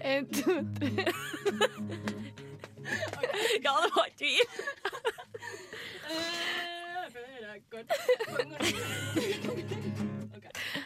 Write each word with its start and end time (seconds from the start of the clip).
En, 0.00 0.26
to, 0.32 0.52
tre. 0.80 1.04
Ja, 3.64 3.72
det 3.82 3.90
var 3.96 4.08
tvil. 4.18 4.46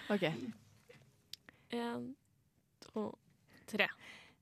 OK. 0.09 0.25
En, 1.71 2.17
to, 2.81 3.19
tre. 3.67 3.89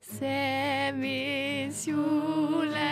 Se 0.00 0.92
min 0.94 1.72
kjole, 1.74 2.90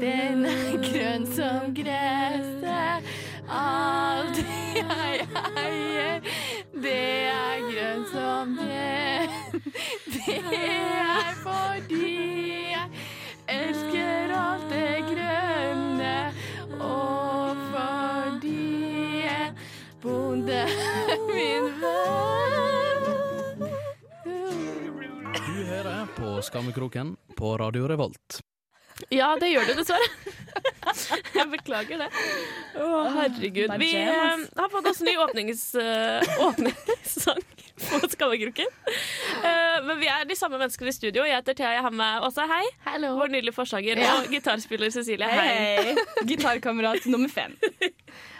den 0.00 0.44
er 0.46 0.76
grønn 0.84 1.26
som 1.34 1.74
gresset. 1.74 3.08
Alt 3.50 4.38
jeg 4.38 5.26
eier, 5.34 6.20
det 6.84 7.28
er 7.32 7.64
grønn 7.70 8.04
som 8.12 8.56
det. 8.58 9.28
Det 10.14 10.36
er 10.36 11.30
fordi 11.40 12.10
jeg 12.74 12.88
elsker 13.48 14.34
alt 14.36 14.66
det 14.72 15.04
grønne, 15.08 16.16
og 16.78 17.62
fordi 17.72 19.24
en 19.32 19.60
bonde 20.04 20.62
min 21.28 21.70
venn. 21.82 23.04
Du 25.34 25.54
hører 25.70 26.10
på 26.16 26.40
Skammekroken 26.50 27.16
på 27.38 27.56
Radio 27.60 27.88
Revolt. 27.88 28.44
Ja, 29.10 29.32
det 29.40 29.48
gjør 29.50 29.66
du 29.68 29.74
dessverre. 29.80 30.06
Jeg 31.34 31.46
beklager 31.50 31.98
det. 32.04 32.06
Å, 32.78 32.88
herregud. 33.16 33.72
Vi 33.80 33.88
eh, 33.98 34.44
har 34.56 34.68
fått 34.70 34.86
oss 34.90 35.00
ny 35.02 35.16
åpnings, 35.18 35.64
eh, 35.80 36.36
åpningssang 36.46 37.40
på 37.88 37.98
Skammekroken. 38.12 38.70
Eh, 38.86 39.78
men 39.88 39.98
vi 39.98 40.06
er 40.12 40.28
de 40.28 40.36
samme 40.38 40.60
menneskene 40.60 40.92
i 40.92 40.94
studio. 40.94 41.24
Jeg 41.26 41.40
heter 41.40 41.56
Thea, 41.58 41.72
jeg 41.74 41.82
har 41.88 41.96
med 41.96 42.26
Åse, 42.28 42.46
hei. 42.50 42.62
Hallo. 42.86 43.14
Vår 43.18 43.32
nydelige 43.34 43.56
forsanger. 43.56 43.98
Ja. 44.04 44.12
Og 44.20 44.30
gitarspiller 44.32 44.94
Cecilie, 44.94 45.26
Hei, 45.26 45.56
hei. 45.90 45.96
Gitarkamerat 46.30 47.08
nummer 47.10 47.32
fem. 47.32 47.56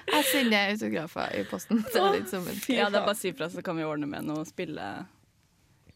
Jeg 0.04 0.24
sender 0.28 0.70
autografer 0.74 1.30
i 1.38 1.42
posten. 1.48 1.78
Det 1.88 1.96
er 1.96 2.10
litt 2.18 2.28
som 2.28 2.44
en 2.44 2.58
Ja, 2.68 2.90
det 2.92 2.98
er 3.00 3.06
bare 3.06 3.14
å 3.14 3.18
si 3.18 3.30
ifra, 3.32 3.48
så 3.48 3.62
kan 3.64 3.78
vi 3.80 3.86
ordne 3.88 4.04
med 4.06 4.26
noe 4.28 4.44
spille. 4.44 4.84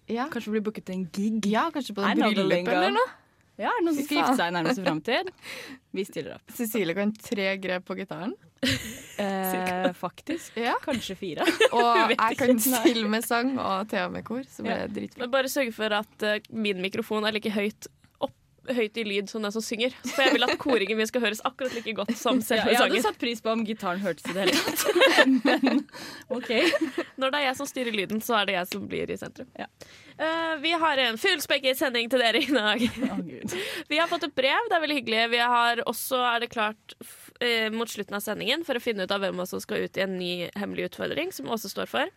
ja. 0.08 0.24
Kanskje 0.32 0.54
bli 0.54 0.62
booket 0.64 0.86
til 0.88 0.96
en 0.96 1.02
gig. 1.12 1.44
ja, 1.52 1.66
kanskje 1.74 1.92
på 1.98 2.06
I 2.08 2.14
know 2.16 2.32
the 2.32 2.40
bryllup 2.40 2.54
lingo. 2.54 2.72
eller 2.72 2.94
noe. 2.96 3.10
Ja, 3.58 3.72
er 3.72 3.80
det 3.80 3.86
noen 3.88 3.96
som 3.98 4.04
skal 4.06 4.20
gifte 4.20 4.36
seg 4.38 4.50
i 4.52 4.54
nærmeste 4.54 4.84
framtid? 4.86 5.30
Vi 5.98 6.04
stiller 6.06 6.36
opp. 6.36 6.52
Cecilie 6.54 6.94
kan 6.94 7.10
tre 7.18 7.48
grep 7.62 7.88
på 7.88 7.96
gitaren. 7.98 8.36
Eh, 9.18 9.88
faktisk. 9.98 10.54
Ja. 10.62 10.76
Kanskje 10.78 11.16
fire. 11.18 11.42
Og 11.74 12.12
jeg 12.12 12.36
kan 12.38 12.60
stille 12.62 13.08
med 13.10 13.24
sang 13.26 13.56
og 13.58 13.88
Thea 13.90 14.04
med 14.14 14.22
kor, 14.22 14.44
så 14.46 14.62
blir 14.62 14.76
Ja. 14.76 14.84
det 14.86 14.94
dritfint. 14.94 15.18
Men 15.24 15.32
bare 15.32 15.50
sørg 15.50 15.72
for 15.74 15.90
at 15.96 16.22
uh, 16.22 16.36
min 16.54 16.78
mikrofon 16.84 17.26
er 17.26 17.34
like 17.34 17.50
høyt 17.50 17.88
høyt 18.74 18.98
i 19.00 19.04
lyd 19.06 19.30
som 19.30 19.44
den 19.44 19.54
som 19.54 19.64
synger. 19.64 19.94
For 20.06 20.24
jeg 20.24 20.36
vil 20.36 20.46
at 20.46 20.54
koringen 20.60 20.98
min 20.98 21.08
skal 21.08 21.24
høres 21.24 21.42
akkurat 21.46 21.74
like 21.76 21.94
godt 21.96 22.14
som 22.18 22.42
Ja, 22.48 22.64
jeg 22.68 22.80
hadde 22.80 23.02
satt 23.04 23.20
pris 23.20 23.42
på 23.44 23.52
om 23.52 23.64
gitaren 23.68 24.02
hørtes 24.02 24.26
i 24.28 24.34
det 24.36 24.46
hele 24.46 24.58
tatt. 24.58 24.84
Men 25.46 25.82
OK. 26.34 26.52
Når 27.18 27.32
det 27.32 27.40
er 27.40 27.46
jeg 27.48 27.58
som 27.60 27.70
styrer 27.70 27.96
lyden, 27.96 28.22
så 28.24 28.40
er 28.40 28.50
det 28.50 28.58
jeg 28.58 28.70
som 28.72 28.86
blir 28.90 29.10
i 29.12 29.18
sentrum. 29.20 29.50
Ja. 29.58 29.68
Uh, 30.18 30.56
vi 30.62 30.72
har 30.74 30.98
en 30.98 31.18
fullspekket 31.20 31.78
sending 31.78 32.08
til 32.10 32.22
dere 32.22 32.40
i 32.42 32.50
dag. 32.50 32.82
Oh, 33.06 33.20
Vi 33.92 34.00
har 34.00 34.10
fått 34.10 34.26
et 34.26 34.34
brev, 34.34 34.66
det 34.66 34.74
er 34.74 34.82
veldig 34.82 34.98
hyggelig. 34.98 35.20
Vi 35.36 35.42
har 35.52 35.82
også, 35.86 36.18
er 36.26 36.42
det 36.42 36.50
klart, 36.50 36.96
eh, 37.40 37.68
mot 37.70 37.90
slutten 37.90 38.18
av 38.18 38.24
sendingen 38.24 38.64
for 38.66 38.78
å 38.78 38.82
finne 38.82 39.06
ut 39.06 39.14
av 39.14 39.22
hvem 39.22 39.44
som 39.46 39.62
skal 39.62 39.86
ut 39.86 39.98
i 40.00 40.02
en 40.02 40.18
ny 40.18 40.32
hemmelig 40.58 40.90
utfordring, 40.90 41.30
som 41.34 41.50
Åse 41.54 41.70
står 41.70 41.90
for. 41.90 42.10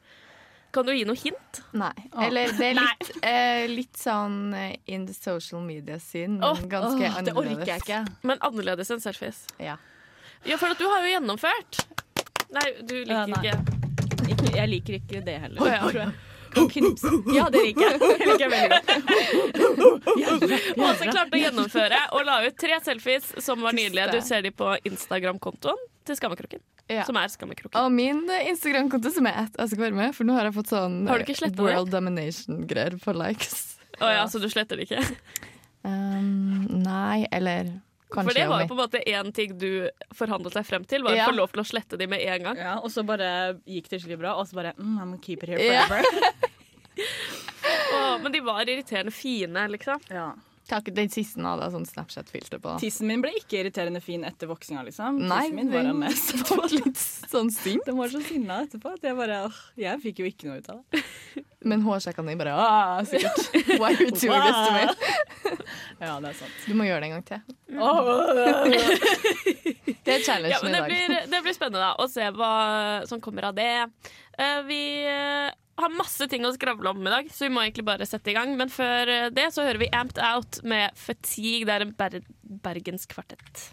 Kan 0.71 0.85
du 0.87 0.93
gi 0.95 1.03
noe 1.07 1.19
hint? 1.19 1.61
Nei. 1.75 1.91
Eller 2.23 2.51
det 2.55 2.69
er 2.71 2.77
litt, 2.79 3.09
eh, 3.27 3.65
litt 3.67 3.97
sånn 3.99 4.53
eh, 4.55 4.77
in 4.87 5.05
the 5.09 5.13
social 5.13 5.61
media 5.65 5.99
scene, 5.99 6.37
men 6.39 6.47
Åh, 6.47 6.61
ganske 6.71 6.95
annerledes. 7.11 7.25
det 7.27 7.35
orker 7.35 7.73
jeg 7.73 7.83
ikke. 7.83 8.01
Men 8.23 8.39
annerledes 8.47 8.91
enn 8.95 9.03
selfies. 9.03 9.43
Ja. 9.59 9.75
Ja, 10.47 10.57
for 10.57 10.71
at 10.73 10.79
du 10.79 10.87
har 10.87 11.03
jo 11.05 11.11
gjennomført. 11.11 11.83
Nei, 12.55 12.67
du 12.81 12.95
liker 13.03 13.13
Ja, 13.13 13.25
nei. 13.27 13.43
ikke 13.51 13.81
ikke. 14.31 14.51
Jeg 14.57 14.69
liker 14.71 14.97
ikke 14.99 15.21
det 15.25 15.37
heller. 15.45 15.61
Å, 15.61 15.67
ja. 15.71 15.81
tror 15.87 16.01
jeg. 16.05 16.11
Knipse. 16.51 17.11
Ja, 17.31 17.45
det 17.51 17.61
liker 17.63 17.85
jeg. 17.85 17.99
Det 18.01 18.25
liker 18.27 18.43
jeg 18.43 18.51
veldig 18.51 18.69
godt. 18.75 18.89
Åse 20.83 21.07
klarte 21.07 21.37
å 21.37 21.39
gjennomføre 21.39 21.99
og 22.17 22.25
la 22.27 22.41
ut 22.43 22.57
tre 22.59 22.79
selfies 22.83 23.29
som 23.43 23.63
var 23.63 23.75
nydelige. 23.77 24.11
Du 24.17 24.25
ser 24.25 24.43
de 24.43 24.51
på 24.55 24.73
Instagram-kontoen 24.87 25.79
til 26.07 26.17
Skammekroken. 26.17 26.63
Ja. 26.91 27.05
Som 27.07 27.19
er 27.19 27.29
Skammekroken. 27.31 27.77
Og 27.79 27.91
min 27.93 28.23
Instagram-konto 28.51 29.11
som 29.13 29.29
er 29.29 29.43
at 29.45 29.59
jeg 29.59 29.73
skal 29.73 29.85
være 29.87 29.97
med, 29.97 30.15
for 30.17 30.27
nå 30.27 30.35
har 30.37 30.49
jeg 30.49 30.57
fått 30.57 30.73
sånn 30.73 30.97
Har 31.09 31.21
du 31.21 31.29
ikke? 31.29 31.51
World 31.61 31.93
Domination-greier 31.93 32.97
på 33.01 33.15
likes. 33.15 33.77
Å 34.01 34.09
ja, 34.09 34.25
så 34.31 34.41
du 34.41 34.49
sletter 34.51 34.79
det 34.79 34.89
ikke? 34.89 35.03
Um, 35.85 36.67
nei, 36.83 37.25
eller 37.33 37.71
kanskje 38.13 38.27
For 38.27 38.37
det 38.37 38.45
var 38.49 38.63
jo 38.63 38.69
på 38.69 38.75
en 38.75 38.81
måte 38.83 39.01
én 39.09 39.31
ting 39.35 39.55
du 39.57 39.89
forhandlet 40.17 40.57
deg 40.59 40.67
frem 40.67 40.85
til, 40.89 41.05
var 41.05 41.17
å 41.17 41.29
få 41.31 41.37
lov 41.37 41.53
til 41.55 41.63
å 41.63 41.67
slette 41.67 41.99
de 42.01 42.07
med 42.11 42.21
en 42.21 42.49
gang. 42.49 42.61
Ja, 42.61 42.75
og 42.81 42.93
så 42.93 43.05
bare 43.07 43.31
gikk 43.65 43.89
det 43.89 44.01
skikkelig 44.01 44.21
bra, 44.21 44.35
og 44.37 44.49
så 44.49 44.59
bare 44.59 44.75
mm, 44.77 44.93
I'm 44.97 45.13
gonna 45.13 45.21
keep 45.23 45.45
it 45.45 45.53
here 45.53 45.61
Ja. 45.65 45.85
oh, 47.95 48.15
men 48.23 48.33
de 48.33 48.43
var 48.45 48.65
irriterende 48.65 49.13
fine, 49.15 49.67
liksom. 49.73 50.01
Ja. 50.11 50.31
Takk, 50.69 50.91
Den 50.95 51.09
siste 51.11 51.41
hadde 51.43 51.65
jeg 51.65 51.73
sånn 51.73 51.87
Snapchat-filter 51.89 52.59
på. 52.63 52.75
Tissen 52.81 53.09
min 53.09 53.21
ble 53.23 53.31
ikke 53.39 53.59
irriterende 53.61 54.01
fin 54.03 54.23
etter 54.27 54.47
voksinga, 54.51 54.83
liksom. 54.87 55.17
Nei, 55.25 55.41
Tissen 55.47 55.57
min 55.57 55.71
var 55.73 55.87
den 55.87 55.99
mest 55.99 56.33
litt 56.75 57.01
sånn 57.31 57.49
sint. 57.53 57.83
Den 57.87 57.97
var 57.99 58.11
så 58.13 58.21
sinna 58.25 58.61
etterpå 58.65 58.93
at 58.95 59.07
jeg 59.09 59.17
bare 59.17 59.41
åh, 59.47 59.57
Jeg 59.79 60.01
fikk 60.03 60.21
jo 60.23 60.29
ikke 60.29 60.49
noe 60.49 60.61
ut 60.61 60.69
av 60.71 60.81
det. 60.81 61.03
Men 61.71 61.83
hårsjekkene 61.85 62.31
dine 62.31 62.41
bare 62.41 62.53
ah, 62.57 63.01
sikkert. 63.09 63.51
Why 63.81 63.91
you 63.93 64.09
doing 64.09 64.41
this 64.41 64.59
to 64.65 64.71
me? 64.73 64.85
Ja, 66.01 66.15
det 66.23 66.31
er 66.31 66.37
sant. 66.39 66.55
Du 66.65 66.73
må 66.77 66.87
gjøre 66.87 67.03
det 67.03 67.09
en 67.11 67.15
gang 67.19 67.25
til. 67.27 67.39
Det 70.01 70.15
er 70.15 70.23
challengen 70.25 70.55
Ja, 70.55 70.59
i 70.61 70.71
det 70.71 70.79
dag. 70.79 70.87
blir, 70.89 71.17
det 71.29 71.41
blir 71.45 71.53
spennende 71.55 71.83
da, 71.83 71.91
å 72.01 72.07
se 72.09 72.25
hva 72.33 72.53
som 73.09 73.21
kommer 73.21 73.51
av 73.51 73.57
det. 73.57 73.69
Uh, 74.39 74.61
vi 74.65 74.81
eh, 75.05 75.51
har 75.81 75.93
masse 75.97 76.27
ting 76.31 76.45
å 76.47 76.53
skravle 76.55 76.91
om 76.93 77.01
i 77.07 77.11
dag, 77.13 77.29
så 77.33 77.47
vi 77.47 77.51
må 77.55 77.63
egentlig 77.65 77.85
bare 77.87 78.07
sette 78.09 78.31
i 78.31 78.37
gang. 78.37 78.53
Men 78.59 78.71
før 78.71 79.09
eh, 79.11 79.27
det 79.33 79.49
så 79.55 79.65
hører 79.67 79.81
vi 79.83 79.91
Amped 79.97 80.21
Out 80.23 80.61
med 80.63 80.95
Fatigue. 80.99 81.65
Det 81.69 81.75
er 81.79 81.85
en 81.87 81.95
ber 81.99 82.19
bergenskvartett. 82.65 83.67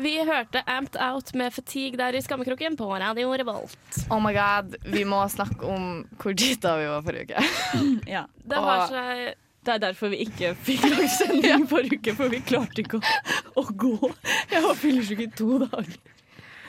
Vi 0.00 0.14
hørte 0.24 0.62
Amped 0.70 0.96
Out 1.02 1.34
med 1.36 1.52
Fatigue 1.52 1.98
der 2.00 2.16
i 2.16 2.22
Skammekroken 2.24 2.76
på 2.78 2.86
Radio 3.02 3.34
Revolt. 3.36 3.98
Oh 4.08 4.20
my 4.22 4.32
god, 4.32 4.76
vi 4.88 5.02
må 5.04 5.18
snakke 5.28 5.66
om 5.68 5.90
hvor 6.22 6.32
drita 6.32 6.76
vi 6.80 6.86
var 6.88 7.02
forrige 7.04 7.34
uke. 7.36 7.42
Ja. 8.14 8.22
Det 8.40 8.56
har 8.64 8.84
Og- 8.86 8.94
seg 8.94 9.34
Det 9.66 9.74
er 9.74 9.82
derfor 9.82 10.08
vi 10.08 10.22
ikke 10.24 10.54
fikk 10.56 10.86
lagt 10.88 11.12
sending 11.18 11.66
forrige 11.68 11.98
uke, 12.00 12.14
for 12.16 12.32
vi 12.32 12.40
klarte 12.48 12.80
ikke 12.80 12.96
å, 12.96 13.10
å 13.60 13.64
gå. 13.76 13.92
Jeg 14.54 14.62
var 14.64 14.78
fyllesyk 14.80 15.20
i 15.26 15.28
to 15.36 15.58
dager. 15.66 15.98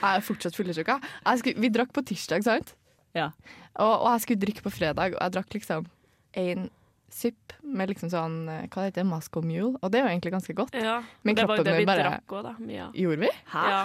Jeg 0.02 0.18
er 0.18 0.26
fortsatt 0.26 0.56
fyllesyk. 0.58 0.86
jeg. 0.92 1.00
Jeg 1.44 1.56
Vi 1.62 1.68
drakk 1.70 1.92
på 1.94 2.02
tirsdag, 2.04 2.42
sant? 2.44 2.74
Ja. 3.14 3.30
Og, 3.76 3.92
og 4.02 4.08
jeg 4.12 4.20
skulle 4.26 4.40
drikke 4.44 4.62
på 4.64 4.72
fredag, 4.72 5.14
og 5.14 5.20
jeg 5.22 5.32
drakk 5.36 5.54
liksom 5.54 5.86
en 6.34 6.70
sipp 7.12 7.52
med 7.62 7.90
liksom 7.92 8.08
sånn 8.08 8.36
eh, 8.48 8.66
Hva 8.72 8.86
heter 8.88 9.04
det? 9.04 9.26
og 9.36 9.44
Mule. 9.44 9.76
Og 9.82 9.90
det 9.92 10.00
er 10.00 10.06
jo 10.06 10.12
egentlig 10.14 10.32
ganske 10.32 10.54
godt. 10.56 10.74
Ja, 10.74 11.02
Men 11.22 11.34
det 11.36 11.46
var 11.46 11.56
jo 11.60 11.64
det 11.64 11.76
vi 11.78 11.84
bare- 11.84 12.06
drakk 12.08 12.26
òg, 12.32 12.42
da. 12.42 12.54
Mye. 12.58 12.86
Gjorde 12.96 13.20
vi? 13.20 13.30
Hæ? 13.52 13.64
Ja. 13.68 13.82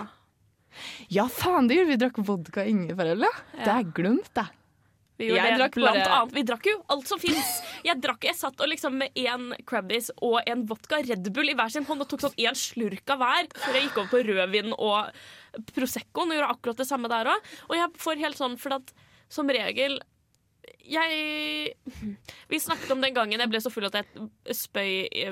Ja, 1.10 1.26
faen, 1.28 1.68
det 1.68 1.76
gjorde 1.78 1.90
vi. 1.90 1.96
Vi 1.98 2.02
drakk 2.06 2.18
vodka 2.28 2.62
og 2.64 2.68
ingefærøl, 2.72 3.26
ja. 3.28 3.34
Det 3.58 3.68
har 3.68 3.84
jeg 3.84 3.94
glemt, 3.98 4.32
jeg. 4.36 4.54
Vi 5.18 5.26
Jeg 5.34 5.50
det 5.50 5.58
drakk 5.60 5.74
blant 5.74 5.98
bare- 5.98 6.14
annet. 6.22 6.34
Vi 6.36 6.44
drakk 6.44 6.66
jo 6.70 6.84
alt 6.94 7.08
som 7.08 7.18
fins. 7.20 7.62
Jeg 7.84 8.00
drakk, 8.02 8.24
jeg 8.24 8.36
satt 8.36 8.62
og 8.62 8.68
liksom 8.70 8.94
med 9.00 9.10
én 9.16 9.52
Crabbies 9.66 10.12
og 10.22 10.42
en 10.46 10.66
vodka 10.68 10.98
Red 11.02 11.34
Bull 11.34 11.50
i 11.50 11.56
hver 11.56 11.72
sin 11.72 11.84
hånd 11.86 12.02
og 12.02 12.08
tok 12.08 12.22
sånn 12.22 12.38
én 12.38 12.54
slurk 12.56 13.10
av 13.10 13.18
hver 13.18 13.48
før 13.56 13.74
jeg 13.74 13.84
gikk 13.90 13.98
over 13.98 14.12
på 14.14 14.24
rødvin 14.28 14.74
og 14.78 15.10
Proseccoen 15.74 16.32
og 16.32 16.40
gjorde 16.40 16.54
akkurat 16.54 16.84
det 16.84 16.88
samme 16.90 17.12
der 17.12 17.32
òg. 17.34 17.50
Og 17.70 17.76
jeg 17.80 18.04
får 18.04 18.24
helt 18.24 18.40
sånn, 18.40 18.58
for 18.62 18.78
at 18.80 18.94
som 19.32 19.50
regel 19.52 20.00
jeg 20.88 21.74
Vi 22.52 22.60
snakket 22.60 22.92
om 22.92 23.04
den 23.04 23.16
gangen 23.16 23.40
jeg 23.40 23.52
ble 23.52 23.60
så 23.64 23.72
full 23.72 23.88
at 23.90 24.00
jeg 24.00 24.56
spøy 24.56 25.08
i 25.08 25.28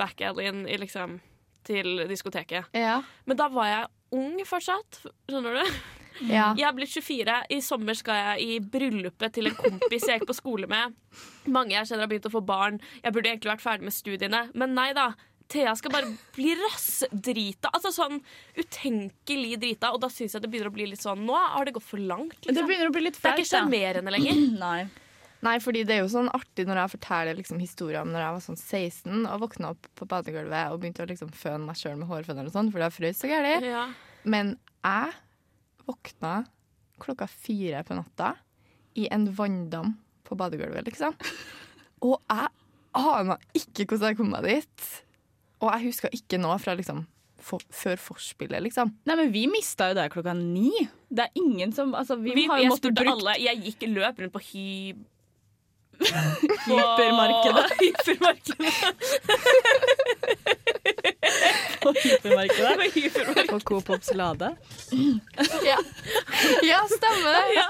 back-alleyen 0.00 0.64
i 0.68 0.78
liksom 0.80 1.18
til 1.66 2.04
diskoteket. 2.06 2.68
Ja. 2.76 3.00
Men 3.26 3.38
da 3.40 3.48
var 3.50 3.66
jeg 3.66 3.86
ung 4.14 4.36
fortsatt. 4.46 5.00
Skjønner 5.26 5.58
du? 5.58 5.78
ja. 6.30 6.52
Jeg 6.56 6.66
er 6.68 6.76
blitt 6.76 6.92
24. 6.94 7.38
I 7.52 7.60
sommer 7.64 7.98
skal 7.98 8.20
jeg 8.20 8.44
i 8.46 8.58
bryllupet 8.62 9.34
til 9.34 9.50
en 9.50 9.56
kompis 9.58 10.06
jeg 10.06 10.20
gikk 10.20 10.30
på 10.30 10.38
skole 10.38 10.70
med. 10.70 10.94
Mange 11.50 11.74
jeg 11.74 11.90
kjenner 11.90 12.06
har 12.06 12.12
begynt 12.12 12.28
å 12.30 12.34
få 12.36 12.44
barn. 12.46 12.78
Jeg 13.02 13.16
burde 13.16 13.32
egentlig 13.32 13.52
vært 13.56 13.64
ferdig 13.66 13.88
med 13.88 13.96
studiene, 13.96 14.44
men 14.54 14.76
nei 14.78 14.92
da. 14.96 15.10
Thea 15.48 15.72
skal 15.78 15.92
bare 15.94 16.08
bli 16.34 16.54
rassdrita. 16.58 17.70
Altså 17.76 17.92
sånn 17.94 18.18
utenkelig 18.58 19.56
drita. 19.62 19.92
Og 19.94 20.00
da 20.02 20.08
syns 20.12 20.34
jeg 20.34 20.42
det 20.42 20.50
begynner 20.50 20.72
å 20.72 20.74
bli 20.74 20.88
litt 20.90 21.02
sånn 21.02 21.22
Nå 21.26 21.36
har 21.38 21.64
det 21.68 21.74
gått 21.76 21.86
for 21.86 22.02
langt. 22.02 22.34
Det 22.42 22.50
Liksom. 22.52 22.66
begynner 22.70 22.90
å 22.90 22.94
bli 22.96 23.04
litt 23.06 23.20
Det 23.20 23.30
er 23.30 23.38
ikke 23.42 23.50
sjarmerende 23.52 24.14
lenger. 24.14 24.40
Nei. 24.64 24.88
Nei, 25.46 25.58
fordi 25.62 25.84
det 25.86 25.94
er 25.98 26.00
jo 26.02 26.08
sånn 26.10 26.30
artig 26.34 26.64
når 26.66 26.80
jeg 26.80 26.92
forteller 26.96 27.36
liksom 27.38 27.58
historier 27.60 28.00
om 28.00 28.08
når 28.10 28.22
jeg 28.24 28.34
var 28.38 28.44
sånn 28.46 28.58
16 28.58 29.26
og 29.30 29.40
våkna 29.44 29.68
opp 29.74 29.86
på 29.94 30.08
badegulvet 30.08 30.72
og 30.72 30.80
begynte 30.80 31.04
å 31.04 31.08
liksom 31.10 31.28
føne 31.36 31.60
meg 31.68 31.76
sjøl 31.78 31.98
med 32.00 32.08
hårføner 32.10 32.48
og 32.48 32.54
sånn, 32.56 32.70
fordi 32.72 32.86
jeg 32.88 32.94
frøs 32.96 33.20
så 33.20 33.30
gæli. 33.30 33.52
Ja. 33.68 33.84
Men 34.24 34.54
jeg 34.82 35.12
våkna 35.86 36.32
klokka 37.04 37.28
fire 37.30 37.84
på 37.86 37.94
natta 38.00 38.32
i 38.96 39.06
en 39.12 39.28
vanndam 39.36 39.92
på 40.26 40.34
badegulvet, 40.40 40.88
liksom. 40.88 41.14
Og 42.08 42.16
jeg 42.32 42.48
aner 42.96 43.44
ikke 43.54 43.84
hvordan 43.92 44.08
jeg 44.10 44.18
kom 44.18 44.32
meg 44.32 44.48
dit. 44.48 44.88
Og 45.64 45.70
jeg 45.72 45.88
husker 45.88 46.12
ikke 46.14 46.40
noe 46.40 46.58
fra 46.60 46.76
liksom 46.76 47.04
for, 47.46 47.62
før 47.70 47.98
forspillet, 48.00 48.62
liksom. 48.64 48.90
Nei, 49.06 49.16
men 49.20 49.32
vi 49.34 49.46
mista 49.50 49.90
jo 49.90 49.98
det 49.98 50.08
klokka 50.14 50.34
ni. 50.36 50.72
Det 51.08 51.28
er 51.28 51.32
ingen 51.38 51.72
som 51.76 51.94
Altså, 51.94 52.16
vi, 52.18 52.34
Vi, 52.34 52.46
har 52.50 52.58
jo 52.62 52.72
måttet 52.72 52.94
brukt 52.94 53.04
bruke 53.04 53.12
alle. 53.20 53.36
Jeg 53.44 53.62
gikk 53.68 53.86
løp 53.92 54.18
rundt 54.22 54.34
på 54.34 54.42
hy... 54.50 54.66
hypermarkedet. 56.66 57.70
Hypermarkedet. 57.80 58.74
På 61.82 61.92
hypermarkedet. 61.92 62.76
På 62.76 62.82
hypermarkedet. 62.94 63.48
På 63.48 63.60
Coop 63.60 63.90
Ops 63.90 64.14
Lade. 64.14 64.56
Ja, 65.64 65.78
ja 66.62 66.80
stemmer 66.90 67.32
det. 67.32 67.44
Ja. 67.56 67.66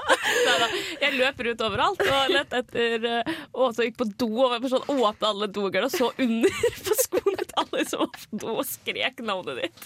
Jeg 1.01 1.13
løp 1.17 1.43
rundt 1.47 1.63
overalt 1.67 2.01
og 2.01 2.33
lette 2.33 2.61
etter 2.63 3.07
eh, 3.09 3.31
Og 3.53 3.75
så 3.75 3.87
gikk 3.87 3.99
på 4.01 4.09
do 4.19 4.29
og 4.45 4.55
var 4.55 4.71
sånn, 4.71 4.87
åpna 4.97 5.31
alle 5.31 5.49
dogerne 5.53 5.89
og 5.89 5.93
så 5.93 6.11
under 6.17 6.57
på 6.87 6.96
til 7.11 7.53
alle 7.61 7.85
som 7.89 8.05
var 8.43 8.61
og 8.61 8.65
skrek 8.67 9.21
navnet 9.25 9.63
ditt. 9.63 9.85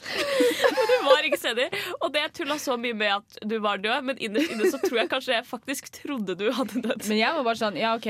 Men 0.76 0.92
du 0.92 0.96
var 1.08 1.28
ikke 1.28 1.42
senig. 1.42 1.68
Og 2.02 2.14
det 2.16 2.28
tulla 2.38 2.58
så 2.62 2.78
mye 2.82 2.98
med 2.98 3.18
at 3.20 3.42
du 3.48 3.58
var 3.64 3.82
død, 3.84 4.08
men 4.10 4.22
innerst 4.22 4.56
inne 4.56 4.72
så 4.72 4.80
tror 4.84 5.04
jeg 5.04 5.12
kanskje 5.12 5.36
jeg 5.38 5.50
faktisk 5.50 5.92
trodde 6.02 6.38
du 6.40 6.48
hadde 6.56 6.84
dødd. 6.86 7.06
Men 7.10 7.22
jeg 7.22 7.38
var 7.38 7.48
bare 7.48 7.62
sånn, 7.62 7.80
ja 7.80 7.96
ok 7.98 8.10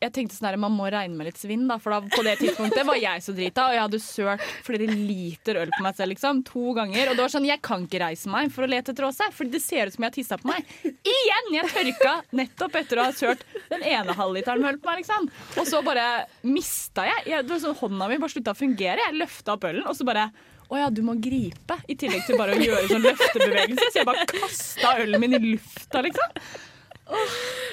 jeg 0.00 0.12
tenkte 0.16 0.36
sånn 0.36 0.48
her, 0.48 0.56
Man 0.60 0.72
må 0.72 0.88
regne 0.92 1.16
med 1.18 1.28
litt 1.28 1.40
svinn, 1.40 1.66
da, 1.68 1.76
for 1.82 1.92
da, 1.92 2.00
på 2.08 2.24
det 2.24 2.36
tidspunktet 2.40 2.86
var 2.88 2.98
jeg 3.00 3.24
så 3.24 3.34
drita. 3.36 3.66
Og 3.68 3.76
jeg 3.76 3.84
hadde 3.84 4.00
sølt 4.02 4.44
flere 4.66 4.88
liter 4.88 5.60
øl 5.60 5.72
på 5.74 5.84
meg 5.84 5.98
selv 5.98 6.14
liksom, 6.14 6.42
to 6.48 6.74
ganger. 6.76 7.10
Og 7.10 7.18
det 7.18 7.24
var 7.24 7.34
sånn, 7.34 7.48
jeg 7.48 7.62
kan 7.64 7.84
ikke 7.84 8.02
reise 8.02 8.32
meg 8.32 8.52
for 8.54 8.64
å 8.64 8.70
lete 8.70 8.94
etter 8.94 9.08
Åse, 9.10 9.28
for 9.36 9.50
det 9.50 9.62
ser 9.64 9.90
ut 9.90 9.96
som 9.96 10.06
jeg 10.06 10.12
har 10.12 10.16
tissa 10.16 10.40
på 10.40 10.50
meg. 10.50 10.70
Igjen! 10.86 11.50
Jeg 11.58 11.72
tørka 11.74 12.14
nettopp 12.36 12.78
etter 12.80 13.00
å 13.00 13.08
ha 13.08 13.16
sølt 13.16 13.44
den 13.72 13.84
ene 13.84 14.16
halvliteren 14.16 14.64
med 14.64 14.74
øl 14.74 14.80
på 14.80 14.92
meg. 14.92 15.02
liksom. 15.02 15.28
Og 15.60 15.68
så 15.68 15.82
bare 15.84 16.06
mista 16.46 17.04
jeg. 17.08 17.26
jeg 17.34 17.60
sånn, 17.60 17.76
Hånda 17.80 18.08
mi 18.08 18.20
bare 18.20 18.32
slutta 18.32 18.54
å 18.54 18.58
fungere. 18.58 19.04
Jeg 19.04 19.20
løfta 19.20 19.56
opp 19.56 19.68
ølen, 19.68 19.84
og 19.88 19.96
så 19.96 20.08
bare 20.08 20.30
å 20.70 20.78
ja, 20.78 20.88
du 20.94 21.02
må 21.02 21.16
gripe. 21.18 21.76
I 21.90 21.96
tillegg 21.98 22.26
til 22.28 22.38
bare 22.38 22.54
å 22.54 22.62
gjøre 22.62 22.88
sånn 22.88 23.02
løftebevegelse. 23.02 23.88
Så 23.90 24.00
jeg 24.00 24.06
bare 24.06 24.26
kasta 24.30 24.96
ølen 25.02 25.22
min 25.22 25.34
i 25.34 25.40
lufta, 25.50 26.02
liksom. 26.06 26.36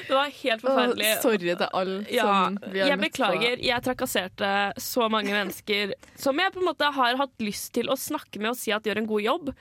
Det 0.07 0.15
var 0.15 0.29
helt 0.31 0.63
forferdelig. 0.63 1.07
Oh, 1.07 1.21
sorry 1.21 1.55
til 1.59 1.71
alle 1.79 1.95
Ja, 2.13 2.27
som 2.27 2.59
vi 2.71 2.79
har 2.79 2.93
jeg 2.93 2.99
beklager. 3.01 3.63
Jeg 3.63 3.83
trakasserte 3.83 4.51
så 4.79 5.07
mange 5.11 5.33
mennesker 5.35 5.95
som 6.15 6.39
jeg 6.39 6.53
på 6.53 6.61
en 6.61 6.69
måte 6.69 6.91
har 6.95 7.17
hatt 7.19 7.43
lyst 7.43 7.73
til 7.75 7.91
å 7.91 7.97
snakke 7.99 8.39
med 8.39 8.53
og 8.53 8.59
si 8.59 8.71
at 8.75 8.87
gjør 8.87 9.01
en 9.03 9.09
god 9.09 9.25
jobb 9.25 9.51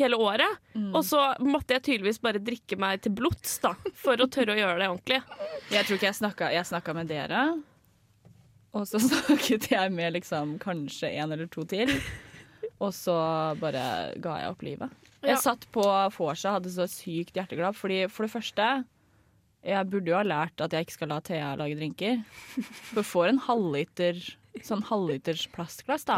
hele 0.00 0.16
året. 0.16 0.60
Mm. 0.72 0.92
Og 0.94 1.04
så 1.04 1.20
måtte 1.44 1.76
jeg 1.76 1.84
tydeligvis 1.88 2.22
bare 2.24 2.40
drikke 2.42 2.78
meg 2.80 3.02
til 3.04 3.14
blods 3.18 3.58
da, 3.62 3.74
for 3.98 4.20
å 4.20 4.28
tørre 4.32 4.56
å 4.56 4.60
gjøre 4.60 4.78
det 4.80 4.88
ordentlig. 4.88 5.20
Jeg 5.72 5.86
tror 5.86 5.98
ikke 5.98 6.08
jeg 6.08 6.20
snakka, 6.22 6.52
jeg 6.56 6.70
snakka 6.70 6.96
med 6.96 7.10
dere. 7.10 7.42
Og 8.76 8.86
så 8.88 9.02
snakket 9.10 9.70
jeg 9.72 9.92
med 9.94 10.16
liksom 10.16 10.56
kanskje 10.62 11.12
en 11.20 11.36
eller 11.36 11.50
to 11.52 11.66
til. 11.68 11.92
Og 12.80 12.94
så 12.96 13.14
bare 13.60 14.14
ga 14.22 14.38
jeg 14.40 14.54
opp 14.54 14.64
livet. 14.64 14.96
Ja. 15.20 15.34
Jeg 15.34 15.42
satt 15.42 15.66
på 15.74 15.84
vorset 16.16 16.54
hadde 16.54 16.72
så 16.72 16.86
sykt 16.88 17.36
hjerteglad 17.36 17.76
fordi 17.76 18.06
for 18.08 18.24
det 18.24 18.32
første 18.32 18.68
Jeg 19.66 19.88
burde 19.92 20.08
jo 20.08 20.16
ha 20.16 20.24
lært 20.24 20.62
at 20.64 20.72
jeg 20.72 20.86
ikke 20.86 20.96
skal 20.96 21.10
la 21.12 21.20
Thea 21.24 21.54
lage 21.60 21.76
drinker. 21.76 22.20
For 22.94 23.04
får 23.04 23.32
en 23.34 23.40
halvliter 23.44 24.20
sånn 24.66 24.82
halvliters 24.88 25.44
plastglass 25.52 26.06
da 26.08 26.16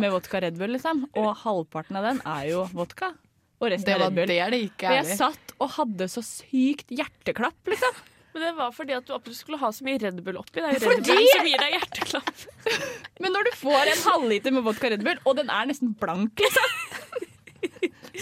med 0.00 0.10
vodka 0.10 0.40
Red 0.42 0.56
Bull, 0.58 0.72
liksom. 0.74 1.04
Og 1.20 1.28
halvparten 1.44 1.98
av 2.00 2.08
den 2.08 2.22
er 2.26 2.48
jo 2.50 2.64
vodka. 2.74 3.12
Og 3.58 3.72
resten 3.72 3.92
er 3.92 4.00
Red 4.04 4.14
Bull. 4.16 4.30
det 4.30 4.60
gikk 4.62 4.84
Og 4.88 4.96
jeg 4.96 5.18
satt 5.18 5.54
og 5.58 5.72
hadde 5.76 6.08
så 6.10 6.22
sykt 6.24 6.90
hjerteklapp, 6.94 7.58
liksom. 7.70 8.00
Men 8.34 8.44
det 8.44 8.50
var 8.58 8.74
fordi 8.76 8.94
at 8.94 9.06
du 9.08 9.14
absolutt 9.16 9.38
skulle 9.40 9.58
ha 9.58 9.70
så 9.74 9.84
mye 9.86 9.98
Red 10.02 10.20
Bull 10.24 10.36
oppi. 10.38 10.60
Det 10.60 10.64
er 10.68 10.74
jo 10.76 10.82
Red 10.82 10.90
Fordi- 10.92 11.14
Bull 11.16 11.30
som 11.32 11.48
gir 11.48 11.62
deg 11.64 11.76
hjerteklapp. 11.78 12.44
Men 13.24 13.34
når 13.34 13.48
du 13.48 13.56
får 13.58 13.92
en 13.94 14.04
halvliter 14.12 14.54
med 14.54 14.66
vodka 14.68 14.90
Red 14.92 15.04
Bull, 15.06 15.18
og 15.26 15.36
den 15.40 15.50
er 15.50 15.66
nesten 15.70 15.94
blank, 15.98 16.38
liksom, 16.44 16.76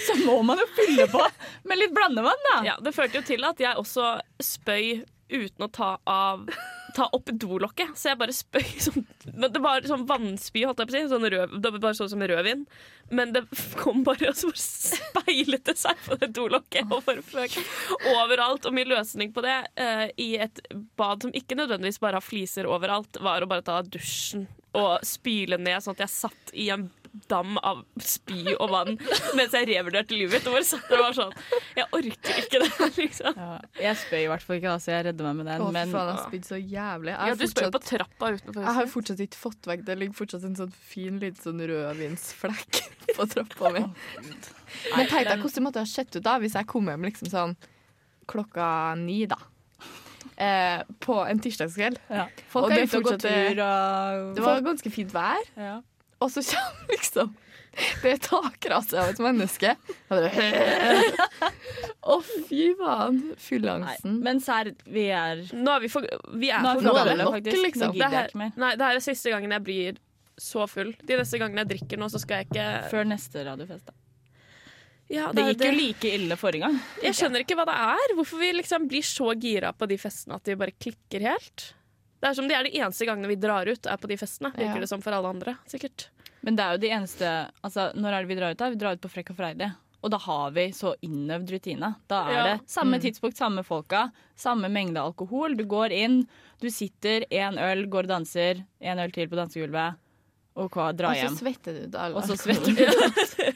så 0.06 0.16
må 0.24 0.40
man 0.46 0.60
jo 0.60 0.68
fylle 0.76 1.08
på 1.10 1.22
med 1.68 1.80
litt 1.80 1.94
blandevann, 1.96 2.48
da. 2.50 2.56
Ja, 2.72 2.78
det 2.82 2.94
førte 2.96 3.20
jo 3.20 3.26
til 3.26 3.46
at 3.48 3.60
jeg 3.62 3.78
også 3.80 4.16
spøy 4.42 5.04
uten 5.32 5.66
å 5.66 5.72
ta 5.72 5.96
av 6.06 6.48
Ta 6.96 7.10
opp 7.12 7.28
dolokket, 7.28 7.90
så 7.98 8.08
jeg 8.08 8.16
bare 8.16 8.32
spøy 8.32 8.62
sånn 8.80 9.02
Det 9.52 9.60
var 9.60 9.84
sånn 9.84 10.06
vannspy, 10.08 10.62
holdt 10.64 10.78
jeg 10.80 10.88
på 10.88 10.94
å 10.94 10.96
si. 10.96 11.08
Sånn 11.10 11.26
rød, 11.28 11.56
det 11.60 11.72
var 11.74 11.82
bare 11.82 11.98
sånn 11.98 12.08
som 12.08 12.22
rødvin. 12.24 12.62
Men 13.12 13.34
det 13.34 13.42
kom 13.76 14.00
bare 14.06 14.30
og 14.30 14.38
så 14.38 14.48
speilet 14.56 15.66
det 15.68 15.74
seg 15.76 15.98
på 16.06 16.16
det 16.22 16.30
dolokket 16.38 16.88
og 16.88 17.04
bare 17.04 17.24
fløk 17.26 17.58
overalt. 18.14 18.64
Og 18.64 18.76
min 18.78 18.88
løsning 18.88 19.34
på 19.36 19.44
det 19.44 19.58
uh, 19.76 20.06
i 20.16 20.30
et 20.40 20.62
bad 20.96 21.26
som 21.26 21.36
ikke 21.36 21.58
nødvendigvis 21.58 22.00
bare 22.00 22.16
har 22.16 22.24
fliser 22.24 22.70
overalt, 22.70 23.20
var 23.20 23.44
å 23.44 23.50
bare 23.50 23.66
ta 23.66 23.82
dusjen 23.84 24.46
og 24.76 25.04
spyle 25.04 25.58
ned 25.60 25.82
sånn 25.82 25.96
at 25.96 26.06
jeg 26.06 26.12
satt 26.12 26.56
i 26.56 26.70
en 26.72 26.88
dam 27.30 27.56
av 27.64 27.80
spy 28.02 28.54
og 28.56 28.70
vann 28.72 28.92
mens 29.38 29.54
jeg 29.56 29.68
revurderte 29.70 30.14
livet 30.16 30.36
mitt. 30.38 30.46
Og 30.50 30.56
bare 30.56 30.66
satt 30.68 30.86
der 30.90 31.00
og 31.00 31.04
var 31.06 31.16
sånn 31.16 31.32
Jeg 31.78 31.86
orker 31.98 32.40
ikke 32.42 32.60
det, 32.62 32.70
liksom. 33.02 33.38
Ja, 33.40 33.58
jeg 33.80 34.00
spøy 34.02 34.20
i 34.24 34.28
hvert 34.32 34.44
fall 34.46 34.58
ikke, 34.60 34.72
da, 34.74 34.78
så 34.84 34.92
jeg 34.94 35.06
redder 35.08 35.28
meg 35.30 35.38
med 35.40 35.50
den. 35.50 35.64
Å, 35.66 35.70
men 35.74 35.94
faen, 35.94 36.10
jeg 36.12 36.18
har 36.18 36.28
spydd 36.28 36.48
så 36.50 36.60
jævlig. 36.60 37.14
Jeg 37.14 37.32
Ja, 37.32 37.38
du 37.40 37.44
du 37.46 37.52
spør 37.54 37.72
på 37.76 37.82
trappa 37.86 38.30
utenfor 38.36 38.62
jeg 38.66 38.76
har 38.80 38.90
fortsatt 38.92 39.24
ikke 39.26 39.40
fått 39.40 39.70
vekk 39.70 39.84
Det 39.88 39.98
ligger 40.00 40.18
fortsatt 40.20 40.44
en 40.50 40.56
sånn 40.60 40.72
fin 40.92 41.18
liten 41.22 41.42
sånn 41.46 41.64
rødvinsflekk 41.72 42.80
på 43.16 43.28
trappa 43.32 43.72
mi. 43.76 43.84
Men 43.86 45.08
tenk 45.10 45.28
deg 45.30 45.40
hvordan 45.40 45.58
det 45.60 45.66
måtte 45.70 45.82
ha 45.84 45.90
sett 45.90 46.14
ut 46.18 46.24
da 46.26 46.36
hvis 46.42 46.56
jeg 46.58 46.68
kom 46.70 46.88
hjem 46.90 47.06
liksom 47.08 47.30
sånn 47.32 47.56
klokka 48.26 48.68
ni, 48.98 49.20
da. 49.30 49.36
Eh, 50.36 50.82
på 51.00 51.14
en 51.24 51.38
tirsdagskveld. 51.40 51.96
ja. 52.12 52.26
Folk 52.52 52.68
det 52.74 52.82
og 52.82 52.90
fortsatte- 52.92 53.30
tur 53.30 53.60
og 53.64 54.34
Det 54.36 54.42
var 54.44 54.60
ganske 54.66 54.90
fint 54.92 55.12
vær, 55.14 55.46
ja. 55.56 55.76
Og 56.20 56.30
så 56.32 56.42
kommer 56.52 56.94
liksom 56.96 57.34
det 58.00 58.08
er 58.14 58.20
takrase 58.24 58.96
av 58.96 59.10
et 59.12 59.18
menneske. 59.20 59.74
Å, 62.06 62.14
fy 62.48 62.70
faen. 62.78 63.18
Fyllangsten. 63.42 64.14
men 64.24 64.40
serr, 64.40 64.70
vi 64.88 65.08
er 65.12 65.42
Nå 65.52 65.74
er 65.74 65.84
vi 65.84 65.90
for, 65.92 66.06
vi 66.40 66.48
er 66.54 66.64
Nå 66.64 66.70
er 66.72 66.80
for 66.80 66.88
er 66.88 66.96
gamle. 66.96 67.04
det 67.10 67.18
nok, 67.20 67.36
faktisk. 67.36 67.62
liksom. 67.66 67.92
Det 67.98 68.08
her, 68.14 68.32
nei, 68.56 68.72
det 68.80 68.88
her 68.88 69.00
er 69.00 69.04
siste 69.04 69.32
gangen 69.34 69.52
jeg 69.58 69.64
blir 69.66 70.00
så 70.40 70.64
full. 70.68 70.94
De 71.04 71.20
neste 71.20 71.40
gangene 71.40 71.64
jeg 71.64 71.72
drikker 71.74 72.00
nå, 72.00 72.08
så 72.12 72.20
skal 72.22 72.42
jeg 72.42 72.50
ikke 72.50 72.66
Før 72.92 73.08
neste 73.12 73.44
radiofest. 73.46 73.86
da. 73.88 73.94
ja, 75.12 75.28
Det 75.32 75.42
det, 75.42 75.46
gikk 75.52 75.64
jo 75.66 75.76
like 75.80 76.14
ille 76.16 76.40
forrige 76.40 76.66
gang. 76.66 76.80
Jeg 77.04 77.18
skjønner 77.20 77.44
ikke 77.44 77.56
hva 77.60 77.68
det 77.68 77.76
er. 77.92 78.16
Hvorfor 78.18 78.40
vi 78.40 78.52
liksom 78.56 78.88
blir 78.90 79.04
så 79.06 79.32
gira 79.40 79.72
på 79.76 79.88
de 79.90 80.00
festene 80.00 80.40
at 80.40 80.48
de 80.48 80.56
bare 80.60 80.76
klikker 80.76 81.28
helt. 81.28 81.70
Det 82.20 82.28
er 82.30 82.34
som 82.38 82.48
de 82.48 82.54
er 82.56 82.64
de 82.64 82.76
eneste 82.80 83.06
gangene 83.08 83.28
vi 83.28 83.36
drar 83.40 83.68
ut, 83.68 83.86
er 83.86 83.96
på 84.00 84.08
de 84.08 84.16
festene. 84.16 84.52
Virker 84.56 84.74
Ja. 84.78 84.80
det 84.80 84.88
som 84.88 85.02
for 85.04 85.12
alle 85.12 85.28
andre, 85.28 85.56
sikkert. 85.68 86.08
Men 86.42 86.56
det 86.56 86.64
er 86.64 86.72
jo 86.76 86.78
de 86.78 86.88
eneste 86.94 87.50
altså, 87.64 87.90
Når 87.94 88.12
er 88.12 88.22
det 88.22 88.28
vi 88.28 88.36
drar 88.38 88.50
ut? 88.54 88.56
da? 88.58 88.70
Vi 88.70 88.76
drar 88.80 88.92
ut 88.96 89.00
på 89.02 89.10
Frekk 89.10 89.30
og 89.34 89.36
freidig. 89.36 89.72
Og 90.04 90.10
da 90.12 90.18
har 90.22 90.50
vi 90.54 90.68
så 90.70 90.94
innøvd 91.02 91.50
rutine. 91.50 91.94
Da 92.08 92.20
er 92.28 92.32
Ja. 92.32 92.42
det 92.56 92.68
samme 92.70 93.00
tidspunkt, 93.02 93.36
samme 93.36 93.64
folka, 93.64 94.12
samme 94.36 94.68
mengde 94.70 95.00
alkohol. 95.02 95.56
Du 95.56 95.64
går 95.64 95.90
inn, 95.92 96.28
du 96.60 96.68
sitter, 96.70 97.24
én 97.30 97.58
øl, 97.58 97.86
går 97.90 98.04
og 98.04 98.08
danser, 98.08 98.64
én 98.80 99.02
øl 99.02 99.10
til 99.10 99.26
på 99.28 99.34
dansegulvet, 99.36 99.96
og 100.56 100.70
hva, 100.70 100.92
hjem. 100.94 101.32
Og 101.32 101.36
så 101.36 101.42
svetter 101.42 101.72
du. 101.82 101.86
Da, 101.88 102.06
Og 102.14 102.22
så 102.24 102.36
svetter 102.36 102.72
du. 102.76 103.52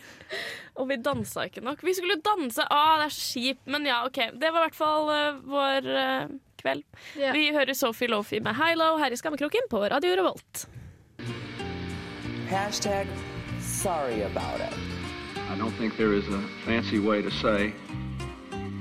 Og 0.80 0.88
vi 0.88 0.96
dansa 0.96 1.44
ikke 1.48 1.62
nok. 1.62 1.82
Vi 1.84 1.94
skulle 1.94 2.20
danse! 2.24 2.64
Ah, 2.70 2.96
det 2.98 3.06
er 3.10 3.14
så 3.14 3.24
kjipt. 3.34 3.66
Men 3.66 3.84
ja, 3.86 4.04
OK. 4.06 4.20
Det 4.40 4.50
var 4.52 4.64
i 4.64 4.68
hvert 4.68 4.78
fall 4.78 5.08
uh, 5.08 5.40
vår 5.44 5.86
eh, 5.86 6.28
kveld. 6.60 6.84
Yeah. 7.16 7.32
Vi 7.36 7.50
hører 7.56 7.74
Sophie 7.74 8.08
Lofi 8.08 8.40
med 8.40 8.54
Hilo 8.60 8.96
her 8.98 9.12
i 9.12 9.16
Skammekroken 9.16 9.68
på 9.70 9.84
Radio 9.92 10.16
Revolt. 10.20 10.68
Hashtag 12.50 13.06
sorry 13.60 14.22
about 14.22 14.60
it. 14.60 14.74
I 15.50 15.58
don't 15.58 15.74
think 15.78 15.96
there 15.96 16.14
is 16.14 16.28
a 16.28 16.40
fancy 16.64 16.98
way 16.98 17.22
to 17.22 17.30
say 17.30 17.72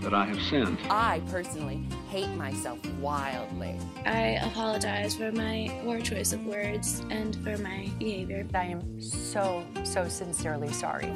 that 0.01 0.13
I 0.13 0.25
have 0.25 0.41
sinned. 0.41 0.77
I 0.89 1.21
personally 1.31 1.87
hate 2.09 2.29
myself 2.37 2.79
wildly. 3.01 3.75
I 4.05 4.39
apologize 4.43 5.15
for 5.15 5.31
my 5.31 5.69
poor 5.83 5.99
choice 5.99 6.33
of 6.33 6.45
words 6.45 7.03
and 7.09 7.35
for 7.43 7.57
my 7.57 7.89
behavior. 7.99 8.45
I 8.53 8.65
am 8.65 9.01
so, 9.01 9.63
so 9.83 10.07
sincerely 10.07 10.71
sorry. 10.71 11.11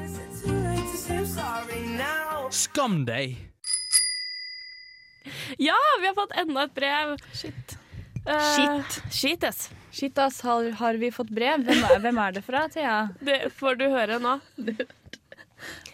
Skam 2.49 3.05
deg! 3.05 3.52
Ja, 5.57 5.77
vi 6.01 6.07
har 6.07 6.15
fått 6.17 6.35
enda 6.37 6.63
et 6.63 6.73
brev. 6.75 7.15
Shit. 7.33 7.77
Uh, 8.27 8.55
Shit. 8.55 9.13
Shit, 9.13 9.43
yes. 9.43 9.69
Shit, 9.91 10.17
ass, 10.17 10.41
har, 10.41 10.71
har 10.71 10.93
vi 10.93 11.11
fått 11.11 11.29
brev? 11.29 11.63
Hvem 11.67 11.83
er, 11.83 11.99
hvem 12.01 12.19
er 12.23 12.35
det 12.37 12.43
fra, 12.45 12.67
Thea? 12.71 12.97
Det 13.27 13.39
får 13.55 13.79
du 13.81 13.87
høre 13.93 14.19
nå. 14.23 14.39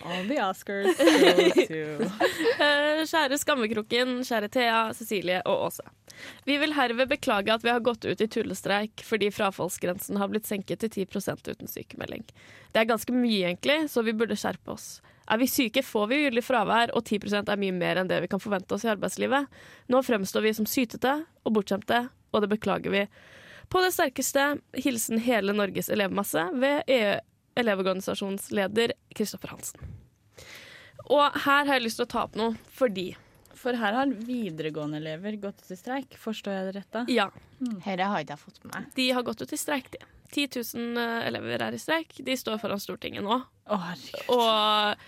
All 0.02 0.28
the 0.30 0.40
Oscars 0.42 0.98
go 0.98 1.66
to 1.68 1.82
uh, 2.08 3.02
Kjære 3.06 3.38
Skammekroken, 3.38 4.22
kjære 4.26 4.50
Thea, 4.54 4.78
Cecilie 4.98 5.42
og 5.46 5.68
Åse. 5.68 5.86
Vi 6.48 6.56
vil 6.60 6.74
herved 6.76 7.12
beklage 7.12 7.54
at 7.54 7.64
vi 7.64 7.72
har 7.72 7.84
gått 7.84 8.08
ut 8.08 8.24
i 8.24 8.28
tullestreik 8.32 9.04
fordi 9.06 9.30
frafallsgrensen 9.36 10.18
har 10.20 10.32
blitt 10.32 10.50
senket 10.50 10.82
til 10.84 11.06
10% 11.06 11.52
uten 11.52 11.70
sykemelding. 11.70 12.26
Det 12.74 12.82
er 12.82 12.90
ganske 12.90 13.14
mye, 13.14 13.52
egentlig, 13.52 13.84
så 13.92 14.04
vi 14.08 14.16
burde 14.18 14.40
skjerpe 14.40 14.74
oss. 14.74 14.90
Er 15.30 15.38
vi 15.38 15.48
syke, 15.48 15.84
får 15.86 16.08
vi 16.10 16.18
ugyldig 16.24 16.42
fravær, 16.44 16.92
og 16.98 17.04
10% 17.06 17.52
er 17.54 17.60
mye 17.62 17.76
mer 17.76 18.00
enn 18.02 18.08
det 18.10 18.18
vi 18.24 18.30
kan 18.32 18.42
forvente 18.42 18.74
oss 18.74 18.86
i 18.88 18.90
arbeidslivet. 18.90 19.46
Nå 19.94 20.02
fremstår 20.06 20.42
vi 20.48 20.54
som 20.58 20.66
sytete 20.70 21.20
og 21.46 21.54
bortskjemte, 21.54 22.08
og 22.34 22.42
det 22.44 22.50
beklager 22.56 22.94
vi. 22.94 23.04
På 23.70 23.84
det 23.86 23.92
sterkeste 23.94 24.56
hilsen 24.82 25.22
hele 25.22 25.54
Norges 25.54 25.92
elevmasse 25.94 26.48
ved 26.58 26.82
EU 26.90 27.18
Elevorganisasjonsleder 27.60 28.94
Kristoffer 29.16 29.52
Hansen. 29.54 29.82
Og 31.10 31.26
her 31.46 31.66
har 31.66 31.76
jeg 31.76 31.84
lyst 31.88 32.00
til 32.00 32.06
å 32.08 32.12
ta 32.14 32.24
opp 32.28 32.38
noe, 32.40 32.56
fordi 32.76 33.12
For 33.60 33.76
her 33.76 33.92
har 33.98 34.08
videregående 34.08 35.02
elever 35.02 35.36
gått 35.42 35.66
til 35.68 35.76
streik. 35.76 36.14
Forstår 36.16 36.54
jeg 36.56 36.68
det 36.70 36.76
rett 36.78 36.94
da? 36.96 37.02
Ja, 37.12 37.26
Dette 37.60 38.06
har 38.08 38.22
ikke 38.24 38.38
jeg 38.38 38.40
fått 38.40 38.62
med 38.64 38.72
meg. 38.72 38.86
de 38.96 39.08
har 39.12 39.26
gått 39.28 39.42
ut 39.44 39.52
i 39.52 39.60
streik, 39.60 39.90
de. 39.92 40.00
10 40.32 40.62
000 40.78 41.02
elever 41.28 41.66
er 41.66 41.76
i 41.76 41.82
streik. 41.82 42.14
De 42.24 42.38
står 42.38 42.62
foran 42.62 42.80
Stortinget 42.80 43.26
nå. 43.26 43.36
Å, 43.68 43.80
herregud. 43.84 44.30
Og 44.32 45.04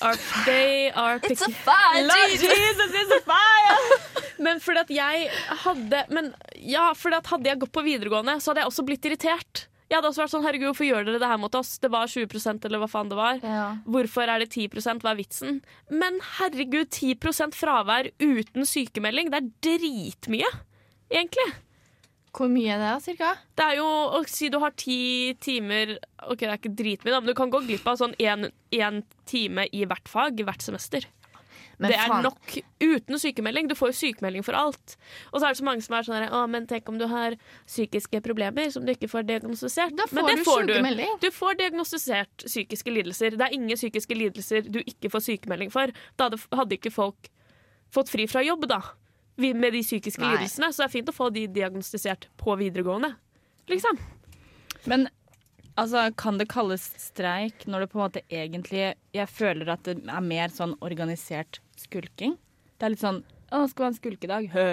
are, 0.00 0.16
they 0.46 0.90
are 0.90 1.18
picking 1.20 1.54
Jesus 1.54 2.94
is 3.02 3.12
a 3.16 3.20
fire! 3.26 4.22
Men 4.42 4.62
fordi 4.62 4.82
at 4.82 4.90
jeg 4.94 5.28
hadde 5.64 6.04
Men 6.10 6.32
ja, 6.58 6.88
fordi 6.98 7.18
at 7.20 7.30
hadde 7.32 7.52
jeg 7.52 7.60
gått 7.62 7.74
på 7.74 7.84
videregående, 7.86 8.38
så 8.40 8.52
hadde 8.52 8.64
jeg 8.64 8.72
også 8.72 8.86
blitt 8.86 9.06
irritert. 9.10 9.66
Jeg 9.92 9.98
hadde 9.98 10.08
også 10.08 10.22
vært 10.22 10.32
sånn, 10.32 10.44
herregud, 10.46 10.70
Hvorfor 10.70 10.86
gjør 10.88 11.04
dere 11.04 11.18
det 11.20 11.28
her 11.28 11.40
mot 11.40 11.56
oss? 11.58 11.74
Det 11.82 11.90
var 11.92 12.08
20% 12.08 12.64
eller 12.64 12.80
hva 12.80 12.88
faen 12.88 13.10
det 13.12 13.18
var. 13.18 13.42
Ja. 13.44 13.66
Hvorfor 13.84 14.24
er 14.24 14.40
det 14.40 14.48
10 14.54 14.70
Hva 15.02 15.10
er 15.12 15.18
vitsen? 15.18 15.58
Men 15.92 16.16
herregud, 16.38 16.88
10% 16.88 17.58
fravær 17.58 18.08
uten 18.22 18.64
sykemelding, 18.68 19.28
det 19.34 19.42
er 19.42 19.50
dritmye, 19.68 20.48
egentlig. 21.12 21.50
Hvor 22.32 22.48
mye 22.48 22.72
er 22.72 22.80
det, 22.80 22.90
da, 22.90 23.00
cirka? 23.04 23.30
Det 23.60 23.64
er 23.64 23.80
jo 23.82 23.88
å 24.16 24.22
si 24.30 24.48
du 24.52 24.56
har 24.62 24.72
ti 24.80 25.34
timer 25.42 25.98
Ok, 26.24 26.40
det 26.40 26.48
er 26.48 26.60
ikke 26.60 26.76
dritmye, 26.78 27.18
men 27.18 27.28
du 27.28 27.34
kan 27.36 27.50
gå 27.52 27.60
glipp 27.66 27.88
av 27.90 27.98
sånn 28.00 28.14
én 28.16 29.02
time 29.28 29.66
i 29.68 29.82
hvert 29.84 30.08
fag 30.08 30.40
hvert 30.46 30.64
semester. 30.64 31.04
Men 31.82 31.90
det 31.90 31.98
er 31.98 32.10
faen, 32.12 32.22
nok 32.26 32.52
uten 32.82 33.18
sykemelding. 33.18 33.68
Du 33.70 33.74
får 33.74 33.90
jo 33.90 33.96
sykemelding 33.98 34.44
for 34.46 34.54
alt. 34.54 34.94
Og 35.32 35.40
så 35.40 35.48
er 35.48 35.54
det 35.54 35.58
så 35.58 35.66
mange 35.66 35.84
som 35.84 35.96
er 35.98 36.06
sånn 36.06 36.18
her, 36.20 36.28
Å, 36.30 36.44
men 36.50 36.68
tenk 36.70 36.88
om 36.92 37.00
du 37.00 37.08
har 37.10 37.34
psykiske 37.66 38.22
problemer 38.22 38.70
som 38.74 38.86
du 38.86 38.92
ikke 38.94 39.10
får 39.10 39.26
diagnostisert. 39.30 39.96
Da 39.98 40.06
men 40.12 40.22
får 40.22 40.30
det 40.30 40.36
du 40.38 40.46
får 40.46 40.62
du. 40.68 40.74
sykemelding. 40.76 41.14
Du 41.24 41.28
får 41.34 41.58
diagnostisert 41.58 42.46
psykiske 42.46 42.94
lidelser. 42.94 43.38
Det 43.38 43.48
er 43.48 43.56
ingen 43.58 43.80
psykiske 43.80 44.18
lidelser 44.18 44.68
du 44.70 44.78
ikke 44.84 45.10
får 45.12 45.26
sykemelding 45.26 45.72
for. 45.74 45.94
Da 46.16 46.30
hadde, 46.30 46.42
hadde 46.54 46.78
ikke 46.78 46.94
folk 46.94 47.32
fått 47.92 48.12
fri 48.12 48.28
fra 48.30 48.44
jobb, 48.46 48.68
da. 48.70 48.80
Med 49.42 49.74
de 49.74 49.82
psykiske 49.82 50.22
Nei. 50.22 50.36
lidelsene. 50.36 50.70
Så 50.72 50.82
det 50.82 50.88
er 50.88 50.94
fint 50.94 51.10
å 51.10 51.16
få 51.16 51.28
de 51.34 51.46
diagnostisert 51.50 52.28
på 52.40 52.56
videregående. 52.60 53.14
Liksom. 53.70 53.98
Men 54.90 55.08
altså, 55.74 56.08
kan 56.18 56.38
det 56.40 56.48
kalles 56.52 56.88
streik 57.00 57.66
når 57.66 57.84
det 57.84 57.90
på 57.92 57.98
en 57.98 58.04
måte 58.04 58.22
egentlig 58.28 58.94
Jeg 59.14 59.28
føler 59.30 59.70
at 59.74 59.84
det 59.86 60.00
er 60.02 60.24
mer 60.24 60.54
sånn 60.54 60.74
organisert 60.80 61.60
skulking. 61.78 62.38
Det 62.78 62.88
er 62.88 62.94
litt 62.94 63.04
sånn 63.04 63.22
Å, 63.52 63.66
skal 63.68 63.82
vi 63.82 63.86
ha 63.86 63.90
en 63.92 63.98
skulkedag? 64.00 64.48
Hø. 64.54 64.68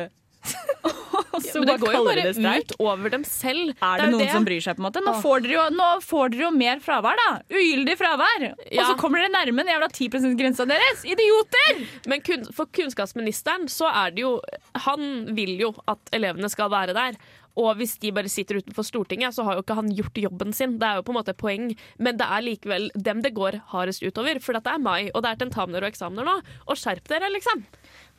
Så 1.44 1.64
Men 1.64 1.72
det 1.72 1.78
går 1.82 1.96
jo 1.96 2.04
bare 2.08 2.26
det 2.28 2.54
ut 2.64 2.74
over 2.84 3.14
dem 3.14 3.26
selv. 3.28 3.74
Er 3.80 4.02
det, 4.02 4.10
jo 4.10 4.18
noen 4.18 4.32
som 4.34 4.48
bryr 4.48 4.64
seg? 4.66 4.78
på 4.78 4.84
en 4.84 4.88
måte? 4.90 5.04
Nå 5.06 5.16
får 5.24 5.46
dere 5.46 5.58
jo, 5.58 5.90
får 6.06 6.34
dere 6.36 6.46
jo 6.48 6.52
mer 6.56 6.84
fravær, 6.84 7.20
da! 7.20 7.30
Ugyldig 7.50 7.98
fravær! 8.00 8.48
Og 8.54 8.80
så 8.84 8.96
kommer 9.00 9.24
dere 9.24 9.34
nærme 9.34 9.66
den 9.66 9.74
jævla 9.74 9.90
10 9.92 10.10
%-grensa 10.20 10.68
deres! 10.70 11.04
Idioter! 11.08 11.84
Men 12.12 12.24
kun, 12.26 12.48
for 12.56 12.72
kunnskapsministeren 12.76 13.68
så 13.72 13.90
er 13.90 14.16
det 14.16 14.26
jo 14.26 14.38
Han 14.86 15.36
vil 15.36 15.56
jo 15.60 15.74
at 15.90 16.12
elevene 16.16 16.50
skal 16.52 16.72
være 16.72 16.96
der. 16.98 17.20
Og 17.60 17.76
hvis 17.80 17.98
de 18.00 18.12
bare 18.16 18.30
sitter 18.32 18.60
utenfor 18.62 18.86
Stortinget, 18.88 19.36
så 19.36 19.44
har 19.48 19.58
jo 19.58 19.64
ikke 19.66 19.78
han 19.80 19.92
gjort 19.96 20.22
jobben 20.22 20.54
sin. 20.56 20.78
Det 20.80 20.88
er 20.88 21.00
jo 21.00 21.06
på 21.08 21.14
en 21.14 21.20
måte 21.20 21.36
poeng, 21.36 21.72
men 22.00 22.20
det 22.20 22.28
er 22.28 22.46
likevel 22.46 22.90
dem 22.96 23.24
det 23.26 23.34
går 23.36 23.60
hardest 23.74 24.06
utover. 24.06 24.40
For 24.44 24.56
det 24.56 24.70
er 24.70 24.84
mai, 24.84 25.10
og 25.14 25.26
det 25.26 25.34
er 25.34 25.42
tentamener 25.44 25.84
og 25.84 25.92
eksamener 25.92 26.28
nå. 26.30 26.38
Og 26.70 26.80
skjerp 26.80 27.10
dere, 27.12 27.32
liksom! 27.34 27.66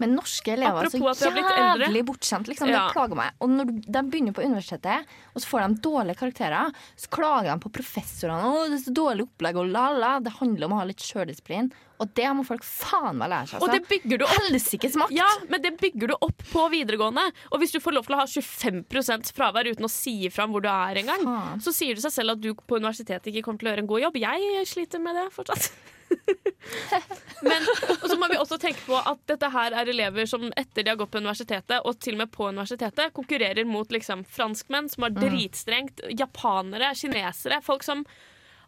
Men 0.01 0.17
norske 0.17 0.55
elever 0.55 0.89
er 0.89 0.93
så 0.93 1.31
jævlig 1.31 2.03
bortskjemt. 2.09 2.49
Liksom. 2.51 2.71
Ja. 2.73 2.87
Det 2.89 2.97
plager 2.97 3.19
meg. 3.19 3.37
Og 3.45 3.53
når 3.53 3.71
de 3.85 4.03
begynner 4.09 4.37
på 4.37 4.45
universitetet, 4.47 5.13
og 5.35 5.43
så 5.43 5.51
får 5.51 5.67
de 5.67 5.85
dårlige 5.85 6.21
karakterer, 6.23 6.81
så 6.97 7.13
klager 7.13 7.53
de 7.53 7.59
på 7.67 7.73
professorene. 7.81 8.49
Å, 8.49 8.65
det 8.71 8.81
er 8.81 8.85
så 8.87 8.97
dårlig 8.97 9.29
opplegg, 9.29 9.61
og 9.61 9.71
la, 9.75 9.91
la. 9.93 10.17
Det 10.25 10.33
handler 10.41 10.69
om 10.69 10.77
å 10.77 10.81
ha 10.81 10.89
litt 10.89 11.05
sjøldisiplin. 11.05 11.71
Og 12.01 12.09
det 12.17 12.31
må 12.33 12.47
folk 12.49 12.65
faen 12.65 13.19
meg 13.21 13.29
lære 13.29 13.51
seg. 13.51 13.61
Og 13.65 13.75
det 13.75 13.83
bygger 13.91 14.23
du 14.23 14.25
opp 14.25 14.33
Helsikes 14.39 14.97
makt! 14.97 15.13
Ja, 15.13 15.29
men 15.53 15.61
det 15.61 15.75
bygger 15.83 16.15
du 16.15 16.17
opp 16.17 16.41
på 16.49 16.65
videregående. 16.73 17.27
Og 17.53 17.61
hvis 17.61 17.77
du 17.77 17.81
får 17.85 17.99
lov 17.99 18.09
til 18.09 18.17
å 18.17 18.23
ha 18.23 18.27
25 18.31 19.35
fravær 19.37 19.69
uten 19.69 19.85
å 19.85 19.93
si 19.93 20.17
ifra 20.31 20.49
om 20.49 20.57
hvor 20.57 20.65
du 20.65 20.71
er 20.73 21.03
engang, 21.03 21.29
så 21.61 21.75
sier 21.77 21.99
det 21.99 22.07
seg 22.07 22.17
selv 22.17 22.39
at 22.39 22.41
du 22.41 22.55
på 22.57 22.81
universitetet 22.81 23.29
ikke 23.35 23.45
kommer 23.45 23.61
til 23.61 23.69
å 23.69 23.75
gjøre 23.75 23.85
en 23.85 23.93
god 23.93 24.05
jobb. 24.07 24.21
Jeg 24.25 24.67
sliter 24.73 25.03
med 25.05 25.21
det 25.21 25.29
fortsatt. 25.37 25.69
Men 27.47 27.65
og 27.97 28.07
så 28.11 28.17
må 28.21 28.29
vi 28.31 28.39
også 28.41 28.59
tenke 28.61 28.83
på 28.85 28.99
at 28.99 29.21
dette 29.31 29.49
her 29.53 29.77
er 29.81 29.91
elever 29.91 30.29
som 30.29 30.49
etter 30.59 30.85
de 30.85 30.93
har 30.93 30.99
gått 31.01 31.13
på 31.15 31.23
universitetet, 31.23 31.79
og 31.85 32.01
til 32.03 32.19
og 32.19 32.25
med 32.25 32.33
på 32.35 32.51
universitetet, 32.51 33.15
konkurrerer 33.17 33.69
mot 33.69 33.93
liksom 33.93 34.27
franskmenn 34.29 34.91
som 34.93 35.07
har 35.07 35.17
dritstrengt, 35.17 36.05
japanere, 36.19 36.93
kinesere, 36.99 37.63
folk 37.65 37.87
som 37.87 38.05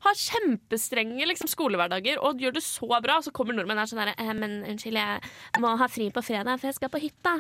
har 0.03 0.19
kjempestrenge 0.19 1.27
liksom, 1.31 1.51
skolehverdager 1.51 2.19
og 2.23 2.41
gjør 2.43 2.57
det 2.57 2.65
så 2.67 2.89
bra. 3.05 3.21
Så 3.23 3.31
kommer 3.35 3.55
nordmenn 3.55 3.79
her 3.79 3.91
sånn 3.91 4.03
herre 4.03 4.17
eh, 4.19 4.33
Men 4.35 4.63
unnskyld, 4.67 4.99
jeg 4.99 5.63
må 5.63 5.77
ha 5.79 5.91
fri 5.91 6.09
på 6.15 6.25
fredag, 6.27 6.59
for 6.59 6.71
jeg 6.71 6.79
skal 6.81 6.91
på 6.93 7.03
hytta. 7.05 7.37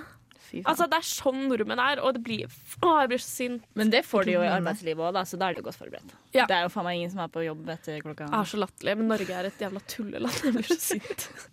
Fy 0.53 0.61
faen. 0.61 0.69
Altså, 0.75 0.87
Det 0.93 0.99
er 1.01 1.09
sånn 1.09 1.47
nordmenn 1.49 1.81
er, 1.81 2.03
og 2.05 2.13
det 2.19 2.23
blir 2.27 2.45
Å, 2.47 2.93
jeg 3.01 3.09
blir 3.15 3.23
så 3.25 3.31
sint. 3.33 3.65
Men 3.75 3.91
det 3.95 4.05
får 4.05 4.29
de 4.29 4.37
jo 4.37 4.43
i 4.45 4.51
arbeidslivet 4.53 5.09
òg, 5.09 5.23
så 5.27 5.41
da 5.41 5.49
er 5.49 5.57
de 5.57 5.65
godt 5.65 5.81
forberedt. 5.81 6.13
Ja. 6.37 6.45
Det 6.47 6.59
er 6.59 6.67
jo 6.69 6.75
faen 6.77 6.85
meg 6.91 7.01
ingen 7.01 7.11
som 7.15 7.25
er 7.25 7.33
på 7.33 7.47
jobb 7.47 7.73
etter 7.73 8.05
klokka 8.05 8.29
Jeg 8.29 8.39
er 8.43 8.53
så 8.53 8.61
latterlig, 8.61 8.99
men 9.01 9.09
Norge 9.15 9.41
er 9.41 9.49
et 9.49 9.65
jævla 9.67 9.83
tulleland. 9.89 10.45
Jeg 10.45 10.55
blir 10.61 10.71
så 10.71 10.79
sint. 10.93 11.29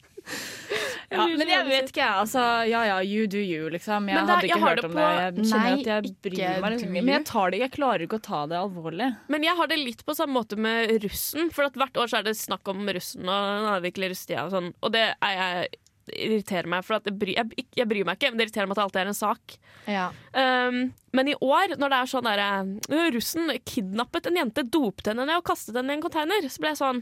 Ja, 1.10 1.24
men 1.25 1.48
jeg 1.50 1.65
vet 1.65 1.88
ikke, 1.89 2.03
jeg. 2.03 2.18
Altså, 2.22 2.41
ja 2.70 2.84
ja, 2.86 2.98
you 3.01 3.25
do 3.25 3.39
you, 3.41 3.70
liksom. 3.74 4.06
Jeg 4.12 4.20
Men 4.20 4.27
det 4.27 4.29
er- 4.29 4.36
hadde 4.36 4.46
ikke 4.46 4.60
jeg 4.60 4.68
hørt 4.68 4.84
om 4.86 4.91
det. 4.94 5.08
Jeg 5.10 5.34
kjenner 5.50 5.63
Nei, 5.63 5.72
at 5.79 5.88
jeg 5.89 6.15
bryr 6.22 6.62
meg. 6.62 6.72
Liksom. 6.75 6.91
Men 6.94 7.08
jeg, 7.15 7.25
tar 7.25 7.50
det, 7.50 7.60
jeg 7.63 7.72
klarer 7.74 8.03
ikke 8.06 8.20
å 8.20 8.25
ta 8.27 8.41
det 8.51 8.58
alvorlig. 8.60 9.08
Men 9.27 9.44
jeg 9.48 9.56
har 9.58 9.68
det 9.72 9.79
litt 9.79 10.06
på 10.06 10.13
samme 10.20 10.38
måte 10.38 10.56
med 10.60 10.94
russen. 11.01 11.50
For 11.56 11.65
hvert 11.74 11.98
år 11.98 12.12
så 12.12 12.20
er 12.20 12.27
det 12.29 12.36
snakk 12.38 12.68
om 12.70 12.86
russen 12.86 13.25
og 13.25 13.50
den 13.50 13.70
avvikler 13.74 14.13
russetida 14.13 14.46
og 14.46 14.51
sånn. 14.53 14.70
Og 14.86 14.91
det 14.94 15.06
er 15.18 15.34
jeg 15.39 15.70
irriterer 16.13 16.70
meg, 16.70 16.86
for 16.88 16.98
at 16.98 17.10
jeg, 17.10 17.36
jeg, 17.36 17.66
jeg 17.78 17.89
bryr 17.89 18.08
meg 18.08 18.18
ikke, 18.18 18.32
men 18.32 18.39
det 18.39 18.48
irriterer 18.48 18.70
meg 18.70 18.75
at 18.75 18.80
det 18.80 18.86
alltid 18.88 19.01
er 19.01 19.12
en 19.12 19.20
sak. 19.20 19.58
Ja. 19.89 20.08
Um, 20.34 20.80
men 21.16 21.32
i 21.32 21.36
år, 21.42 21.75
når 21.82 21.94
det 21.94 22.00
er 22.00 22.10
sånn 22.12 22.28
derre 22.28 23.10
Russen 23.16 23.54
kidnappet 23.66 24.30
en 24.30 24.38
jente, 24.38 24.66
dopet 24.70 25.10
henne 25.12 25.25
ned 25.25 25.42
og 25.42 25.48
kastet 25.50 25.78
henne 25.80 25.96
i 25.96 25.98
en 25.98 26.04
container, 26.06 26.50
så 26.50 26.62
ble 26.62 26.74
jeg 26.74 26.82
sånn 26.82 27.00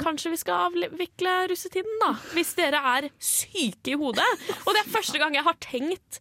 Kanskje 0.00 0.34
vi 0.34 0.40
skal 0.40 0.68
avvikle 0.68 1.36
russetiden, 1.50 1.96
da? 2.02 2.12
Hvis 2.34 2.52
dere 2.58 2.82
er 2.96 3.08
syke 3.16 3.94
i 3.94 3.98
hodet. 3.98 4.26
Og 4.64 4.74
det 4.74 4.84
er 4.84 4.92
første 4.92 5.18
gang 5.22 5.34
jeg 5.34 5.46
har 5.46 5.58
tenkt 5.62 6.20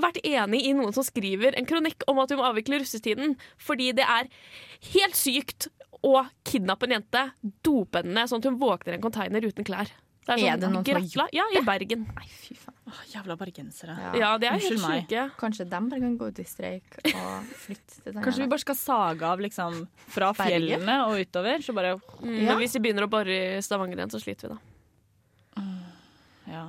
vært 0.00 0.22
enig 0.24 0.62
i 0.64 0.72
noen 0.76 0.94
som 0.96 1.04
skriver 1.04 1.56
en 1.56 1.68
kronikk 1.68 2.04
om 2.08 2.20
at 2.22 2.32
vi 2.32 2.38
må 2.38 2.46
avvikle 2.48 2.80
russetiden, 2.80 3.36
fordi 3.60 3.90
det 3.96 4.06
er 4.08 4.30
helt 4.94 5.18
sykt 5.18 5.68
å 6.02 6.24
kidnappe 6.48 6.88
en 6.88 6.96
jente, 6.96 7.26
dope 7.64 8.02
henne 8.02 8.24
sånn 8.26 8.42
at 8.42 8.48
hun 8.48 8.60
våkner 8.60 8.96
i 8.96 8.98
en 8.98 9.04
container 9.04 9.44
uten 9.46 9.66
klær. 9.66 9.92
Er 10.28 10.36
det 10.38 10.68
noen 10.70 10.84
som 10.84 10.94
har 10.94 11.00
gratulerer. 11.02 11.32
Ja, 11.34 11.44
i 11.50 11.62
Bergen. 11.66 12.02
Nei, 12.14 12.26
fy 12.30 12.54
faen. 12.54 12.76
Åh, 12.92 12.98
jævla 13.10 13.34
bergensere. 13.40 13.94
Ja. 13.98 14.10
Ja, 14.20 14.28
det 14.38 14.48
er 14.52 14.58
helt 14.62 14.82
syke. 14.82 15.22
Kanskje 15.40 15.64
de 15.66 15.80
bare 15.90 16.00
kan 16.04 16.16
gå 16.20 16.28
ut 16.30 16.38
i 16.38 16.44
streik 16.46 16.98
og 17.10 17.48
flytte 17.64 17.96
til 18.04 18.12
den 18.12 18.22
Kanskje 18.22 18.44
vi 18.44 18.48
bare 18.52 18.62
skal 18.62 18.78
sage 18.78 19.22
av 19.26 19.40
liksom 19.42 19.80
fra 20.12 20.32
Berget? 20.36 20.68
fjellene 20.78 20.98
og 21.08 21.18
utover, 21.24 21.58
så 21.66 21.74
bare 21.74 21.94
Mm, 22.22 22.36
Ja. 22.38 22.52
Men 22.52 22.58
hvis 22.62 22.72
de 22.76 22.80
begynner 22.84 23.02
å 23.06 23.10
bore 23.10 23.38
i 23.58 23.60
Stavanger 23.62 23.96
igjen, 23.98 24.10
så 24.14 24.20
sliter 24.22 24.48
vi, 24.48 24.54
da. 24.54 25.62
Ja. 26.52 26.66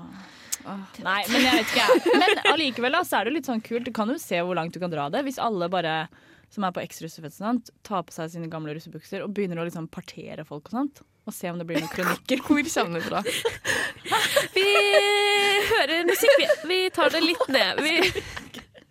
Åh, 0.65 0.83
Nei, 1.03 1.21
men 1.29 1.41
jeg 1.43 1.57
vet 1.59 1.71
ikke. 1.73 1.87
jeg. 1.87 2.19
Men 2.21 2.53
allikevel 2.53 2.95
da, 2.95 3.01
så 3.03 3.19
er 3.19 3.25
det 3.27 3.33
litt 3.37 3.49
sånn 3.49 3.61
kult. 3.65 3.83
Du 3.85 3.91
kan 3.95 4.07
jo 4.09 4.15
se 4.21 4.39
hvor 4.39 4.55
langt 4.55 4.73
du 4.73 4.79
kan 4.79 4.89
dra 4.93 5.09
det. 5.11 5.23
Hvis 5.27 5.37
alle 5.41 5.67
bare 5.69 6.07
som 6.53 6.63
er 6.67 6.71
på 6.75 6.83
eks-russefest 6.83 7.41
tar 7.83 8.03
på 8.07 8.13
seg 8.13 8.29
sine 8.31 8.47
gamle 8.51 8.73
russebukser 8.77 9.23
og 9.25 9.33
begynner 9.33 9.59
å 9.59 9.65
liksom 9.67 9.87
partere 9.91 10.45
folk 10.47 10.69
og 10.69 10.77
sånt. 10.77 11.01
Og 11.23 11.33
se 11.33 11.49
om 11.49 11.59
det 11.59 11.65
blir 11.67 11.79
noen 11.79 11.91
kronikker. 11.91 12.41
Hvor 12.45 12.63
kommer 12.73 12.99
det 12.99 13.07
fra? 13.07 13.21
Vi 14.57 14.65
hører 15.69 16.03
musikk, 16.07 16.35
vi. 16.39 16.47
Vi 16.69 16.79
tar 16.95 17.09
det 17.13 17.21
litt 17.23 17.47
ned. 17.47 17.79
Vi 17.83 17.93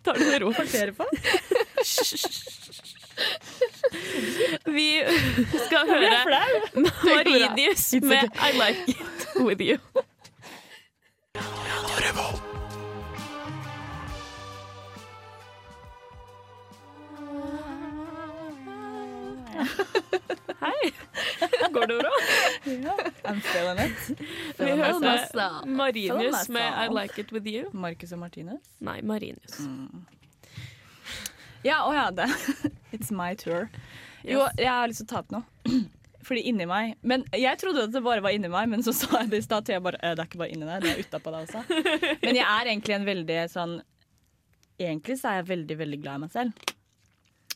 tar 0.03 0.13
det 0.17 0.25
med 0.31 0.41
ro. 0.41 0.53
Partere 0.57 0.93
på? 0.97 1.05
Vi 4.73 4.87
skal 5.67 5.87
høre 5.87 6.41
Maridius 6.73 7.93
med 8.01 8.25
I 8.41 8.51
Like 8.57 8.97
It 8.97 9.37
With 9.37 9.61
You. 9.61 9.77
Hei. 20.63 20.91
Går 21.75 21.87
det 21.87 21.97
bra? 21.99 22.11
I'm 23.23 23.41
feeling 23.41 23.79
it. 23.83 24.19
Vi 24.57 24.69
hører 24.69 24.93
hørte. 25.03 25.47
Marinius 25.67 26.49
med 26.49 26.77
I. 26.85 26.87
Like 27.01 27.21
It 27.21 27.33
With 27.35 27.47
You. 27.47 27.65
Marcus 27.73 28.13
og 28.15 28.19
Martinus? 28.19 28.61
Nei, 28.79 29.01
Marinius. 29.01 29.59
Ja, 31.63 31.81
å 31.87 31.91
ja, 31.95 32.05
det. 32.15 32.29
It's 32.95 33.11
my 33.11 33.33
tour. 33.35 33.67
Jo, 34.23 34.45
jeg 34.59 34.71
har 34.71 34.87
lyst 34.87 35.03
til 35.03 35.09
å 35.09 35.11
ta 35.11 35.21
opp 35.23 35.35
noe. 35.35 35.43
Fordi 36.23 36.45
inni 36.47 36.63
meg 36.63 36.93
Men 37.03 37.25
jeg 37.35 37.59
trodde 37.59 37.81
at 37.83 37.91
det 37.91 37.99
bare 38.05 38.23
var 38.23 38.31
inni 38.31 38.47
meg, 38.51 38.69
men 38.71 38.83
så 38.85 38.93
sa 38.99 39.23
jeg 39.25 39.33
det 39.33 39.41
i 39.41 39.47
stad 39.47 39.67
til 39.67 39.75
jeg 39.75 39.83
bare 39.83 39.99
«Øh, 39.99 40.13
Det 40.15 40.23
er 40.23 40.29
ikke 40.29 40.39
bare 40.45 40.55
inni 40.55 40.69
deg, 40.69 40.85
det 40.85 40.93
er 40.93 41.01
utapå 41.03 41.33
deg 41.33 41.49
også. 41.49 41.63
Men 42.23 42.39
jeg 42.39 42.45
er 42.47 42.69
egentlig 42.71 42.95
en 42.95 43.09
veldig 43.09 43.41
sånn 43.51 43.73
Egentlig 44.79 45.19
så 45.19 45.33
er 45.33 45.41
jeg 45.41 45.49
veldig, 45.51 45.75
veldig 45.83 45.99
glad 46.01 46.15
i 46.15 46.21
meg 46.23 46.31
selv. 46.33 46.71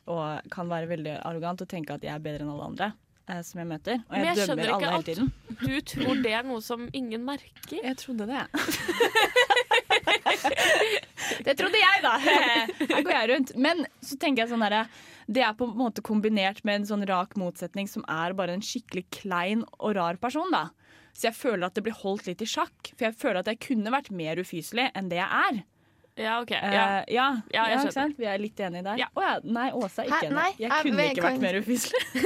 Og 0.08 0.40
kan 0.54 0.70
være 0.72 0.88
veldig 0.88 1.18
arrogant 1.28 1.62
og 1.62 1.68
tenke 1.72 1.94
at 1.98 2.04
jeg 2.06 2.14
er 2.16 2.20
bedre 2.24 2.42
enn 2.46 2.52
alle 2.54 2.68
andre 2.72 2.88
eh, 3.28 3.42
som 3.44 3.60
jeg 3.60 3.68
møter. 3.68 3.96
Og 4.08 4.12
Men 4.16 4.24
jeg, 4.24 4.36
jeg 4.38 4.46
skjønner 4.48 4.64
dømmer 4.64 4.74
alle 4.74 4.80
ikke 4.80 4.88
hele 4.88 5.00
at- 5.00 5.06
tiden. 5.06 5.32
Du 5.58 5.82
tror 5.92 6.16
det 6.24 6.32
er 6.38 6.44
noe 6.48 6.62
som 6.64 6.86
ingen 6.96 7.26
merker? 7.28 7.80
Jeg 7.84 7.96
trodde 8.00 8.26
det. 8.30 8.44
det 11.46 11.56
trodde 11.60 11.80
jeg, 11.82 12.04
da. 12.06 12.14
Her 12.24 13.04
går 13.04 13.14
jeg 13.14 13.30
rundt. 13.34 13.54
Men 13.60 13.86
så 14.06 14.18
tenker 14.22 14.44
jeg 14.46 14.52
sånn 14.54 14.64
herre 14.66 14.84
Det 15.28 15.44
er 15.44 15.56
på 15.60 15.68
en 15.68 15.78
måte 15.80 16.04
kombinert 16.06 16.62
med 16.68 16.76
en 16.82 16.88
sånn 16.92 17.06
rak 17.10 17.36
motsetning 17.40 17.88
som 17.92 18.04
er 18.12 18.36
bare 18.38 18.56
en 18.58 18.64
skikkelig 18.64 19.06
klein 19.22 19.62
og 19.78 19.96
rar 19.98 20.16
person, 20.22 20.50
da. 20.54 20.64
Så 21.18 21.22
jeg 21.32 21.36
føler 21.40 21.64
at 21.68 21.76
det 21.76 21.84
blir 21.88 21.98
holdt 21.98 22.28
litt 22.30 22.44
i 22.46 22.50
sjakk. 22.50 22.78
For 22.94 23.04
jeg 23.10 23.18
føler 23.18 23.40
at 23.42 23.50
jeg 23.50 23.60
kunne 23.66 23.92
vært 23.94 24.12
mer 24.14 24.38
ufyselig 24.40 24.88
enn 24.96 25.10
det 25.12 25.18
jeg 25.20 25.32
er. 25.50 25.56
Ja, 26.18 26.40
OK. 26.42 26.52
Eh, 26.52 26.74
Ja. 26.74 27.04
ja, 27.08 27.42
Ja, 27.54 27.68
ja, 27.70 27.78
ikke 27.84 27.94
sant? 27.94 28.18
Vi 28.18 28.26
er 28.26 28.38
litt 28.42 28.56
enige 28.58 28.84
der. 28.84 28.98
Ja. 28.98 29.08
Å 29.16 29.22
ja. 29.22 29.40
Nei, 29.44 29.70
Åsa 29.72 30.02
er 30.04 30.08
ikke 30.10 30.18
Hæ? 30.18 30.26
enig. 30.26 30.34
Nei, 30.34 30.54
Jeg 30.58 30.72
kunne 30.72 30.98
vet- 30.98 31.12
ikke 31.18 31.22
kan- 31.22 31.38
vært 31.38 31.42
mer 31.42 31.62
ufyselig. 31.62 32.02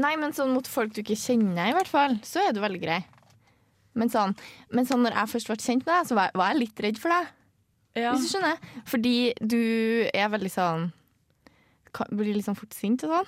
Nei, 0.00 0.14
men 0.16 0.32
sånn 0.32 0.52
mot 0.54 0.66
folk 0.70 0.92
du 0.94 1.02
ikke 1.02 1.16
kjenner, 1.18 1.66
i 1.68 1.72
hvert 1.76 1.88
fall, 1.90 2.14
så 2.24 2.40
er 2.46 2.52
du 2.56 2.60
veldig 2.62 2.80
grei. 2.80 3.00
Men 3.98 4.08
sånn, 4.08 4.32
men 4.70 4.86
sånn 4.86 5.02
når 5.04 5.12
jeg 5.18 5.28
først 5.34 5.46
ble 5.50 5.56
kjent 5.60 5.84
med 5.84 5.92
deg, 5.92 6.06
så 6.08 6.14
var 6.16 6.24
jeg, 6.30 6.34
var 6.40 6.52
jeg 6.52 6.60
litt 6.62 6.80
redd 6.86 6.98
for 7.02 7.10
deg. 7.12 7.26
Ja. 7.98 8.12
Hvis 8.14 8.28
du 8.28 8.38
skjønner. 8.38 8.56
Fordi 8.86 9.14
du 9.42 9.58
er 10.14 10.28
veldig 10.30 10.50
sånn 10.54 10.92
kan- 11.92 12.06
Blir 12.14 12.34
litt 12.36 12.44
sånn 12.46 12.56
fort 12.56 12.72
sint 12.72 13.02
og 13.04 13.10
sånn. 13.10 13.26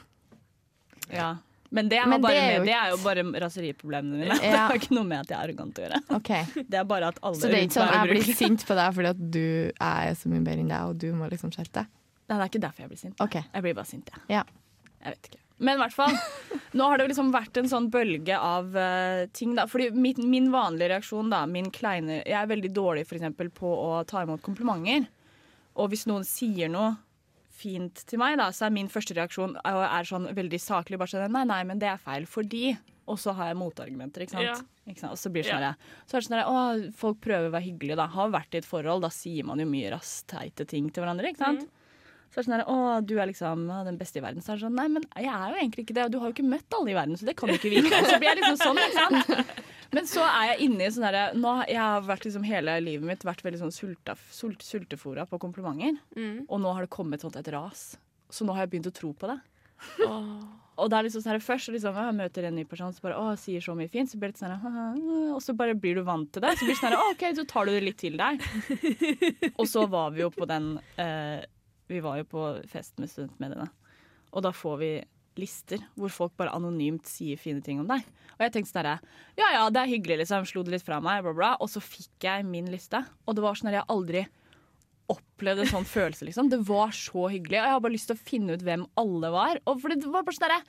ja. 1.11 1.35
Men 1.73 1.88
det, 1.88 1.99
Men 2.05 2.21
det 2.21 2.31
er 2.37 2.50
jo 2.52 2.61
med, 2.61 2.69
det 2.69 2.75
er 2.76 2.91
jo 2.93 2.97
bare 3.00 3.23
raseriproblemene 3.47 4.19
mine. 4.21 4.37
Det 4.43 4.50
Ja. 4.52 4.67
har 4.69 4.76
ikke 4.76 4.93
noe 4.93 5.09
med 5.09 5.23
at 5.25 5.31
jeg 5.33 5.38
er 5.38 5.45
arrogant 5.47 5.79
å 5.81 5.85
gjøre. 5.87 6.00
Okay. 6.19 6.45
Det 6.71 6.81
er 6.83 6.88
bare 6.88 7.09
at 7.14 7.21
alle 7.25 7.41
Så 7.41 7.49
det 7.49 7.59
er 7.59 7.64
ikke 7.69 7.79
sånn 7.79 7.88
at 7.88 7.97
jeg 7.97 8.11
blir 8.12 8.37
sint 8.43 8.64
på 8.69 8.76
deg 8.76 8.97
fordi 8.99 9.12
at 9.14 9.23
du 9.38 9.47
er 9.73 10.17
så 10.21 10.33
mye 10.33 10.45
bedre 10.45 10.64
enn 10.67 10.73
deg, 10.75 10.91
og 10.91 10.99
du 11.00 11.09
må 11.17 11.31
liksom 11.33 11.52
skjerpe 11.55 11.81
deg? 11.81 11.95
Nei, 12.29 12.37
det 12.37 12.43
er 12.45 12.50
ikke 12.52 12.61
derfor 12.67 12.85
jeg 12.85 12.91
blir 12.93 13.00
sint. 13.00 13.23
Okay. 13.25 13.47
Jeg 13.55 13.64
blir 13.64 13.79
bare 13.81 13.88
sint, 13.88 14.12
jeg. 14.12 14.21
Ja. 14.33 14.43
Jeg 15.02 15.17
vet 15.17 15.31
ikke. 15.33 15.41
Men 15.62 15.76
i 15.79 15.81
hvert 15.83 15.95
fall, 15.95 16.14
nå 16.79 16.87
har 16.91 16.99
det 17.00 17.07
liksom 17.12 17.33
vært 17.35 17.59
en 17.61 17.69
sånn 17.71 17.88
bølge 17.93 18.37
av 18.37 18.69
uh, 18.76 19.25
ting, 19.37 19.55
da. 19.59 19.64
Fordi 19.71 19.88
min, 19.95 20.21
min 20.33 20.49
vanlige 20.52 20.91
reaksjon, 20.93 21.31
da, 21.33 21.45
min 21.47 21.71
kleine 21.75 22.21
Jeg 22.21 22.37
er 22.41 22.49
veldig 22.50 22.73
dårlig 22.75 23.05
for 23.09 23.17
eksempel 23.19 23.49
på 23.55 23.71
å 23.71 24.02
ta 24.09 24.25
imot 24.26 24.43
komplimenter. 24.45 25.09
Og 25.81 25.88
hvis 25.93 26.05
noen 26.11 26.25
sier 26.29 26.69
noe 26.73 26.93
fint 27.62 28.02
til 28.11 28.21
meg, 28.21 28.37
da, 28.40 28.50
så 28.54 28.66
er 28.66 28.75
min 28.75 28.90
første 28.92 29.16
reaksjon 29.16 29.57
er, 29.62 30.09
sånn 30.09 30.28
veldig 30.37 30.61
saklig. 30.62 30.99
Bare 31.00 31.12
sånn 31.14 31.33
Nei, 31.33 31.45
nei, 31.49 31.62
men 31.69 31.83
det 31.83 31.88
er 31.92 32.00
feil 32.02 32.26
fordi 32.31 32.73
Og 33.11 33.19
så 33.19 33.35
har 33.35 33.50
jeg 33.50 33.59
motargumenter, 33.59 34.25
ikke 34.26 34.37
sant. 34.37 34.50
Ja. 34.50 34.57
Ikke 34.90 35.02
sant? 35.04 35.14
Og 35.14 35.21
så 35.21 35.31
blir 35.35 35.47
det 35.47 35.52
sånn 35.54 35.64
Ja. 35.64 35.75
Så 36.07 36.16
er 36.16 36.23
det 36.23 36.28
sånn 36.28 36.38
her, 36.38 36.50
Å, 36.50 36.90
folk 36.99 37.23
prøver 37.25 37.50
å 37.50 37.54
være 37.54 37.66
hyggelige, 37.71 37.99
da. 38.02 38.09
Har 38.12 38.35
vært 38.35 38.54
i 38.54 38.61
et 38.62 38.69
forhold, 38.69 39.07
da 39.07 39.11
sier 39.14 39.47
man 39.49 39.62
jo 39.62 39.66
mye 39.71 39.95
raskt 39.95 40.28
teite 40.35 40.66
ting 40.69 40.90
til 40.90 41.04
hverandre, 41.04 41.33
ikke 41.33 41.45
sant. 41.47 41.71
Så 42.33 42.40
er 42.40 42.42
det 42.42 42.49
sånn 42.49 42.61
at 42.62 42.69
å, 42.73 42.76
du 43.04 43.19
er 43.21 43.28
liksom 43.28 43.66
den 43.85 43.99
beste 44.00 44.21
i 44.21 44.25
verden. 44.25 44.40
Så 44.40 44.54
er 44.54 44.61
det 44.61 44.64
sånn, 44.64 44.78
nei, 44.78 44.87
men 44.88 45.04
jeg 45.21 45.28
er 45.28 45.52
jo 45.52 45.59
egentlig 45.61 45.85
ikke 45.85 45.97
det, 45.99 46.07
og 46.07 46.14
du 46.14 46.19
har 46.23 46.31
jo 46.31 46.37
ikke 46.38 46.49
møtt 46.49 46.78
alle 46.78 46.95
i 46.95 46.97
verden, 46.97 47.19
så 47.21 47.28
det 47.28 47.35
kan 47.37 47.52
jo 47.52 47.59
ikke 47.59 47.73
vi. 47.75 47.83
Så 47.92 48.16
blir 48.23 48.31
jeg 48.31 48.38
liksom 48.40 48.61
sånn, 48.62 48.81
ikke 48.81 49.02
sant. 49.02 49.61
Men 49.93 50.09
så 50.09 50.25
er 50.25 50.53
jeg 50.53 50.69
inne 50.69 50.87
i 50.87 50.93
sånn 50.93 51.05
herre 51.05 51.25
nå, 51.37 51.51
Jeg 51.69 51.81
har 51.81 52.05
vært 52.07 52.25
liksom 52.25 52.47
hele 52.49 52.79
livet 52.81 53.05
mitt 53.05 53.27
vært 53.29 53.45
veldig 53.45 53.61
sånn 53.61 53.75
sulta, 53.75 54.17
sult, 54.33 54.65
sultefora 54.65 55.27
på 55.29 55.41
komplimenter. 55.43 55.99
Mm. 56.17 56.47
Og 56.49 56.63
nå 56.63 56.73
har 56.73 56.87
det 56.87 56.95
kommet 56.95 57.25
sånt 57.25 57.37
et 57.37 57.51
ras. 57.53 57.93
Så 58.33 58.47
nå 58.49 58.57
har 58.57 58.65
jeg 58.65 58.73
begynt 58.73 58.89
å 58.89 58.97
tro 58.97 59.13
på 59.13 59.29
det. 59.29 59.39
Oh. 60.07 60.41
Og 60.81 60.89
det 60.89 60.97
er 60.97 61.07
liksom 61.07 61.23
sånn 61.23 61.35
her, 61.35 61.43
først 61.45 61.69
så 61.69 61.75
liksom, 61.75 61.97
jeg 62.01 62.17
møter 62.17 62.47
en 62.49 62.55
ny 62.57 62.65
person 62.69 62.95
som 62.95 63.05
bare 63.05 63.19
å, 63.21 63.33
sier 63.39 63.63
så 63.63 63.75
mye 63.77 63.91
fint, 63.93 64.09
så 64.09 64.19
blir 64.21 64.33
det 64.33 64.41
sånn 64.41 64.55
her, 64.63 65.01
og 65.35 65.41
så 65.45 65.55
bare 65.59 65.77
blir 65.79 65.99
du 65.99 66.05
vant 66.07 66.31
til 66.33 66.45
det. 66.45 66.55
Så 66.57 66.65
blir 66.65 66.73
det 66.73 66.81
sånn 66.81 66.95
her, 66.95 67.11
OK, 67.13 67.25
så 67.37 67.45
tar 67.51 67.69
du 67.69 67.75
det 67.75 67.83
litt 67.85 67.99
til 68.01 68.17
deg. 68.21 68.41
Og 69.61 69.67
så 69.69 69.85
var 69.91 70.15
vi 70.15 70.23
jo 70.25 70.31
på 70.33 70.49
den 70.49 70.75
eh, 71.01 71.45
Vi 71.93 72.00
var 72.02 72.17
jo 72.23 72.26
på 72.31 72.47
fest 72.73 72.97
med 73.02 73.13
studentmediene. 73.13 73.69
Og 74.33 74.47
da 74.47 74.55
får 74.57 74.78
vi 74.81 74.93
lister 75.40 75.80
hvor 75.97 76.12
folk 76.12 76.36
bare 76.36 76.52
anonymt 76.56 77.06
sier 77.08 77.40
fine 77.40 77.62
ting 77.64 77.80
om 77.80 77.88
deg. 77.88 78.04
Og 78.36 78.45
jeg 78.45 78.52
tenkte 78.54 78.73
sånn 78.73 78.82
herre 78.82 78.99
Ja 79.38 79.50
ja, 79.56 79.64
det 79.73 79.82
er 79.82 79.92
hyggelig, 79.92 80.23
liksom. 80.23 80.47
Slo 80.49 80.62
det 80.66 80.75
litt 80.76 80.86
fra 80.86 81.00
meg, 81.04 81.23
bla, 81.25 81.32
bla. 81.36 81.50
Og 81.60 81.71
så 81.73 81.82
fikk 81.84 82.26
jeg 82.26 82.47
min 82.49 82.71
liste. 82.73 83.00
Og 83.26 83.36
det 83.36 83.45
var 83.45 83.58
sånn 83.58 83.71
at 83.73 83.80
jeg 83.80 83.90
aldri 83.92 84.25
opplevde 85.12 85.66
en 85.66 85.73
sånn 85.75 85.88
følelse, 85.88 86.25
liksom. 86.28 86.49
Det 86.52 86.60
var 86.68 86.92
så 86.97 87.28
hyggelig. 87.32 87.58
Og 87.60 87.66
jeg 87.66 87.75
har 87.76 87.84
bare 87.84 87.97
lyst 87.97 88.10
til 88.10 88.18
å 88.18 88.26
finne 88.30 88.56
ut 88.56 88.64
hvem 88.66 88.84
alle 89.02 89.30
var. 89.34 89.60
Og 89.68 89.80
fordi 89.82 90.00
det 90.00 90.10
var 90.12 90.26
bare 90.26 90.38
sånn 90.38 90.49
herre 90.50 90.64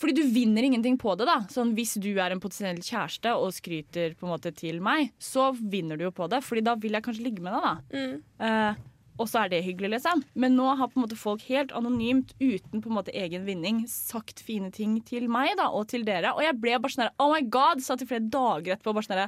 fordi 0.00 0.14
du 0.16 0.22
vinner 0.32 0.64
ingenting 0.64 0.94
på 0.96 1.12
det. 1.18 1.26
da 1.28 1.42
Sånn 1.52 1.74
Hvis 1.76 1.98
du 2.00 2.08
er 2.14 2.32
en 2.32 2.40
potensiell 2.40 2.78
kjæreste 2.80 3.34
og 3.36 3.50
skryter 3.52 4.14
på 4.16 4.24
en 4.24 4.32
måte 4.32 4.48
til 4.56 4.78
meg, 4.80 5.10
så 5.20 5.50
vinner 5.52 5.98
du 6.00 6.06
jo 6.06 6.12
på 6.16 6.24
det. 6.32 6.38
Fordi 6.46 6.62
da 6.64 6.72
vil 6.80 6.96
jeg 6.96 7.04
kanskje 7.04 7.26
ligge 7.26 7.44
med 7.44 7.52
deg. 7.52 7.66
da 7.66 7.98
Mm. 7.98 8.14
Eh, 8.40 8.80
Og 9.20 9.28
så 9.28 9.42
er 9.42 9.50
det 9.52 9.60
hyggelig, 9.66 9.90
liksom. 9.98 10.22
Men 10.40 10.56
nå 10.56 10.70
har 10.78 10.88
på 10.88 10.96
en 10.96 11.04
måte 11.04 11.18
folk 11.18 11.44
helt 11.50 11.74
anonymt, 11.76 12.32
uten 12.40 12.80
på 12.80 12.88
en 12.88 12.96
måte 12.96 13.12
egen 13.16 13.44
vinning, 13.44 13.82
sagt 13.90 14.40
fine 14.44 14.70
ting 14.72 14.96
til 15.04 15.28
meg 15.32 15.52
da 15.60 15.68
og 15.76 15.90
til 15.92 16.06
dere. 16.08 16.32
Og 16.32 16.44
jeg 16.44 16.56
ble 16.62 16.78
bare 16.80 16.94
sånn 16.94 17.20
Oh 17.20 17.34
my 17.34 17.42
god! 17.52 17.84
Satt 17.84 18.04
i 18.04 18.08
flere 18.08 18.24
dager 18.32 18.76
etterpå 18.76 18.96
bare 18.96 19.08
sånn 19.08 19.26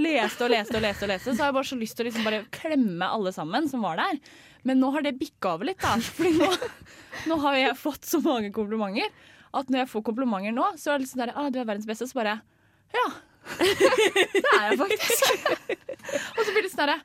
Leste 0.00 0.46
og 0.46 0.50
leste 0.50 0.78
og 0.78 0.82
leste. 0.82 1.04
og 1.06 1.12
leste 1.12 1.30
Så 1.30 1.38
har 1.38 1.52
jeg 1.52 1.58
bare 1.58 1.70
så 1.70 1.78
lyst 1.78 1.98
til 1.98 2.06
å 2.06 2.08
liksom 2.08 2.26
bare 2.26 2.42
klemme 2.56 3.12
alle 3.18 3.32
sammen 3.36 3.68
som 3.70 3.84
var 3.84 4.00
der. 4.00 4.18
Men 4.66 4.80
nå 4.82 4.90
har 4.96 5.04
det 5.06 5.18
bikka 5.20 5.54
over 5.54 5.68
litt, 5.68 5.82
da. 5.84 5.94
Fordi 6.16 6.32
nå, 6.40 6.50
nå 7.30 7.40
har 7.44 7.60
jeg 7.60 7.78
fått 7.78 8.08
så 8.08 8.22
mange 8.24 8.50
komplimenter 8.54 9.12
at 9.56 9.70
når 9.70 9.84
jeg 9.84 9.92
får 9.92 10.04
komplimenter 10.08 10.52
nå, 10.52 10.72
så 10.80 10.92
er 10.92 10.98
det 10.98 11.06
liksom 11.06 11.22
der 11.22 11.32
ah, 11.36 11.48
'Du 11.48 11.60
er 11.60 11.68
verdens 11.68 11.88
beste', 11.88 12.08
så 12.08 12.18
bare 12.18 12.40
Ja. 12.94 13.06
det 13.60 14.42
er 14.42 14.64
jeg 14.72 14.78
faktisk. 14.80 15.28
og 16.36 16.40
så 16.42 16.50
blir 16.50 16.64
det 16.66 16.72
sånn 16.72 16.82
derre 16.82 16.98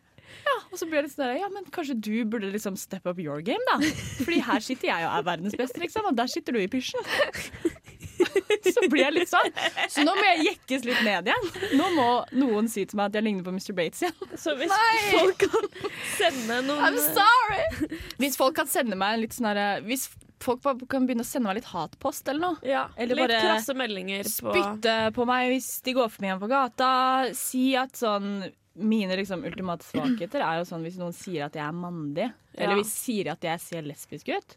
ja, 0.46 0.56
og 0.72 0.80
så 0.80 0.88
blir 0.90 1.06
det 1.06 1.12
sånn 1.14 1.36
ja, 1.38 1.50
men 1.54 1.68
kanskje 1.74 1.96
du 1.98 2.14
burde 2.30 2.50
liksom 2.54 2.78
step 2.80 3.06
up 3.10 3.20
your 3.22 3.42
game, 3.46 3.62
da. 3.70 3.80
Fordi 4.22 4.40
her 4.48 4.64
sitter 4.66 4.92
jeg 4.92 5.08
og 5.08 5.16
er 5.20 5.28
verdens 5.28 5.58
beste, 5.60 5.82
liksom, 5.84 6.08
og 6.12 6.18
der 6.18 6.32
sitter 6.32 6.58
du 6.58 6.62
i 6.64 6.70
pysjen. 6.72 7.02
Så 8.72 8.84
blir 8.92 9.02
jeg 9.06 9.14
litt 9.16 9.32
sånn. 9.32 9.48
Så 9.90 10.04
nå 10.06 10.14
må 10.14 10.24
jeg 10.28 10.44
jekkes 10.52 10.84
litt 10.86 11.00
ned 11.06 11.30
igjen. 11.32 11.48
Nå 11.80 11.88
må 11.96 12.08
noen 12.38 12.68
si 12.72 12.84
til 12.86 13.00
meg 13.00 13.10
at 13.10 13.18
jeg 13.18 13.26
ligner 13.26 13.46
på 13.48 13.54
Mr. 13.56 13.74
Bates 13.78 14.04
igjen. 14.06 14.36
Så 14.38 14.54
hvis 14.60 14.74
folk 15.10 15.46
kan 15.48 15.70
sende 16.18 16.60
noen 16.68 16.86
I'm 16.86 17.00
sorry! 17.02 18.00
Hvis 18.22 18.38
folk 18.40 18.58
kan 18.60 18.70
sende 18.70 18.98
meg 19.00 19.18
en 19.18 19.24
litt 19.26 19.34
sånn 19.36 19.50
herre 19.50 19.68
Hvis 19.88 20.08
folk 20.42 20.64
kan 20.90 21.06
begynne 21.08 21.26
å 21.26 21.28
sende 21.28 21.50
meg 21.50 21.60
litt 21.60 21.70
hatpost 21.70 22.30
eller 22.32 22.42
noe. 22.42 22.62
ja, 22.66 22.88
Eller 22.98 23.20
litt 23.24 23.34
krasse 23.36 23.76
meldinger 23.78 24.26
på 24.26 24.54
Spytte 24.54 24.96
på 25.18 25.26
meg 25.30 25.52
hvis 25.54 25.70
de 25.86 25.94
går 25.98 26.10
forbi 26.14 26.32
meg 26.32 26.42
på 26.42 26.50
gata. 26.52 26.92
Si 27.38 27.72
at 27.78 27.98
sånn 28.00 28.44
Mine 28.76 29.16
liksom 29.20 29.44
ultimate 29.44 29.84
svakheter 29.84 30.40
er 30.46 30.60
jo 30.62 30.68
sånn 30.70 30.84
hvis 30.86 30.98
noen 30.98 31.14
sier 31.14 31.46
at 31.50 31.54
jeg 31.60 31.66
er 31.66 31.76
mandig. 31.76 32.30
Eller 32.56 32.78
hvis 32.80 32.92
de 32.94 33.00
sier 33.02 33.32
at 33.34 33.42
jeg 33.44 33.60
ser 33.60 33.82
lesbisk 33.84 34.30
ut. 34.32 34.56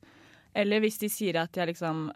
Eller 0.54 0.80
hvis 0.84 0.98
de 1.00 1.08
sier 1.10 1.36
at 1.42 1.52
jeg 1.58 1.72
liksom 1.72 2.12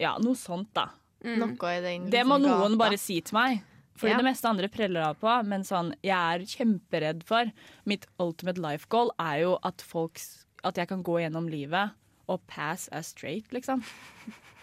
Ja, 0.00 0.16
noe 0.18 0.34
sånt, 0.34 0.72
da. 0.74 0.88
Noe 1.22 1.52
i 1.76 1.80
den 1.84 2.08
Det 2.10 2.24
må 2.26 2.38
liksom 2.40 2.58
noen 2.58 2.72
gata. 2.74 2.78
bare 2.78 2.98
si 2.98 3.20
til 3.20 3.34
meg. 3.36 3.62
Fordi 4.00 4.10
Ja. 4.12 4.16
det 4.16 4.24
meste 4.24 4.48
andre 4.48 4.68
preller 4.68 5.02
av 5.10 5.18
på. 5.20 5.44
Men 5.46 5.60
sånn, 5.62 5.94
jeg 6.02 6.16
er 6.16 6.38
kjemperedd 6.46 7.22
for 7.22 7.52
Mitt 7.84 8.06
ultimate 8.18 8.58
life 8.58 8.86
goal 8.88 9.10
er 9.20 9.40
jo 9.42 9.58
at 9.62 9.80
folk 9.82 10.18
At 10.64 10.74
jeg 10.76 10.88
kan 10.88 11.02
gå 11.04 11.20
gjennom 11.20 11.48
livet 11.50 11.92
og 12.28 12.40
pass 12.46 12.88
as 12.92 13.08
straight, 13.08 13.48
liksom. 13.52 13.82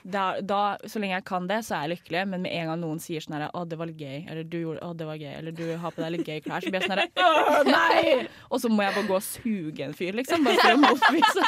Da, 0.08 0.38
da, 0.40 0.78
så 0.88 1.02
lenge 1.04 1.18
jeg 1.18 1.26
kan 1.28 1.48
det, 1.50 1.58
så 1.68 1.76
er 1.76 1.82
jeg 1.88 1.98
lykkelig. 1.98 2.22
Men 2.32 2.46
med 2.46 2.54
en 2.56 2.70
gang 2.72 2.80
noen 2.80 3.00
sier 3.04 3.20
sånn 3.24 3.36
her 3.36 3.50
Å, 3.52 3.66
det 3.68 3.76
var 3.82 3.90
litt 3.90 4.00
gøy. 4.00 4.22
Eller 4.32 4.46
du 4.48 4.56
gjorde 4.62 4.80
Å, 4.88 4.94
det 4.96 5.08
var 5.10 5.18
gøy. 5.20 5.34
Eller 5.36 5.52
du 5.58 5.66
har 5.82 5.92
på 5.92 6.00
deg 6.06 6.14
litt 6.16 6.30
gøy 6.32 6.40
klær. 6.46 6.64
Så 6.64 6.72
blir 6.72 6.80
jeg 6.80 6.88
sånn 6.88 7.02
herre 7.02 7.28
Å, 7.28 7.64
nei! 7.68 8.28
Og 8.48 8.62
så 8.64 8.72
må 8.72 8.86
jeg 8.86 8.96
bare 8.96 9.10
gå 9.10 9.18
og 9.20 9.26
suge 9.28 9.84
en 9.90 9.96
fyr, 9.98 10.16
liksom. 10.16 10.48
Bare 10.48 10.64
for 10.64 10.78
å 10.78 10.82
motbevise. 10.86 11.44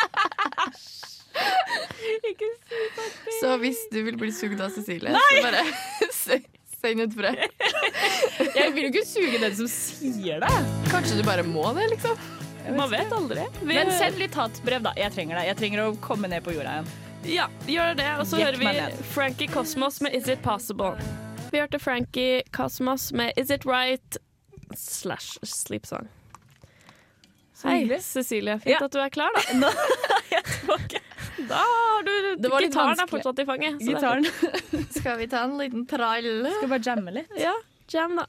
Så 3.39 3.53
hvis 3.61 3.79
du 3.93 4.01
vil 4.05 4.17
bli 4.19 4.31
sugd 4.35 4.59
av 4.61 4.73
Cecilie, 4.75 5.13
så 5.15 5.43
bare 5.45 5.63
se- 6.15 6.41
send 6.79 7.03
ut 7.05 7.15
brev. 7.15 7.39
Jeg 8.55 8.73
vil 8.75 8.85
jo 8.87 8.91
ikke 8.93 9.05
suge 9.07 9.39
den 9.41 9.55
som 9.55 9.67
sier 9.71 10.43
det. 10.43 10.51
Kanskje 10.91 11.19
du 11.19 11.23
bare 11.27 11.43
må 11.47 11.65
det, 11.77 11.89
liksom. 11.95 12.19
Man 12.75 12.91
vet 12.91 13.11
aldri. 13.15 13.45
Vi, 13.63 13.71
Men 13.71 13.89
send 13.97 14.19
litt 14.19 14.35
hatbrev, 14.37 14.83
da. 14.85 14.91
Jeg 14.99 15.15
trenger 15.15 15.39
det. 15.39 15.45
Jeg 15.53 15.57
trenger 15.63 15.85
å 15.87 15.93
komme 16.03 16.29
ned 16.31 16.43
på 16.45 16.53
jorda 16.55 16.79
igjen. 16.79 16.91
Ja, 17.23 17.47
gjør 17.67 17.93
det. 17.99 18.07
Og 18.19 18.27
så 18.27 18.37
hører 18.39 18.57
vi. 18.57 19.03
Frankie 19.13 19.47
Cosmos 19.47 20.01
med 20.01 20.15
Is 20.15 20.27
It 20.27 20.41
Possible. 20.41 20.93
Vi 21.51 21.57
hørte 21.59 21.79
Frankie 21.79 22.41
Cosmos 22.51 23.11
med 23.13 23.31
Is 23.37 23.49
It 23.49 23.65
Right 23.65 24.17
slash 24.75 25.37
Sleep 25.43 25.85
Song. 25.85 26.07
Hei. 27.63 27.99
Cecilie. 27.99 28.59
Fint 28.59 28.69
Ja. 28.79 28.85
at 28.85 28.93
du 28.93 28.99
er 28.99 29.09
klar, 29.09 29.29
da. 29.35 29.41
Da 31.49 31.55
har 31.55 32.03
du 32.03 32.35
Det 32.41 32.49
var 32.51 32.61
litt 32.61 32.71
Gitaren 32.71 32.99
er 32.99 33.07
fortsatt 33.09 33.39
i 33.39 33.45
fanget. 33.45 33.79
Gitaren. 33.81 34.25
Skal 34.99 35.17
vi 35.17 35.27
ta 35.27 35.43
en 35.47 35.57
liten 35.57 35.85
trall? 35.89 36.45
Skal 36.57 36.69
bare 36.69 36.83
jamme 36.85 37.11
litt. 37.15 37.31
Ja, 37.39 37.53
jam, 37.89 38.15
da. 38.19 38.25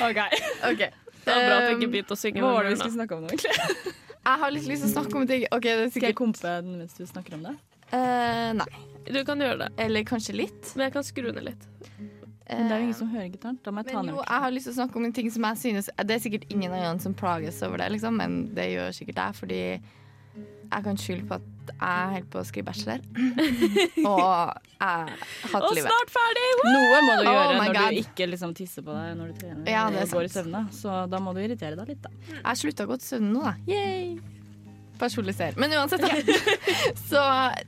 OK. 0.00 0.18
OK. 0.72 0.82
Det 1.30 1.38
var 1.38 1.48
bra 1.48 1.56
at 1.56 1.66
du 1.66 1.74
ikke 1.76 1.88
Um, 1.88 1.94
begynte 1.96 2.16
å 2.16 2.20
synge. 2.20 2.44
Hva 2.44 2.52
var 2.56 2.66
det 2.66 2.74
vi 2.74 2.78
skulle 2.82 2.98
snakke 2.98 3.16
om 3.16 3.24
nå, 3.24 3.32
egentlig? 3.32 3.94
jeg 4.28 4.44
har 4.44 4.54
litt 4.54 4.70
lyst 4.70 4.84
til 4.84 4.90
å 4.90 4.94
snakke 4.98 5.20
om 5.20 5.26
ting. 5.30 5.48
Okay, 5.48 5.74
det 5.78 5.88
er 5.88 5.92
Skal 5.94 6.08
jeg 6.10 6.18
kompe 6.18 6.44
den 6.44 6.78
mens 6.82 6.96
du 6.98 7.04
snakker 7.08 7.38
om 7.38 7.44
det? 7.48 7.56
Uh, 7.90 8.50
Nei. 8.60 8.70
Du 9.10 9.18
kan 9.26 9.40
gjøre 9.42 9.64
det, 9.64 9.68
Eller 9.82 10.04
kanskje 10.06 10.36
litt. 10.36 10.74
men 10.76 10.88
jeg 10.88 10.94
kan 10.98 11.06
skru 11.06 11.30
ned 11.32 11.42
litt. 11.48 11.64
Men 12.50 12.66
det 12.66 12.74
er 12.74 12.80
jo 12.80 12.86
ingen 12.88 12.98
som 12.98 13.10
hører 13.12 13.28
gitaren. 13.30 13.58
Da 13.62 13.70
må 13.70 13.82
jeg 13.84 13.94
ta 13.94 14.02
Men 14.02 14.14
jo, 14.14 14.22
jeg 14.26 14.44
har 14.44 14.54
lyst 14.54 14.66
til 14.66 14.74
å 14.74 14.78
snakke 14.80 14.98
om 14.98 15.06
en 15.06 15.14
ting 15.14 15.28
som 15.30 15.44
jeg 15.46 15.58
synes 15.60 15.90
Det 15.94 16.14
er 16.16 16.22
sikkert 16.24 16.46
ingen 16.50 16.72
andre 16.74 17.02
som 17.02 17.14
plages 17.14 17.60
over 17.62 17.78
det, 17.78 17.88
liksom, 17.94 18.18
men 18.18 18.38
det 18.56 18.66
gjør 18.72 18.94
sikkert 18.96 19.20
jeg, 19.22 19.36
fordi 19.38 19.60
jeg 20.70 20.86
kan 20.86 20.98
skylde 20.98 21.26
på 21.30 21.38
at 21.38 21.49
jeg 21.68 22.08
holder 22.14 22.26
på 22.32 22.40
å 22.40 22.44
skrive 22.48 22.66
bachelor. 22.70 23.04
og 24.10 24.24
jeg 24.80 25.18
hater 25.52 25.66
Og 25.68 25.76
livet. 25.76 25.86
snart 25.86 26.12
ferdig! 26.16 26.48
Woo! 26.60 26.72
Noe 26.74 27.00
må 27.06 27.14
du 27.20 27.24
gjøre 27.28 27.44
oh 27.44 27.54
når 27.60 27.72
God. 27.76 27.80
du 27.94 28.00
ikke 28.02 28.28
liksom 28.32 28.56
tisser 28.58 28.86
på 28.86 28.96
deg 28.96 29.14
når 29.20 29.30
du 29.32 29.40
trener 29.44 29.70
Ja, 29.70 29.86
det 29.92 30.06
og 30.08 30.16
går 30.18 30.28
i 30.28 30.32
søvne. 30.32 30.64
Så 30.74 30.98
da 31.12 31.22
må 31.22 31.36
du 31.36 31.42
irritere 31.44 31.76
deg 31.78 31.94
litt, 31.94 32.04
da. 32.04 32.12
Jeg 32.40 32.62
slutta 32.64 32.88
å 32.88 32.92
gå 32.92 33.00
til 33.02 33.08
søvn 33.14 33.32
nå, 33.34 33.44
da. 33.46 33.54
Yay! 33.70 34.39
Personlig. 35.00 35.34
Men 35.56 35.72
uansett, 35.78 36.04
så 37.10 37.22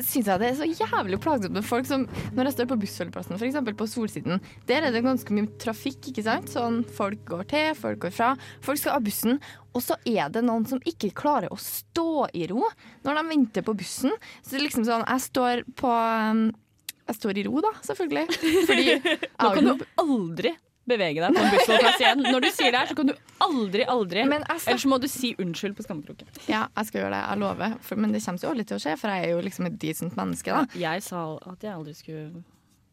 syns 0.05 0.29
jeg 0.29 0.40
det 0.42 0.51
er 0.51 0.59
så 0.59 0.68
jævlig 0.68 1.18
plagsomt 1.23 1.57
med 1.57 1.64
folk 1.64 1.88
som 1.88 2.05
Når 2.37 2.51
jeg 2.51 2.57
står 2.59 2.68
på 2.73 2.79
bussholdeplassen, 2.83 3.38
f.eks. 3.38 3.59
på 3.79 3.88
Solsiden, 3.88 4.42
der 4.68 4.87
er 4.87 4.95
det 4.95 5.05
ganske 5.05 5.35
mye 5.35 5.49
trafikk, 5.62 6.11
ikke 6.12 6.27
sant? 6.27 6.51
Sånn 6.53 6.83
folk 6.97 7.23
går 7.29 7.47
til, 7.53 7.71
folk 7.79 8.03
går 8.05 8.14
fra. 8.14 8.33
Folk 8.64 8.81
skal 8.83 8.99
av 8.99 9.07
bussen, 9.07 9.40
og 9.73 9.85
så 9.85 9.97
er 10.09 10.29
det 10.33 10.42
noen 10.45 10.66
som 10.68 10.83
ikke 10.88 11.12
klarer 11.16 11.53
å 11.53 11.61
stå 11.61 12.27
i 12.37 12.45
ro 12.51 12.66
når 13.07 13.18
de 13.18 13.29
venter 13.31 13.64
på 13.64 13.77
bussen. 13.79 14.12
Så 14.42 14.53
det 14.53 14.61
er 14.61 14.66
liksom 14.66 14.85
sånn 14.88 15.07
Jeg 15.07 15.25
står 15.29 15.64
på 15.79 15.92
um, 15.92 16.45
Jeg 17.09 17.18
står 17.18 17.40
i 17.40 17.47
ro, 17.49 17.62
da, 17.64 17.73
selvfølgelig. 17.88 18.27
Fordi 18.68 18.99
Nå 19.40 19.55
kan 19.57 19.73
du 19.73 19.88
aldri 20.05 20.55
bevege 20.88 21.23
deg 21.23 21.37
på 21.37 21.42
en 21.42 21.53
bussholdeplass 21.55 22.01
igjen. 22.03 22.23
Når 22.27 22.45
du 22.45 22.49
sier 22.51 22.73
det 22.75 22.81
her, 22.81 22.88
så 22.90 22.97
kan 22.99 23.11
du 23.11 23.14
aldri, 23.45 23.85
aldri 23.88 24.25
Ellers 24.25 24.87
må 24.90 24.99
du 25.03 25.07
si 25.11 25.33
unnskyld 25.40 25.77
på 25.79 25.87
skammekroken. 25.87 26.31
Ja, 26.51 26.64
jeg 26.77 26.88
skal 26.88 27.05
gjøre 27.05 27.12
det. 27.14 27.21
Jeg 27.23 27.42
lover. 27.42 27.77
For, 27.87 28.01
men 28.03 28.14
det 28.14 28.23
kommer 28.25 28.47
jo 28.47 28.55
aldri 28.55 28.66
til 28.71 28.79
å 28.79 28.83
skje, 28.83 28.97
for 29.01 29.14
jeg 29.14 29.29
er 29.29 29.37
jo 29.37 29.45
liksom 29.47 29.68
et 29.71 29.79
decent 29.83 30.18
menneske, 30.18 30.57
da. 30.57 30.81
Jeg 30.83 31.05
sa 31.07 31.23
at 31.53 31.68
jeg 31.68 31.75
aldri 31.75 31.95
skulle 31.99 32.27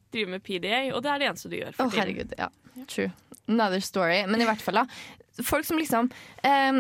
Drive 0.10 0.25
med 0.25 0.41
PDA, 0.41 0.88
og 0.97 1.04
det 1.06 1.10
er 1.12 1.19
det 1.21 1.25
eneste 1.30 1.49
du 1.52 1.60
gjør. 1.60 1.75
Å, 1.75 1.86
oh, 1.86 1.91
herregud. 1.93 2.32
Ja, 2.39 2.47
true. 2.89 3.12
Another 3.45 3.84
story. 3.86 4.23
Men 4.25 4.41
i 4.41 4.47
hvert 4.49 4.63
fall, 4.65 4.80
da. 4.82 5.43
Folk 5.45 5.67
som 5.67 5.78
liksom 5.78 6.10
eh, 6.41 6.80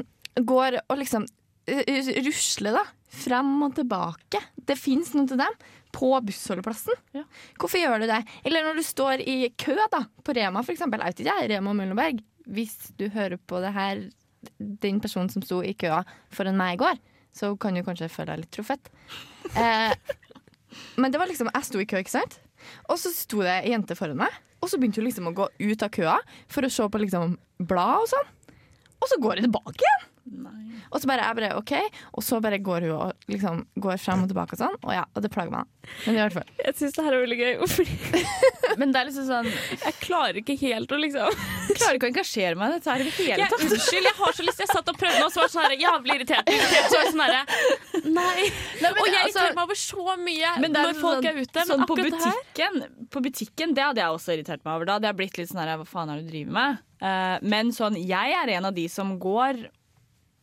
går 0.49 0.79
og 0.81 0.95
liksom 0.97 1.27
eh, 1.69 2.09
rusler, 2.25 2.79
da. 2.79 2.81
Frem 3.19 3.51
og 3.67 3.75
tilbake. 3.77 4.41
Det 4.65 4.77
fins 4.81 5.13
noe 5.13 5.29
til 5.29 5.37
dem 5.41 5.53
på 5.95 6.11
bussholdeplassen. 6.25 6.97
Ja. 7.17 7.23
Hvorfor 7.59 7.81
gjør 7.81 8.03
du 8.03 8.07
det? 8.09 8.21
Eller 8.45 8.65
når 8.65 8.79
du 8.79 8.85
står 8.85 9.23
i 9.25 9.51
kø 9.59 9.75
da, 9.91 10.03
på 10.23 10.35
Rema, 10.37 10.63
eksempel. 10.63 11.01
Jeg 11.01 11.15
vet 11.15 11.23
ikke, 11.25 11.37
Rema 11.53 11.75
Møllenberg. 11.77 12.21
Hvis 12.49 12.91
du 12.97 13.07
hører 13.13 13.37
på 13.49 13.61
det 13.63 13.73
her, 13.75 14.03
den 14.57 14.99
personen 15.03 15.29
som 15.33 15.43
sto 15.45 15.61
i 15.65 15.75
køa 15.77 16.03
foran 16.33 16.57
meg 16.59 16.77
i 16.77 16.81
går, 16.83 17.01
så 17.35 17.51
kan 17.61 17.77
du 17.77 17.83
kanskje 17.85 18.09
føle 18.11 18.33
deg 18.33 18.43
litt 18.43 18.53
truffet. 18.55 18.91
Eh, 19.57 19.93
men 21.01 21.13
det 21.13 21.21
var 21.21 21.29
liksom, 21.29 21.49
jeg 21.53 21.67
sto 21.67 21.81
i 21.81 21.87
kø, 21.89 22.01
ikke 22.03 22.17
sant? 22.17 22.39
Og 22.89 22.99
så 23.01 23.11
sto 23.15 23.43
det 23.45 23.61
ei 23.61 23.73
jente 23.73 23.97
foran 23.97 24.19
meg, 24.19 24.33
og 24.59 24.69
så 24.69 24.79
begynte 24.79 25.01
hun 25.01 25.07
liksom 25.07 25.29
å 25.29 25.35
gå 25.37 25.47
ut 25.47 25.85
av 25.85 25.93
køa 25.95 26.17
for 26.51 26.65
å 26.65 26.71
se 26.73 26.85
på 26.91 27.01
liksom 27.01 27.37
blad 27.69 28.03
og 28.03 28.09
sånn. 28.11 28.31
Og 28.99 29.07
så 29.07 29.19
går 29.23 29.39
hun 29.39 29.47
tilbake 29.47 29.85
igjen. 29.85 30.07
Og 30.89 31.01
så 31.01 31.09
bare 31.09 31.25
jeg 31.27 31.37
bare 31.37 31.49
OK, 31.59 31.73
og 32.17 32.23
så 32.25 32.39
bare 32.41 32.57
går 32.63 32.87
hun 32.87 32.95
og 32.95 33.29
liksom 33.29 33.61
går 33.83 33.99
frem 34.01 34.23
og 34.23 34.31
tilbake 34.31 34.55
og 34.55 34.61
sånn. 34.63 34.77
Og 34.83 34.93
ja, 34.95 35.03
og 35.13 35.25
det 35.25 35.31
plager 35.33 35.53
meg. 35.53 35.67
Men 36.05 36.17
i 36.17 36.21
hvert 36.23 36.37
fall. 36.39 36.49
Jeg 36.63 36.77
syns 36.79 36.95
det 36.97 37.05
her 37.05 37.17
er 37.17 37.23
veldig 37.25 37.39
gøy. 37.39 37.53
Men 38.79 38.93
det 38.93 39.01
er 39.01 39.09
liksom 39.09 39.25
sånn 39.27 39.47
jeg 39.49 39.95
klarer 40.03 40.37
ikke 40.41 40.55
helt 40.61 40.91
å 40.93 40.99
liksom 41.01 41.31
Jeg 41.33 41.77
klarer 41.79 41.97
ikke 41.97 42.07
å 42.07 42.11
engasjere 42.11 42.59
meg 42.59 42.69
i 42.69 42.77
dette 42.77 42.91
her 42.93 43.03
i 43.03 43.07
det 43.07 43.15
hele 43.17 43.47
tatt. 43.49 43.65
Unnskyld, 43.65 44.09
jeg 44.09 44.17
har 44.19 44.37
så 44.37 44.45
lyst. 44.45 44.63
Jeg 44.63 44.71
satt 44.71 44.91
og 44.93 44.99
prøvde 44.99 45.23
og 45.25 45.33
så 45.33 45.41
var 45.41 45.49
det 45.49 45.55
sånn 45.55 45.65
her 45.65 45.85
jævlig 45.85 46.17
irritert. 46.19 46.51
irritert 46.53 46.89
så 46.89 46.99
var 46.99 47.07
det 47.07 47.13
sånn 47.13 47.25
herre 47.25 47.43
Nei. 48.09 48.45
men 48.79 48.99
og 48.99 49.07
jeg 49.09 49.23
altså- 49.25 49.47
meg 49.55 49.63
over 49.63 49.79
så 49.79 50.15
mye 50.19 50.51
er 50.53 50.69
når 50.69 50.93
folk 50.99 51.17
sånn- 51.19 51.29
er 51.29 51.41
ute. 51.41 51.65
Sånn 51.69 51.85
på 51.89 51.97
butikken, 51.99 52.77
på 53.09 53.23
butikken, 53.25 53.73
det 53.75 53.83
hadde 53.83 54.01
jeg 54.01 54.15
også 54.15 54.35
irritert 54.35 54.63
meg 54.65 54.75
over. 54.75 54.85
Da 54.85 54.97
hadde 54.97 55.09
jeg 55.09 55.19
blitt 55.19 55.37
litt 55.37 55.49
sånn 55.51 55.61
her, 55.63 55.75
hva 55.77 55.87
faen 55.89 56.09
er 56.13 56.21
det 56.21 56.29
du 56.29 56.31
driver 56.31 56.55
med? 56.59 56.79
Uh, 56.99 57.37
men 57.41 57.71
sånn, 57.75 57.95
jeg 57.95 58.33
er 58.35 58.49
en 58.57 58.65
av 58.69 58.75
de 58.75 58.87
som 58.91 59.17
går 59.19 59.67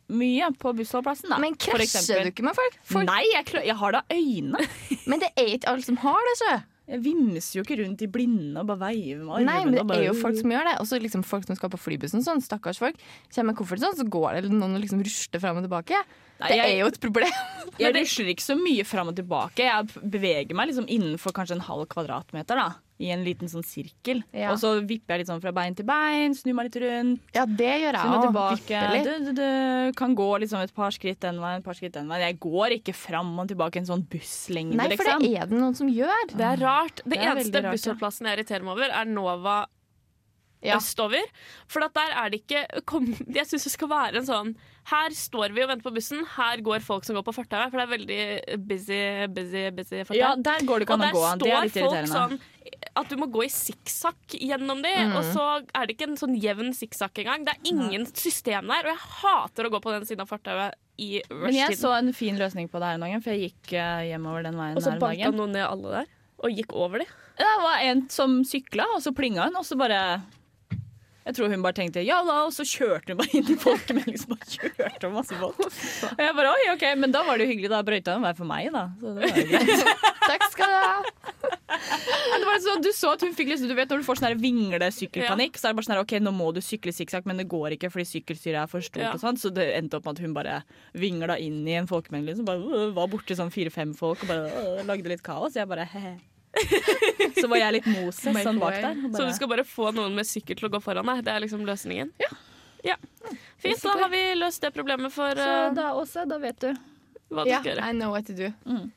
mye 0.08 0.48
på 0.58 0.72
bussholdeplassen, 0.78 1.30
da. 1.32 1.38
Men 1.42 1.56
krasjer 1.58 2.22
du 2.22 2.30
ikke 2.30 2.44
med 2.46 2.54
folk? 2.54 2.78
folk 2.86 3.06
Nei, 3.08 3.22
jeg, 3.32 3.48
jeg 3.66 3.76
har 3.76 3.92
da 3.98 4.02
øyne. 4.12 4.60
Men 5.10 5.22
det 5.22 5.32
er 5.36 5.52
ikke 5.56 5.68
alle 5.72 5.82
som 5.86 5.96
har 6.04 6.18
det, 6.30 6.34
så. 6.42 6.54
Jeg 6.86 7.00
vimser 7.02 7.56
jo 7.58 7.62
ikke 7.64 7.80
rundt 7.80 8.02
i 8.02 8.06
blinde 8.06 8.60
og 8.62 8.68
bare 8.68 8.78
veiver 8.92 9.24
med 9.26 9.32
armene. 9.40 9.46
Nei, 9.50 9.64
men 9.64 9.74
det 9.74 9.82
bare- 9.88 10.04
er 10.04 10.12
jo 10.12 10.20
folk 10.20 10.36
som 10.38 10.50
gjør 10.54 10.68
det. 10.70 10.74
Og 10.78 10.86
så 10.86 11.00
liksom 11.02 11.24
folk 11.26 11.48
som 11.48 11.56
skal 11.58 11.72
på 11.72 11.80
flybussen, 11.82 12.22
sånn 12.22 12.38
stakkars 12.44 12.78
folk, 12.78 13.00
kommer 13.34 13.50
med 13.50 13.58
koffert 13.58 13.82
sånn, 13.82 13.96
så 13.98 14.06
går 14.06 14.38
det 14.38 14.52
noen 14.52 14.78
og 14.78 14.84
liksom 14.84 15.02
rusler 15.02 15.42
fram 15.42 15.58
og 15.58 15.66
tilbake. 15.66 15.98
Nei, 16.38 16.48
Det 16.52 16.60
jeg- 16.60 16.70
er 16.76 16.78
jo 16.84 16.86
et 16.92 17.00
problem. 17.02 17.34
Jeg 17.82 17.94
rusler 17.98 18.30
ikke 18.30 18.46
så 18.46 18.54
mye 18.60 18.86
fram 18.86 19.10
og 19.10 19.18
tilbake. 19.18 19.66
Jeg 19.66 20.10
beveger 20.14 20.54
meg 20.54 20.70
liksom 20.70 20.86
innenfor 20.86 21.34
kanskje 21.34 21.58
en 21.58 21.66
halv 21.66 21.88
kvadratmeter. 21.90 22.54
da 22.54 22.68
I 22.96 23.10
en 23.12 23.20
liten 23.26 23.50
sånn 23.52 23.64
sirkel. 23.66 24.22
Ja. 24.32 24.54
Og 24.54 24.60
så 24.62 24.70
vipper 24.80 25.14
jeg 25.14 25.24
litt 25.24 25.28
sånn 25.28 25.42
fra 25.42 25.52
bein 25.52 25.74
til 25.76 25.84
bein, 25.84 26.32
snur 26.32 26.54
meg 26.56 26.70
litt 26.70 26.78
rundt. 26.80 27.20
Ja, 27.36 27.44
det 27.44 27.74
gjør 27.82 27.98
jeg 27.98 28.12
òg. 28.14 28.24
tilbake. 28.24 28.80
litt. 28.94 29.04
Du, 29.04 29.26
du, 29.26 29.32
du, 29.36 29.92
kan 29.98 30.14
gå 30.16 30.28
liksom 30.40 30.64
et 30.64 30.72
par 30.72 30.96
skritt 30.96 31.20
den 31.20 31.36
veien, 31.42 31.60
et 31.60 31.66
par 31.66 31.76
skritt 31.76 31.92
den 31.92 32.08
veien. 32.08 32.24
Jeg 32.30 32.40
går 32.40 32.78
ikke 32.78 32.96
fram 32.96 33.34
og 33.42 33.50
tilbake 33.52 33.82
en 33.82 33.90
sånn 33.92 34.06
busslengde, 34.08 34.80
Nei, 34.80 34.88
for 34.96 35.04
liksom. 35.04 35.26
det 35.28 35.32
er 35.42 35.52
det 35.52 35.60
noen 35.60 35.76
som 35.76 35.92
gjør. 35.92 36.28
Det 36.32 36.48
er 36.54 36.62
rart. 36.64 37.02
Det, 37.04 37.10
Det 37.12 37.20
er 37.20 37.32
eneste 37.34 37.52
rart, 37.60 37.68
ja. 37.68 37.74
bussholdeplassen 37.76 38.30
jeg 38.30 38.38
irriterer 38.40 38.64
meg 38.64 38.78
over, 38.78 38.88
er 39.02 39.04
Nova 39.12 39.58
Ja. 40.64 40.78
østover. 40.80 41.22
For 41.68 41.84
at 41.84 41.92
der 41.94 42.16
er 42.16 42.30
det 42.32 42.40
ikke 42.42 42.80
kom, 42.88 43.06
Jeg 43.28 43.44
syns 43.46 43.64
det 43.68 43.72
skal 43.76 43.88
være 43.92 44.16
en 44.22 44.26
sånn 44.26 44.54
Her 44.88 45.10
står 45.14 45.52
vi 45.52 45.62
og 45.62 45.68
venter 45.68 45.84
på 45.84 45.92
bussen, 45.94 46.24
her 46.24 46.62
går 46.64 46.80
folk 46.80 47.04
som 47.04 47.14
går 47.18 47.22
på 47.26 47.34
fortauet. 47.34 47.70
For 47.70 47.76
det 47.76 47.84
er 47.84 47.92
veldig 47.92 48.58
busy, 48.66 49.00
busy, 49.34 49.70
busy 49.70 50.02
fortau. 50.06 50.16
Ja, 50.16 50.34
der 50.38 50.64
går 50.64 50.78
det 50.80 50.86
ikke 50.86 50.94
og 50.94 51.02
an 51.02 51.04
å 51.04 51.10
der 51.10 51.16
gå. 51.16 51.44
Det 51.44 51.52
er 51.52 51.72
står 51.74 51.90
folk 51.90 52.12
sånn 52.14 52.38
at 52.96 53.08
du 53.12 53.16
må 53.20 53.26
gå 53.30 53.44
i 53.44 53.50
sikksakk 53.52 54.36
gjennom 54.40 54.80
de, 54.82 54.92
Mm. 54.96 55.16
og 55.18 55.24
så 55.34 55.44
er 55.74 55.86
det 55.86 55.96
ikke 55.96 56.08
en 56.10 56.16
sånn 56.16 56.36
jevn 56.40 56.72
sikksakk 56.74 57.18
engang. 57.22 57.44
Det 57.44 57.54
er 57.54 57.68
ingen 57.72 58.06
system 58.06 58.66
der, 58.72 58.86
og 58.88 58.92
jeg 58.94 59.02
hater 59.20 59.68
å 59.68 59.70
gå 59.74 59.80
på 59.84 59.92
den 59.92 60.06
siden 60.08 60.24
av 60.24 60.30
fortauet 60.32 60.74
i 60.98 61.20
Men 61.30 61.52
jeg 61.52 61.76
så 61.76 61.92
en 61.98 62.12
fin 62.16 62.38
løsning 62.40 62.70
på 62.72 62.80
det 62.80 62.88
her 62.88 62.94
en 62.96 63.04
dag, 63.04 63.22
for 63.22 63.30
jeg 63.36 63.50
gikk 63.52 63.72
eh, 63.76 64.06
hjemover 64.12 64.42
den 64.48 64.56
veien 64.56 64.76
Og 64.78 64.82
så 64.82 64.94
banka 64.98 65.28
noen 65.34 65.52
ned 65.52 65.66
alle 65.68 65.90
der, 65.98 66.06
og 66.40 66.50
gikk 66.56 66.72
over 66.72 66.98
de. 67.04 67.06
Det 67.36 67.52
var 67.62 67.82
en 67.84 68.08
som 68.08 68.38
sykla, 68.48 68.86
og 68.96 69.02
så 69.04 69.12
plinga 69.12 69.44
hun, 69.50 69.56
og 69.60 69.64
så 69.68 69.76
bare 69.76 70.00
jeg 71.26 71.34
tror 71.34 71.50
hun 71.50 71.62
bare 71.64 71.74
tenkte 71.74 72.02
ja 72.06 72.20
da, 72.22 72.36
og 72.46 72.52
så 72.54 72.62
kjørte 72.62 73.10
hun 73.12 73.18
bare 73.18 73.34
inn 73.34 73.48
i 73.50 73.56
folk. 73.58 73.88
Men 73.96 74.04
liksom 74.06 74.36
bare 74.36 74.46
kjørte 74.52 75.10
masse 75.10 75.38
folk. 75.40 75.58
Og 75.66 76.20
jeg 76.22 76.36
bare 76.38 76.52
oi, 76.54 76.66
ok, 76.74 76.84
Men 77.02 77.14
da 77.14 77.24
var 77.26 77.38
det 77.38 77.48
jo 77.48 77.52
hyggelig. 77.54 77.70
Da 77.72 77.80
brøyta 77.86 78.14
hun 78.14 78.26
vei 78.26 78.32
for 78.38 78.46
meg, 78.46 78.68
da. 78.74 78.84
Så 79.00 79.14
det 79.16 79.30
var 79.32 79.40
jo 79.40 79.46
greit. 79.50 80.04
Takk 80.30 80.46
skal 80.52 80.70
du 80.70 80.76
ha. 80.76 80.94
Men 81.66 82.42
det 82.42 82.46
var 82.46 82.60
sånn, 82.62 82.84
du 82.84 82.90
så 82.94 83.12
at 83.16 83.24
hun 83.26 83.34
fikk 83.34 83.50
liksom, 83.50 83.70
du 83.70 83.74
vet 83.76 83.90
Når 83.90 84.02
du 84.02 84.06
får 84.06 84.20
sånn 84.20 84.38
vingle-sykkelpanikk, 84.42 85.58
så 85.58 85.68
er 85.68 85.74
det 85.74 85.78
bare 85.80 85.88
sånn 85.88 85.96
her, 85.96 86.04
ok, 86.04 86.14
nå 86.22 86.32
må 86.34 86.52
du 86.54 86.62
sykle 86.64 86.94
sikksakk, 86.94 87.26
men 87.26 87.42
det 87.42 87.48
går 87.50 87.74
ikke 87.76 87.90
fordi 87.94 88.06
sykkelstyret 88.12 88.62
er 88.62 88.70
for 88.70 88.86
stort. 88.86 89.02
Ja. 89.02 89.12
og 89.16 89.22
sånn, 89.22 89.38
Så 89.40 89.50
det 89.54 89.66
endte 89.74 89.98
opp 89.98 90.06
med 90.06 90.18
at 90.20 90.24
hun 90.26 90.36
bare 90.36 90.60
vingla 90.94 91.38
inn 91.42 91.60
i 91.66 91.74
en 91.80 91.90
folkemengde. 91.90 92.30
Liksom, 92.32 92.46
bare, 92.46 92.86
var 92.96 93.10
borti 93.10 93.38
sånn 93.38 93.50
fire-fem 93.54 93.94
folk 93.98 94.22
og 94.22 94.30
bare 94.30 94.86
lagde 94.86 95.10
litt 95.10 95.26
kaos. 95.26 95.58
Jeg 95.58 95.66
bare 95.70 95.90
he-he. 95.90 96.16
Så 97.40 97.46
var 97.50 97.60
jeg 97.60 97.76
litt 97.78 97.86
Moses 97.92 98.36
sånn 98.42 98.58
bak 98.62 98.76
der. 98.80 99.00
Så 99.16 99.26
du 99.28 99.32
skal 99.36 99.48
bare 99.50 99.64
få 99.68 99.90
noen 99.96 100.14
med 100.16 100.26
sykkel 100.28 100.56
til 100.58 100.68
å 100.68 100.72
gå 100.76 100.80
foran 100.84 101.06
deg? 101.10 101.24
Det 101.26 101.32
er 101.34 101.42
liksom 101.44 101.64
løsningen? 101.68 102.12
Ja. 102.86 102.96
Fint, 103.58 103.80
da 103.82 103.96
har 103.98 104.10
vi 104.12 104.20
løst 104.38 104.62
det 104.62 104.70
problemet 104.76 105.10
for 105.10 105.34
Så 105.34 105.42
eh, 105.42 105.72
da 105.74 105.88
også, 105.98 106.22
da 106.30 106.36
vet 106.38 106.60
du. 106.62 106.68
hva 107.34 107.42
du 107.42 107.50
Ja, 107.50 107.58
skal 107.58 107.72
gjøre. 107.72 107.88
I 107.90 107.96
know 107.96 108.12
what 108.14 108.26
to 108.28 108.36
do. 108.38 108.52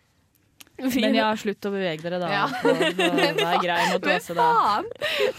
Men 0.79 1.15
ja, 1.17 1.25
slutt 1.35 1.65
å 1.67 1.71
bevege 1.73 2.05
dere, 2.05 2.19
da. 2.21 2.27
Ja. 2.31 2.45
Vær 3.35 3.57
grei 3.65 3.79
mot 3.89 4.05
Åse, 4.13 4.35
da. 4.37 4.45
faen! 4.53 4.85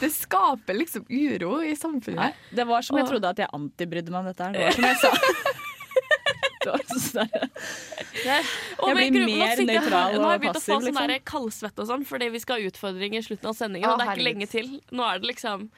Det 0.02 0.10
skaper 0.12 0.76
liksom 0.76 1.06
uro 1.08 1.60
i 1.62 1.70
Nei, 1.70 1.76
samfunnet. 1.80 2.42
det 2.52 2.66
var 2.68 2.84
som 2.84 2.98
jeg 3.00 3.06
trodde 3.08 3.30
at 3.32 3.40
jeg 3.40 3.48
antibrydde 3.56 4.12
meg 4.12 4.20
om 4.20 4.28
dette 4.28 4.44
her. 4.44 4.52
Det 4.58 4.66
var 4.66 4.76
som 4.76 4.84
jeg 4.90 4.98
sa. 5.00 5.10
Det 5.14 5.16
var 5.16 5.22
sånn 5.22 5.46
der. 5.46 6.49
Og 6.49 6.49
Jeg 8.20 9.10
blir 9.12 9.26
mer 9.26 9.60
nøytral 9.64 10.16
og 10.16 10.20
passiv. 10.20 10.20
Nå 10.20 10.24
har 10.26 10.34
jeg 10.34 10.42
begynt 10.42 10.58
å 10.58 10.62
få 10.62 10.66
sånn 10.72 10.86
liksom. 10.88 11.12
kaldsvette 11.30 11.84
og 11.84 11.88
sånn, 11.90 12.04
fordi 12.08 12.26
vi 12.34 12.40
skal 12.42 12.60
ha 12.60 12.70
utfordring 12.70 13.16
i 13.16 13.22
slutten 13.24 13.48
av 13.52 13.56
sendingen. 13.58 13.88
Og 13.90 14.00
det 14.00 14.06
er 14.06 14.12
ikke 14.18 14.28
lenge 14.28 14.48
til. 14.50 14.66
Nå 14.92 15.06
er 15.06 15.22
det 15.22 15.30
liksom 15.32 15.70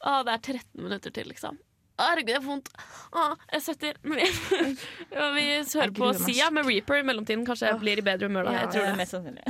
Å, 0.00 0.22
det 0.24 0.32
er 0.32 0.40
13 0.40 0.80
minutter 0.80 1.12
til, 1.12 1.26
liksom. 1.28 1.58
Herregud, 2.00 2.30
det 2.30 2.38
er 2.38 2.44
vondt. 2.46 2.70
Å, 3.12 3.26
jeg 3.52 3.64
svetter. 3.66 3.98
Vi, 4.00 4.16
ja, 5.16 5.26
vi 5.34 5.44
hører 5.60 5.92
på 5.98 6.12
Sia 6.22 6.48
med 6.54 6.64
Reaper 6.70 7.02
i 7.02 7.04
mellomtiden. 7.10 7.44
Kanskje 7.48 7.68
jeg 7.68 7.82
blir 7.82 8.00
i 8.00 8.06
bedre 8.06 8.30
humør 8.30 8.48
da. 8.48 8.54
Jeg 8.62 8.72
tror 8.72 8.86
det. 8.86 8.94
er 8.94 9.00
Mest 9.02 9.12
sannsynlig. 9.16 9.44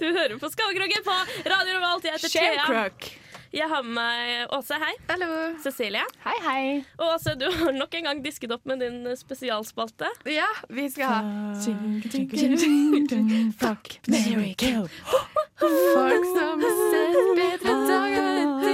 Du 0.00 0.06
hører 0.08 0.38
på 0.40 0.50
Skallekroken 0.50 1.06
på 1.06 1.14
Radio 1.52 1.78
Revolt. 1.78 2.04
Jeg 2.08 2.18
heter 2.18 2.34
Thea. 2.34 3.22
Jeg 3.54 3.68
har 3.70 3.82
med 3.82 3.94
meg 3.94 4.54
Åse, 4.54 4.74
hei. 4.82 4.94
Hallo. 5.08 5.26
Cecilie. 5.62 6.02
Hei, 6.24 6.34
hei. 6.42 6.84
Og 6.98 7.14
Åse, 7.14 7.34
du 7.38 7.46
har 7.46 7.72
nok 7.76 7.94
en 7.94 8.08
gang 8.08 8.22
disket 8.24 8.50
opp 8.54 8.66
med 8.66 8.82
din 8.82 9.06
spesialspalte. 9.16 10.10
Ja, 10.26 10.48
vi 10.68 10.88
skal 10.90 11.06
ha 11.06 11.20
Fuck, 13.60 14.00
Mary, 14.10 14.54
kill. 14.58 14.88
folk 15.62 16.26
som 16.34 16.66
har 16.66 16.76
sett 16.90 17.32
bedre 17.38 17.74
dager 17.86 18.24
etter 18.42 18.66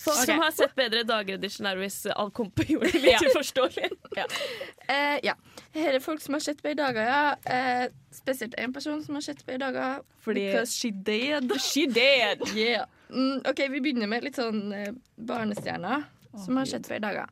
Folk 0.00 0.16
okay. 0.16 0.26
som 0.26 0.38
har 0.40 0.50
sett 0.56 0.74
bedre 0.74 1.02
dager 1.04 1.36
edition 1.36 1.66
er 1.68 1.76
hvis 1.76 2.06
all 2.14 2.30
kompo 2.32 2.64
gjorde 2.64 2.88
det 2.94 3.02
litt 3.04 3.26
uforståelig. 3.28 3.90
Eh, 4.16 5.18
ja. 5.26 5.34
Her 5.74 5.98
er 5.98 6.00
folk 6.02 6.22
som 6.24 6.38
har 6.38 6.40
sett 6.42 6.62
bedre 6.64 6.86
dager, 6.86 7.04
ja. 7.04 7.34
Eh, 7.44 7.90
spesielt 8.14 8.54
én 8.58 8.72
person 8.74 9.02
som 9.04 9.14
har 9.14 9.22
sett 9.22 9.44
på 9.46 9.52
i 9.54 9.58
dager. 9.58 10.00
Fordi- 10.24 10.46
Because 10.52 10.72
she 10.76 10.90
dead. 10.90 11.52
She 11.60 11.86
dead. 11.86 12.38
Yeah. 12.54 12.84
Mm, 13.10 13.42
OK, 13.48 13.58
vi 13.70 13.80
begynner 13.80 14.06
med 14.10 14.24
litt 14.24 14.36
sånn 14.38 14.72
eh, 14.72 14.92
barnestjerner 15.16 16.04
som 16.44 16.56
har 16.60 16.64
sett 16.70 16.86
på 16.88 16.94
i 16.94 16.98
dager. 17.02 17.26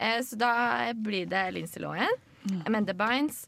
Eh, 0.00 0.20
så 0.24 0.36
da 0.40 0.52
blir 0.96 1.26
det 1.28 1.42
Lindsay 1.52 1.82
Lohan, 1.82 2.08
Amanda 2.66 2.94
Bynes 2.96 3.42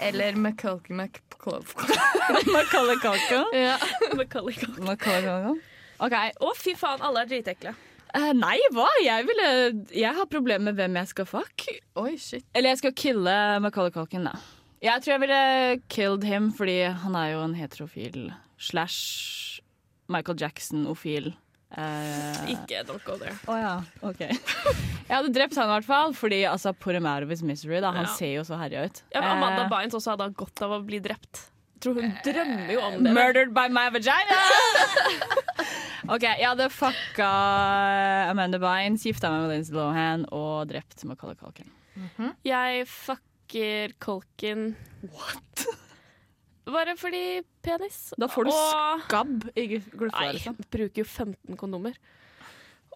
eller 0.00 0.32
McCulkin 0.40 0.96
Macaulay 0.96 2.96
Culkin. 2.96 3.44
ja. 3.60 3.76
Macaulay 4.16 4.54
Culkin. 4.54 4.84
Macaulay 4.84 5.22
Culkin. 5.22 5.60
OK. 5.98 6.14
Å, 6.40 6.54
fy 6.56 6.72
faen, 6.78 7.02
alle 7.04 7.26
er 7.26 7.34
dritekle. 7.34 7.74
Uh, 8.16 8.30
nei, 8.32 8.56
hva? 8.72 8.86
Jeg 9.04 9.26
ville 9.28 9.48
Jeg 9.92 10.14
har 10.16 10.24
problemer 10.32 10.70
med 10.70 10.78
hvem 10.78 10.94
jeg 11.02 11.10
skal 11.10 11.26
fuck. 11.28 11.66
Oi, 12.00 12.14
shit. 12.16 12.46
Eller 12.56 12.72
jeg 12.72 12.78
skal 12.80 12.94
kille 12.96 13.34
Macaulay 13.60 13.92
Culkin, 13.92 14.24
da. 14.30 14.38
Jeg 14.84 15.02
tror 15.02 15.12
jeg 15.16 15.20
ville 15.24 15.42
killed 15.90 16.24
him 16.24 16.52
fordi 16.54 16.78
han 17.02 17.16
er 17.18 17.32
jo 17.32 17.40
en 17.42 17.54
heterofil 17.58 18.28
slash 18.62 19.60
Michael 20.08 20.38
Jackson-ofil. 20.40 21.32
Eh, 21.76 22.52
Ikke 22.54 22.80
don't 22.88 23.02
go 23.04 23.16
there. 23.20 23.34
Å 23.50 23.56
ja, 23.60 23.72
ok. 24.06 24.22
Jeg 24.24 25.10
hadde 25.12 25.32
drept 25.34 25.58
han 25.58 25.68
i 25.68 25.72
hvert 25.74 25.84
fall, 25.88 26.14
fordi 26.16 26.38
altså, 26.48 26.72
Pour 26.72 26.94
him 26.96 27.04
out 27.06 27.22
of 27.26 27.28
his 27.28 27.42
misery. 27.42 27.80
Da. 27.84 27.90
Han 27.92 28.06
Ja. 28.06 28.14
ser 28.14 28.32
jo 28.38 28.44
så 28.46 28.56
herja 28.56 28.86
ut. 28.86 29.02
Ja, 29.12 29.20
men 29.20 29.30
Amanda 29.36 29.64
Eh, 29.66 29.68
Bynes 29.68 29.94
også 29.98 30.14
hadde 30.14 30.30
hatt 30.30 30.36
godt 30.38 30.62
av 30.64 30.70
å 30.78 30.80
bli 30.86 31.00
drept. 31.04 31.50
Jeg 31.78 31.82
tror 31.84 32.00
hun 32.00 32.14
drømmer 32.24 32.72
jo 32.72 32.80
om 32.80 33.02
det. 33.04 33.12
Murdered 33.14 33.52
by 33.54 33.68
my 33.68 33.88
vagina! 33.90 34.38
OK, 36.14 36.22
jeg 36.24 36.46
hadde 36.48 36.70
fucka 36.72 37.28
Amanda 38.30 38.58
Bynes, 38.62 39.04
gifta 39.04 39.28
meg 39.30 39.44
med 39.44 39.52
Lindsay 39.52 39.74
Lohan 39.76 40.24
og 40.32 40.68
drept 40.72 41.04
Macaulay 41.04 41.36
Culkin. 41.36 41.68
Jeg 42.46 42.86
fucker 43.48 43.92
Kolken 43.98 44.76
What? 45.12 45.66
Bare 46.68 46.96
fordi 47.00 47.40
penis. 47.64 48.12
Da 48.20 48.26
får 48.28 48.44
du 48.44 48.50
Og 48.52 49.00
skabb 49.06 49.46
i 49.56 49.66
gluffa. 49.78 50.20
Nei, 50.20 50.32
Liksom. 50.36 50.56
bruker 50.70 51.00
jo 51.00 51.04
15 51.08 51.56
kondomer. 51.56 51.94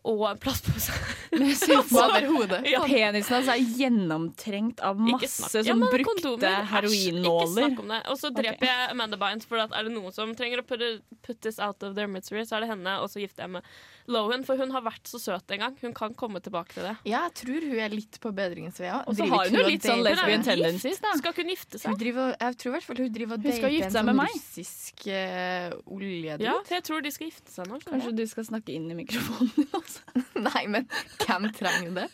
Og 0.02 0.24
en 0.26 0.38
plastpose. 0.42 0.90
Over 1.32 2.26
hodet. 2.26 2.58
Ja. 2.68 2.80
Penisen 2.84 3.36
hans 3.36 3.48
er 3.52 3.60
gjennomtrengt 3.78 4.80
av 4.84 4.98
masse 4.98 5.30
som 5.38 5.60
Ja, 5.62 5.72
sånn 5.72 5.78
men 5.80 5.92
brukte 5.92 6.24
kondomer, 6.26 6.66
heroinnåler. 6.72 7.46
Ikke 7.46 7.68
snakk 7.70 7.82
om 7.84 7.92
det. 7.94 8.00
Og 8.10 8.18
så 8.20 8.30
dreper 8.34 8.66
jeg 8.66 8.88
Amanda 8.92 9.18
Bynes, 9.20 9.46
for 9.48 9.62
at 9.62 9.72
er 9.78 9.86
det 9.86 9.94
noen 9.94 10.12
som 10.14 10.34
trenger 10.36 10.60
å 10.60 10.66
put, 10.66 10.82
put 11.24 11.48
out 11.62 11.86
of 11.86 11.94
their 11.96 12.10
misery, 12.10 12.42
så 12.48 12.58
er 12.58 12.66
det 12.66 12.72
henne. 12.72 12.96
Og 13.04 13.08
så 13.12 13.22
gifter 13.22 13.46
jeg 13.46 13.54
med 13.54 13.70
Lohan, 14.10 14.42
for 14.44 14.58
hun 14.58 14.74
har 14.74 14.82
vært 14.82 15.06
så 15.06 15.20
søt 15.22 15.54
en 15.54 15.62
gang. 15.62 15.78
Hun 15.80 15.94
kan 15.94 16.14
komme 16.18 16.42
tilbake 16.42 16.74
til 16.74 16.88
det. 16.88 16.96
Ja, 17.06 17.22
jeg 17.30 17.36
tror 17.44 17.68
hun 17.70 17.78
er 17.86 17.94
litt 17.94 18.18
på 18.20 18.34
bedringens 18.34 18.82
vei. 18.82 18.90
ja. 18.90 18.98
Og 19.06 19.14
så 19.16 19.28
har 19.30 19.46
hun 19.46 19.60
jo 19.60 19.64
litt 19.70 19.86
sånn 19.86 20.02
lesbian 20.02 20.42
tendencies, 20.46 20.98
da. 21.04 21.14
Skal 21.22 21.36
hun 21.38 21.54
gifte 21.54 21.78
Hun 21.78 21.84
seg? 21.86 21.98
driver, 22.02 22.34
jeg 22.42 22.58
tror 22.58 22.72
i 22.72 22.74
hvert 22.76 22.88
fall 22.90 23.02
hun 23.04 23.12
driver 23.14 23.38
og 23.38 23.46
dater 23.46 23.78
en 23.86 23.94
sånn 23.94 24.12
russisk 24.18 25.06
uh, 25.06 25.78
oljedude. 25.86 26.48
Ja, 26.50 26.58
jeg 26.74 26.86
tror 26.90 27.06
de 27.06 27.14
skal 27.14 27.30
gifte 27.30 27.54
seg 27.54 27.70
nå. 27.70 27.78
Kanskje 27.78 27.92
Kanskje 27.94 28.14
du 28.18 28.24
skal 28.34 28.48
snakke 28.50 28.74
inn 28.74 28.90
i 28.90 28.98
mikrofonen 28.98 29.52
din 29.54 29.70
Nei, 30.46 30.66
men 30.68 30.86
hvem 31.22 31.48
trenger 31.56 31.90
det? 31.96 32.08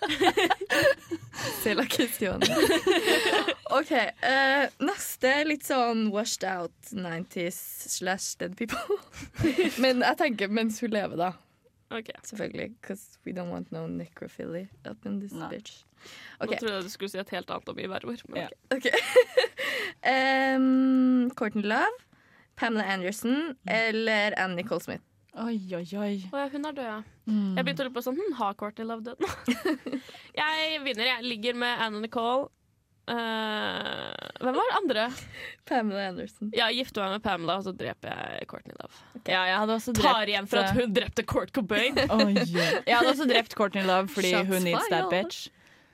C'est 1.63 1.75
Kristian 1.89 2.41
question. 2.41 3.55
OK. 3.71 3.93
Uh, 4.23 4.67
neste 4.83 5.33
litt 5.47 5.67
sånn 5.69 6.09
washed 6.15 6.45
out 6.49 6.73
90s 6.93 7.59
slash 7.99 8.35
dead 8.41 8.57
people. 8.57 8.99
men 9.83 10.03
jeg 10.05 10.19
tenker 10.23 10.49
mens 10.51 10.81
hun 10.83 10.95
lever, 10.95 11.21
da. 11.21 11.33
Okay. 11.91 12.17
Selvfølgelig. 12.23 12.75
Because 12.81 13.19
we 13.25 13.33
don't 13.33 13.51
want 13.51 13.71
no 13.73 13.87
necrophily 13.87 14.69
up 14.85 15.07
in 15.07 15.21
this 15.21 15.33
Nei. 15.33 15.49
bitch. 15.49 15.85
Nå 16.41 16.47
OK. 16.47 16.59
trodde 16.59 16.75
jeg 16.75 16.85
du 16.85 16.93
skulle 16.93 17.11
si 17.13 17.19
et 17.21 17.31
helt 17.35 17.51
annet 17.51 17.69
om 17.73 17.79
i 17.81 17.87
hver 17.89 18.05
ord. 18.09 18.25
Men 18.29 18.43
Ja. 18.43 18.49
ok. 18.71 18.87
ok. 18.87 18.89
um, 20.15 21.31
Courtney 21.37 21.65
Love, 21.65 22.05
Pamela 22.57 22.85
Anderson 22.85 23.57
eller 23.67 24.35
Ann 24.37 24.57
Nicole 24.57 24.81
Smith. 24.85 25.03
Oi, 25.37 25.59
oi, 25.77 25.85
oi. 26.01 26.15
Å 26.33 26.41
ja, 26.41 26.47
hun 26.51 26.65
er 26.67 26.77
død, 26.77 26.85
ja. 26.89 27.01
Mm. 27.29 27.57
Jeg 27.59 27.65
begynte 27.67 27.85
å 27.85 27.89
lure 27.89 27.97
på 27.99 28.03
sånn, 28.07 28.17
hm, 28.19 28.37
Har 28.39 28.55
Courtney 28.59 28.87
Love 28.89 29.05
dødd 29.07 29.21
nå? 29.23 29.29
jeg 30.41 30.79
vinner. 30.87 31.05
Jeg 31.13 31.27
ligger 31.27 31.59
med 31.61 31.83
Anna 31.85 32.01
Nicole. 32.03 32.49
Uh, 33.09 34.13
hvem 34.43 34.53
var 34.53 34.67
det 34.69 34.77
andre? 34.77 35.05
Pamela 35.69 36.09
Anderson. 36.11 36.51
Ja, 36.57 36.67
gifter 36.75 37.07
meg 37.07 37.15
med 37.17 37.23
Pamela, 37.25 37.57
og 37.61 37.65
så 37.65 37.73
dreper 37.77 38.11
jeg 38.13 38.49
Courtney 38.51 38.77
Love. 38.77 38.99
Ja, 39.23 39.45
jeg 39.49 39.61
hadde 39.63 39.77
også 39.79 39.95
drept 39.97 40.19
Tar 40.19 40.33
igjen 40.33 40.49
for 40.51 40.61
at 40.61 40.75
hun 40.77 40.93
drepte 40.97 41.25
Court 41.29 41.53
Cobain. 41.57 41.97
oh, 42.09 42.25
yeah. 42.35 42.83
Jeg 42.85 42.99
hadde 42.99 43.15
også 43.15 43.29
drept 43.31 43.57
Courtney 43.57 43.87
Love 43.89 44.13
fordi 44.13 44.35
Shots 44.35 44.53
hun 44.53 44.67
needs 44.69 44.91
that 44.93 45.09
bitch. 45.13 45.49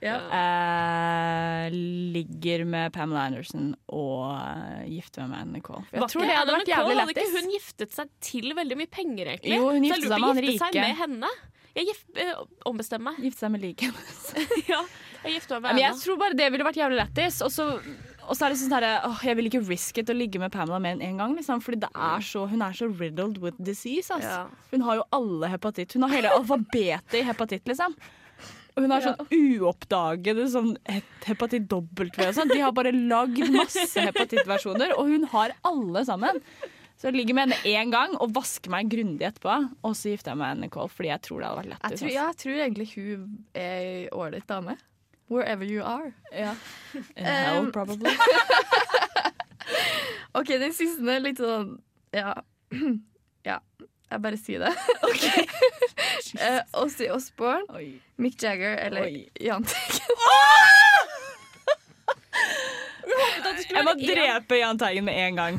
Ja. 0.05 0.19
Eh, 0.37 1.69
ligger 2.15 2.65
med 2.69 2.93
Pamela 2.93 3.25
Anderson 3.31 3.71
og 3.89 4.35
eh, 4.37 4.85
gifter 4.93 5.27
meg 5.31 5.47
med 5.49 5.59
Nicole. 5.61 5.85
For 5.89 6.03
Jeg 6.03 6.11
tror 6.13 6.29
det 6.29 6.37
hadde 6.39 6.57
vært 6.59 6.71
jævlig 6.75 6.97
Hadde 7.01 7.15
ikke 7.15 7.25
lættis. 7.25 7.35
hun 7.41 7.53
giftet 7.57 7.97
seg 7.97 8.13
til 8.29 8.55
veldig 8.59 8.79
mye 8.83 8.93
penger, 8.93 9.33
egentlig? 9.35 9.59
Jo, 9.59 9.71
hun 9.73 9.87
giftet 9.89 10.09
seg 10.11 10.15
med 10.21 10.29
han 10.29 10.41
seg 10.45 10.49
rike. 10.53 10.81
med 10.85 10.97
henne. 11.03 11.33
Jeg 11.75 11.89
gif, 11.91 12.03
eh, 12.23 12.35
ombestemmer 12.71 13.15
meg. 13.15 13.23
Gifte 13.27 13.47
seg 13.47 13.51
med 13.57 13.65
liken. 13.65 13.95
ja, 14.73 14.83
jeg 15.25 15.39
gifter 15.41 15.59
meg 15.59 15.71
Men 15.73 15.75
med 15.75 15.83
jeg 15.83 15.91
henne. 15.95 16.03
tror 16.05 16.21
bare 16.21 16.37
det 16.39 16.51
ville 16.55 16.67
vært 16.69 16.79
jævlig 16.85 17.01
lættis. 17.01 17.41
Og 17.43 17.51
så 17.55 17.71
og 18.25 18.33
så 18.39 18.47
er 18.47 18.55
det 18.55 18.57
sånn 18.57 18.73
her, 18.73 18.85
åh, 19.05 19.19
Jeg 19.27 19.37
vil 19.37 19.49
ikke 19.51 19.61
riske 19.69 20.01
it 20.01 20.09
å 20.09 20.15
ligge 20.17 20.41
med 20.41 20.49
Pamela 20.55 20.79
mer 20.81 20.95
enn 20.97 21.03
én 21.05 21.19
gang. 21.21 21.35
Liksom, 21.37 21.61
fordi 21.61 21.83
det 21.83 21.91
er 21.93 22.23
så, 22.25 22.47
hun 22.49 22.63
er 22.65 22.73
så 22.73 22.87
riddled 22.89 23.37
with 23.43 23.59
disease. 23.61 24.09
ass. 24.15 24.25
Ja. 24.25 24.47
Hun 24.71 24.81
har 24.87 24.97
jo 24.97 25.05
alle 25.13 25.51
hepatitt. 25.53 25.93
Hun 25.93 26.07
har 26.07 26.15
hele 26.15 26.31
alfabetet 26.33 27.19
i 27.21 27.25
hepatitt, 27.27 27.67
liksom. 27.69 27.93
Og 28.75 28.83
hun 28.83 28.91
har 28.91 29.05
sånn 29.05 29.29
uoppdagede 29.31 30.49
sånn 30.51 30.73
hepatitt 31.27 31.69
W 31.71 32.09
og 32.11 32.33
sånn. 32.35 32.51
De 32.51 32.59
har 32.59 32.73
bare 32.75 32.91
lagd 32.95 33.45
masse 33.55 34.01
hepatittversjoner, 34.03 34.97
og 34.99 35.13
hun 35.13 35.27
har 35.31 35.53
alle 35.63 36.03
sammen. 36.09 36.41
Så 36.99 37.11
jeg 37.11 37.19
ligger 37.21 37.37
med 37.39 37.53
henne 37.53 37.61
én 37.71 37.93
gang 37.93 38.17
og 38.23 38.33
vasker 38.35 38.73
meg 38.75 38.89
grundig 38.91 39.27
etterpå. 39.29 39.55
Og 39.87 39.95
så 39.99 40.11
gifter 40.15 40.33
jeg 40.33 40.41
meg 40.41 40.57
med 40.57 40.65
Nicole, 40.67 40.91
fordi 40.91 41.11
jeg 41.13 41.23
tror 41.27 41.39
det 41.43 41.49
hadde 41.51 41.63
vært 41.63 41.87
Jeg 41.91 41.99
tror, 42.01 42.11
ja, 42.15 42.27
jeg 42.33 42.39
tror 42.43 42.57
egentlig 42.65 42.89
hun 42.97 43.39
er 43.55 43.79
ei 43.79 44.05
ålreit 44.15 44.49
dame. 44.51 44.75
Wherever 45.31 45.65
you 45.65 45.83
are. 45.87 46.11
Ja. 46.35 46.55
In 47.17 47.25
hell, 47.25 47.63
Um, 47.65 47.71
probably. 47.73 48.11
OK, 50.39 50.49
den 50.59 50.75
siste 50.75 51.07
er 51.15 51.23
litt 51.23 51.39
sånn 51.41 51.77
Ja. 52.15 52.35
ja. 53.51 53.61
Jeg 54.15 54.23
bare 54.23 54.39
sier 54.39 54.63
det. 54.63 54.73
uh, 56.39 56.61
Ossie 56.85 57.11
Osborne, 57.11 57.67
Oi. 57.75 57.89
Mick 58.23 58.39
Jagger 58.43 58.77
eller 58.87 59.09
Oi. 59.09 59.25
Jahn 59.43 59.67
Teigen. 59.67 60.15
Jeg 63.75 63.85
må 63.87 63.95
drepe 63.99 64.59
Jahn 64.59 64.79
Teigen 64.79 65.07
med 65.07 65.19
en 65.19 65.39
gang. 65.39 65.59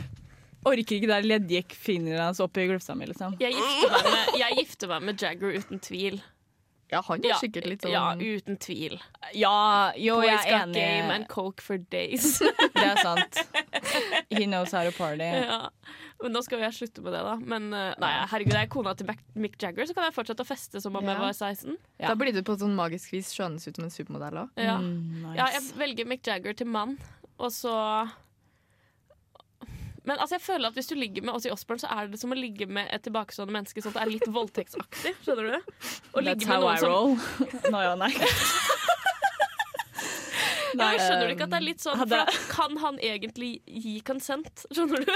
Orker 0.66 0.98
ikke 0.98 1.10
der 1.10 1.26
leddgikk 1.28 1.76
fingrene 1.78 2.24
hans 2.26 2.40
oppi 2.42 2.64
i 2.64 2.70
glufsa 2.72 2.96
mi, 2.98 3.06
liksom. 3.10 3.36
Jeg 3.42 3.54
gifter, 3.54 3.92
meg 3.92 4.08
med, 4.10 4.40
jeg 4.42 4.58
gifter 4.62 4.90
meg 4.90 5.04
med 5.10 5.22
Jagger 5.22 5.60
uten 5.60 5.82
tvil. 5.84 6.18
Ja, 6.92 7.02
han 7.08 7.24
er 7.24 7.32
Ja, 7.32 7.38
sikkert 7.42 7.66
litt 7.66 7.82
sånn 7.86 7.94
Ja, 7.94 8.04
uten 8.14 8.60
tvil. 8.62 9.00
Ja, 9.34 9.92
jo, 9.98 10.20
Boys 10.22 10.30
jeg 10.30 10.54
er 10.54 10.66
got 10.68 10.76
game 10.76 11.14
and 11.16 11.28
coke 11.32 11.64
for 11.66 11.82
days. 11.92 12.38
Det 12.76 12.84
er 12.84 13.00
sant. 13.02 13.40
He 14.30 14.46
knows 14.46 14.72
how 14.76 14.84
to 14.86 14.94
party. 14.96 15.26
ja. 15.50 15.64
Men 16.22 16.36
nå 16.36 16.44
skal 16.46 16.62
jo 16.62 16.68
jeg 16.68 16.78
slutte 16.78 17.04
med 17.06 17.16
det, 17.16 17.24
da. 17.26 17.34
Men 17.42 17.68
eh, 17.74 17.96
nei, 18.02 18.12
herregud, 18.32 18.54
jeg 18.56 18.70
er 18.70 18.72
kona 18.72 18.94
til 18.98 19.10
Mick 19.42 19.58
Jagger, 19.62 19.90
så 19.90 19.98
kan 19.98 20.08
jeg 20.08 20.16
fortsette 20.16 20.46
å 20.46 20.48
feste 20.48 20.82
som 20.84 20.96
om 20.96 21.10
jeg 21.10 21.22
var 21.22 21.34
16. 21.34 21.76
Ja. 21.98 22.12
Da 22.12 22.16
blir 22.20 22.36
du 22.36 22.44
på 22.46 22.58
sånn 22.62 22.78
magisk 22.78 23.16
vis 23.16 23.34
skjønnes 23.36 23.66
ut 23.68 23.80
som 23.80 23.88
en 23.88 23.94
supermodell 23.94 24.44
òg. 24.46 24.54
Ja. 24.62 24.78
Mm, 24.82 25.26
nice. 25.26 25.36
ja, 25.42 25.50
jeg 25.58 25.66
velger 25.82 26.10
Mick 26.14 26.24
Jagger 26.30 26.56
til 26.58 26.70
mann, 26.72 26.96
og 27.36 27.52
så 27.54 27.74
men 30.06 30.18
altså, 30.20 30.36
jeg 30.38 30.44
føler 30.46 30.70
at 30.70 30.78
hvis 30.78 30.88
du 30.92 30.96
ligger 31.00 31.26
med 31.26 31.34
oss 31.38 31.46
i 31.48 31.52
Osborne, 31.54 31.82
så 31.82 31.90
er 31.96 32.08
det 32.12 32.20
som 32.22 32.34
å 32.34 32.38
ligge 32.38 32.68
med 32.70 32.88
et 32.94 33.04
tilbakestående 33.08 33.56
menneske. 33.56 33.82
Sånn 33.84 33.94
at 33.96 34.02
det 34.02 34.06
er 34.06 34.14
litt 34.16 34.30
voldtektsaktig. 34.36 35.16
Skjønner 35.26 35.56
du? 35.56 35.58
Å 36.14 36.24
ligge 36.24 36.46
That's 36.46 36.48
med 36.48 36.56
how 36.56 36.62
noen 36.62 36.76
I 36.76 36.84
som 36.84 36.92
roll. 36.94 37.18
Nå, 37.74 37.84
ja, 37.86 37.96
nei. 38.00 38.12
Nei, 40.76 40.90
jeg 40.98 41.06
Skjønner 41.06 41.30
du 41.30 41.34
ikke 41.38 41.46
at 41.46 41.52
det 41.54 41.58
er 41.58 41.64
litt 41.64 41.84
sånn 41.84 42.00
Hadde- 42.02 42.18
for 42.28 42.48
Kan 42.52 42.74
han 42.82 42.98
egentlig 43.00 43.52
gi 43.64 43.94
konsent? 44.04 44.66
Skjønner 44.76 45.06
du? 45.06 45.12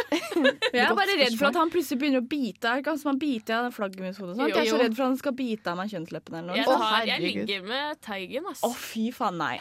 Jeg 0.71 0.86
er 0.86 0.93
bare 0.95 1.17
redd 1.19 1.36
for 1.36 1.49
at 1.49 1.60
han 1.60 1.73
plutselig 1.73 1.99
begynner 1.99 2.23
å 2.23 2.28
bite. 2.32 2.69
Er 2.69 2.80
ikke 2.80 2.93
han 2.93 3.02
som 3.02 3.12
har 3.12 3.19
bitt 3.19 3.52
av 3.52 3.67
flaggermushodet? 3.75 4.38
Jeg 4.39 4.56
er 4.56 4.69
så 4.71 4.80
redd 4.80 4.95
for 4.95 5.04
at 5.04 5.12
han 5.12 5.19
skal 5.19 5.36
bite 5.41 5.73
av 5.73 5.82
meg 5.82 5.91
kjønnsleppene 5.91 6.39
eller 6.39 6.54
noe. 6.54 6.62
Jeg, 6.62 6.80
har, 6.86 7.10
jeg 7.10 7.25
ligger 7.25 7.67
med 7.67 8.02
Teigen, 8.08 8.47
ass. 8.54 8.63
Å, 8.63 8.71
fy 8.71 9.10
faen, 9.15 9.39
nei. 9.41 9.58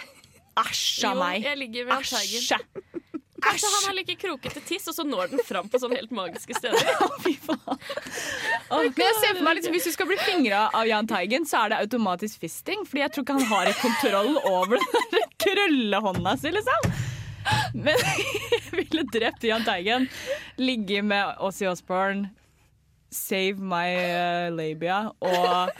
Æsj 0.58 1.04
a 1.06 1.12
meg. 1.18 1.42
jeg 1.46 1.60
ligger 1.64 1.90
med 1.90 2.06
Teigen. 2.06 2.46
Æsj. 2.46 2.86
Kanskje 3.42 3.68
han 3.74 3.84
har 3.86 3.94
like 3.98 4.14
krokete 4.18 4.60
tiss, 4.66 4.88
og 4.90 4.94
så 4.96 5.04
når 5.06 5.30
den 5.32 5.42
fram 5.46 5.68
på 5.70 5.78
sånne 5.80 5.98
helt 6.00 6.14
magiske 6.14 6.56
steder. 6.58 6.88
Fy 7.24 7.34
faen. 7.44 7.60
Åh, 7.68 8.82
Men 8.82 9.04
jeg 9.04 9.18
ser 9.20 9.36
for 9.36 9.44
meg 9.46 9.58
liksom, 9.60 9.76
Hvis 9.76 9.86
du 9.88 9.92
skal 9.94 10.08
bli 10.10 10.18
fingra 10.22 10.64
av 10.74 10.88
Jahn 10.90 11.08
Teigen, 11.10 11.46
så 11.48 11.62
er 11.64 11.72
det 11.74 11.82
automatisk 11.86 12.42
fisting. 12.42 12.82
Fordi 12.88 13.04
jeg 13.04 13.14
tror 13.14 13.26
ikke 13.26 13.38
han 13.38 13.48
har 13.52 13.70
et 13.70 13.78
kontroll 13.82 14.34
over 14.42 14.76
den 14.82 15.14
der 15.14 15.28
krøllehånda 15.44 16.34
si, 16.42 16.52
liksom. 16.56 16.90
Men 17.78 18.02
jeg 18.52 18.74
ville 18.74 19.06
drept 19.14 19.46
Jahn 19.46 19.64
Teigen. 19.64 20.08
Ligge 20.60 21.02
med 21.02 21.38
Ossie 21.38 21.70
Osborne. 21.70 22.30
save 23.10 23.56
my 23.64 23.86
uh, 23.96 24.50
labia 24.52 24.98
og 25.24 25.70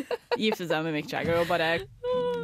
gifte 0.41 0.65
seg 0.65 0.81
med 0.87 0.95
Mick 0.97 1.13
Jagger 1.13 1.43
og 1.43 1.51
bare 1.51 1.75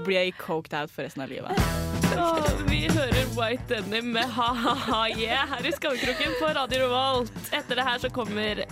bli 0.05 0.27
coked 0.37 0.77
out 0.77 0.93
for 0.93 1.07
resten 1.09 1.25
av 1.25 1.33
livet. 1.33 2.04
Og 2.21 2.47
vi 2.69 2.85
hører 2.91 3.27
White 3.35 3.65
Denim 3.69 4.13
med 4.15 4.31
ha-ha-ha 4.37 5.01
yeah 5.19 5.49
her 5.51 5.67
i 5.67 5.73
Skammekroken 5.75 6.35
på 6.39 6.51
Radio 6.55 6.85
Revolt. 6.85 7.33
Etter 7.51 7.81
det 7.81 7.87
her 7.87 7.99
så 8.03 8.11
kommer 8.15 8.63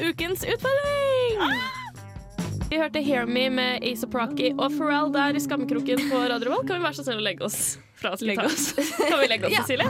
ukens 0.00 0.44
utfordring. 0.44 1.42
Vi 2.70 2.78
hørte 2.80 3.02
Hear 3.04 3.26
Me 3.28 3.48
med 3.52 3.84
Asa 3.84 4.08
Procky 4.08 4.52
og 4.56 4.72
Pharrell 4.78 5.12
der 5.12 5.36
i 5.36 5.42
Skammekroken 5.44 6.06
på 6.08 6.22
Radio 6.24 6.48
Revolt. 6.48 6.68
Kan 6.70 6.80
vi 6.80 6.86
være 6.86 6.98
så 7.00 7.04
snill 7.04 7.20
å 7.20 7.26
legge 7.26 7.44
oss 7.44 7.58
fra 8.00 8.14
oss? 8.16 8.24
Legge 8.24 8.48
oss. 8.48 8.70
Kan 8.96 9.18
vi 9.20 9.28
legge 9.28 9.50
oss, 9.50 9.56
Cecilie? 9.60 9.88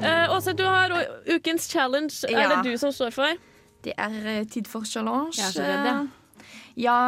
Uh, 0.00 0.36
Åse, 0.36 0.54
du 0.54 0.62
har 0.68 0.94
ukens 1.26 1.66
challenge. 1.72 2.22
Er 2.30 2.54
det 2.54 2.62
du 2.70 2.78
som 2.78 2.94
står 2.94 3.16
for? 3.16 3.46
Det 3.82 3.96
er 3.98 4.20
eh, 4.36 4.42
tid 4.46 4.68
for 4.68 4.86
challenge. 4.86 5.34
Jeg 5.40 5.48
er 5.48 5.56
så 5.56 5.66
redd, 5.66 5.88
jeg. 5.90 6.46
Ja, 6.84 6.98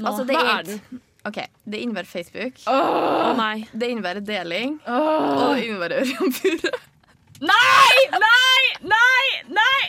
altså 0.00 0.24
det 0.24 0.38
Hva 0.38 0.44
er, 0.46 0.60
er 0.62 0.70
den? 0.70 1.03
OK, 1.24 1.38
det 1.64 1.78
innebærer 1.80 2.08
Facebook. 2.10 2.58
Å 2.68 3.30
nei. 3.38 3.64
Det 3.72 3.88
innebærer 3.94 4.20
deling. 4.24 4.74
Og 4.84 5.54
det 5.56 5.64
innebærer 5.68 6.02
Ørjanpure. 6.04 6.72
Nei! 7.50 8.02
Nei! 8.12 8.60
Nei! 8.92 9.24
Nei! 9.56 9.86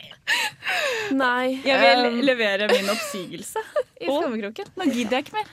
Nei. 1.16 1.60
Jeg 1.68 1.78
vil 1.84 2.08
Um, 2.10 2.18
levere 2.26 2.66
min 2.72 2.88
oppsigelse 2.92 3.62
i 4.02 4.08
skammekroken. 4.08 4.72
Nå 4.80 4.88
gidder 4.92 5.20
jeg 5.20 5.28
ikke 5.28 5.38
mer. 5.38 5.52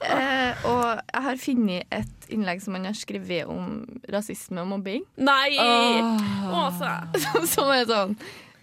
Eh, 0.00 0.62
og 0.68 0.84
jeg 1.12 1.22
har 1.26 1.40
funnet 1.40 1.90
et 1.92 2.28
innlegg 2.32 2.62
som 2.64 2.76
han 2.76 2.86
har 2.88 2.96
skrevet 2.96 3.48
om 3.52 3.80
rasisme 4.12 4.62
og 4.62 4.68
mobbing. 4.74 5.02
Nei! 5.20 5.56
Åse. 5.60 6.92
Som 7.54 7.68
er 7.74 7.84
sånn 7.88 8.14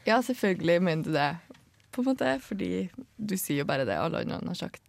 Ja, 0.07 0.17
selvfølgelig 0.25 0.79
mener 0.81 1.05
du 1.05 1.11
det, 1.13 1.27
på 1.93 2.01
en 2.01 2.09
måte. 2.11 2.31
Fordi 2.45 2.71
du 3.17 3.35
sier 3.37 3.61
jo 3.63 3.67
bare 3.69 3.85
det 3.89 3.97
alle 4.01 4.23
andre 4.25 4.41
har 4.49 4.57
sagt 4.65 4.81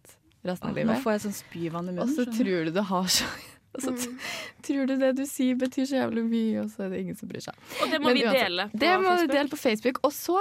resten 0.49 0.69
av 0.71 0.79
Nå 0.89 0.97
får 1.03 1.15
jeg 1.15 1.23
sånn 1.27 1.37
spyvann 1.39 1.89
i 1.93 1.95
Og 2.03 2.11
så 2.15 2.25
tror 2.29 2.67
du 2.69 2.71
det 2.75 2.85
har 2.91 3.07
så 3.19 3.29
og 3.69 3.81
så 3.85 3.91
t- 3.93 4.09
tror 4.65 4.87
du 4.89 4.95
det 4.97 5.11
du 5.19 5.25
sier 5.29 5.53
betyr 5.61 5.85
så 5.85 5.99
jævlig 5.99 6.23
mye, 6.25 6.63
og 6.63 6.71
så 6.73 6.87
er 6.87 6.89
det 6.95 7.03
ingen 7.03 7.15
som 7.19 7.29
bryr 7.29 7.43
seg. 7.45 7.53
Og 7.83 7.91
det 7.93 7.99
må 8.01 8.07
Men 8.09 8.17
vi 8.17 8.23
dele. 8.33 8.63
på 8.71 8.79
Det 8.81 8.93
må 9.03 9.11
vi 9.21 9.27
dele 9.29 9.51
på 9.51 9.59
Facebook. 9.61 9.99
Og 10.09 10.11
så, 10.15 10.39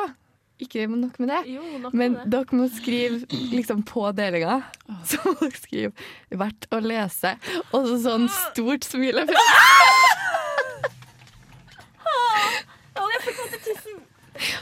ikke 0.64 0.86
nok 0.88 1.18
med 1.20 1.28
det, 1.34 1.42
Jo, 1.52 1.60
nok 1.84 1.92
men 1.92 2.14
med 2.16 2.22
det. 2.24 2.30
dere 2.32 2.56
må 2.56 2.68
skrive 2.72 3.20
liksom 3.52 3.82
på 3.84 4.06
delinga. 4.16 4.56
Så 5.10 5.20
må 5.26 5.34
dere 5.42 5.60
skrive 5.60 5.92
'verdt 6.32 6.70
å 6.72 6.80
lese', 6.80 7.34
og 7.72 7.84
så 7.92 7.98
sånn 8.08 8.26
stort 8.32 8.88
smilefjes. 8.88 9.36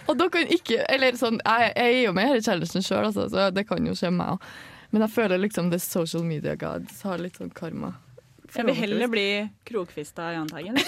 Og 0.09 0.17
dere 0.19 0.31
kan 0.33 0.49
ikke 0.53 0.83
Eller 0.93 1.17
sånn, 1.19 1.39
jeg, 1.45 1.73
jeg 1.77 1.97
er 1.99 2.03
jo 2.07 2.13
med 2.17 2.37
i 2.39 2.43
challengen 2.45 2.83
sjøl, 2.85 3.09
altså, 3.11 3.27
så 3.33 3.51
det 3.55 3.67
kan 3.69 3.87
jo 3.87 3.95
skje 3.99 4.11
meg 4.15 4.37
òg. 4.37 4.51
Men 4.97 5.05
jeg 5.05 5.13
føler 5.13 5.41
liksom 5.43 5.67
the 5.69 5.77
social 5.83 6.23
media 6.25 6.55
gods 6.57 7.03
har 7.05 7.21
litt 7.21 7.37
sånn 7.37 7.51
karma. 7.53 7.91
Jeg 8.57 8.65
vil 8.65 8.79
heller 8.79 9.11
bli 9.13 9.25
krokfista 9.69 10.31
Jahn 10.33 10.49
Teigen. 10.49 10.79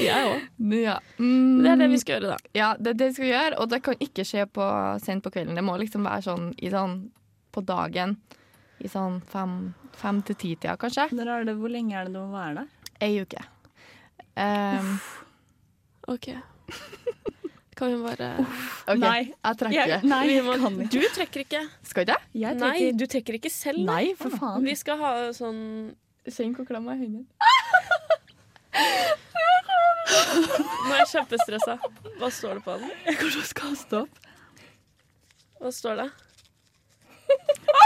Jeg 0.00 0.26
òg. 0.26 0.42
Ja. 0.74 0.96
Mm, 1.20 1.60
Det 1.62 1.70
er 1.70 1.78
det 1.80 1.86
vi 1.92 1.98
skal 2.02 2.16
gjøre, 2.16 2.32
da. 2.34 2.50
Ja, 2.56 2.68
det 2.78 2.92
er 2.92 2.98
det 2.98 3.06
vi 3.10 3.14
skal 3.20 3.28
gjøre, 3.30 3.58
og 3.62 3.70
det 3.70 3.78
kan 3.84 4.02
ikke 4.02 4.24
skje 4.26 4.44
på, 4.50 4.66
sent 5.04 5.22
på 5.24 5.30
kvelden. 5.34 5.54
Det 5.58 5.64
må 5.66 5.76
liksom 5.80 6.04
være 6.08 6.24
sånn, 6.26 6.50
i 6.58 6.70
sånn 6.72 6.96
på 7.54 7.62
dagen. 7.68 8.16
I 8.80 8.90
sånn 8.90 9.20
fem, 9.30 9.54
fem 10.00 10.20
til 10.26 10.38
ti-tida, 10.40 10.74
kanskje. 10.80 11.08
Når 11.16 11.32
er 11.36 11.48
det, 11.50 11.56
hvor 11.60 11.72
lenge 11.72 11.94
er 12.00 12.08
det 12.10 12.14
du 12.16 12.20
må 12.22 12.32
være 12.34 12.62
der? 12.64 12.92
Ei 13.06 13.12
uke. 13.22 13.44
Um, 14.40 14.94
OK. 16.12 16.32
Kan 17.80 17.88
vi 17.94 17.98
bare 18.04 18.26
okay. 18.84 19.00
Nei. 19.00 19.32
jeg 19.32 19.56
trekker. 19.56 19.88
Jeg, 19.88 20.04
nei, 20.04 20.28
jeg 20.28 20.44
må, 20.44 20.52
kan 20.60 20.76
ikke. 20.84 20.92
Du 20.92 21.00
trekker 21.16 21.40
ikke. 21.46 21.64
Skal 21.88 22.04
ikke 22.04 22.12
jeg? 22.12 22.20
Jeg 22.42 22.52
Nei, 22.60 22.92
du 22.92 23.08
trekker 23.08 23.32
ikke 23.38 23.48
selv. 23.54 23.80
Nei, 23.88 24.12
for 24.20 24.28
faen. 24.36 24.60
Vi 24.68 24.74
skal 24.76 25.00
ha 25.00 25.32
sånn 25.32 25.96
Kjenn 26.28 26.52
hvor 26.52 26.68
klam 26.68 26.84
jeg 26.90 26.92
er 26.92 27.00
i 27.00 27.08
hendene. 27.08 27.24
Nå 30.84 30.92
er 30.92 31.00
jeg 31.00 31.08
kjempestressa. 31.14 31.80
Hva 32.20 32.28
står 32.28 32.60
det 32.60 32.64
på 32.66 32.76
den? 32.82 32.90
Jeg 33.06 33.16
kommer 33.22 33.32
til 33.32 33.40
å 33.40 33.48
kaste 33.62 33.94
opp. 34.04 34.12
Hva 35.64 35.70
står 35.72 35.94
det? 36.02 36.08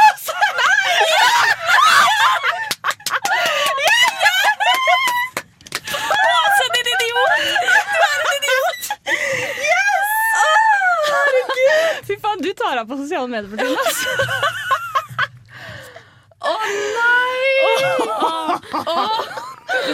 Åse, 6.35 6.65
din 6.75 6.89
idiot! 6.97 7.33
Du 7.95 7.99
er 8.03 8.19
en 8.19 8.29
idiot! 8.37 8.83
Fy 12.09 12.15
faen, 12.21 12.43
du 12.43 12.53
tar 12.59 12.77
av 12.83 12.87
på 12.91 12.97
sosiale 13.01 13.29
medier 13.29 13.51
for 13.51 13.57
tiden, 13.57 13.77
altså. 13.87 14.09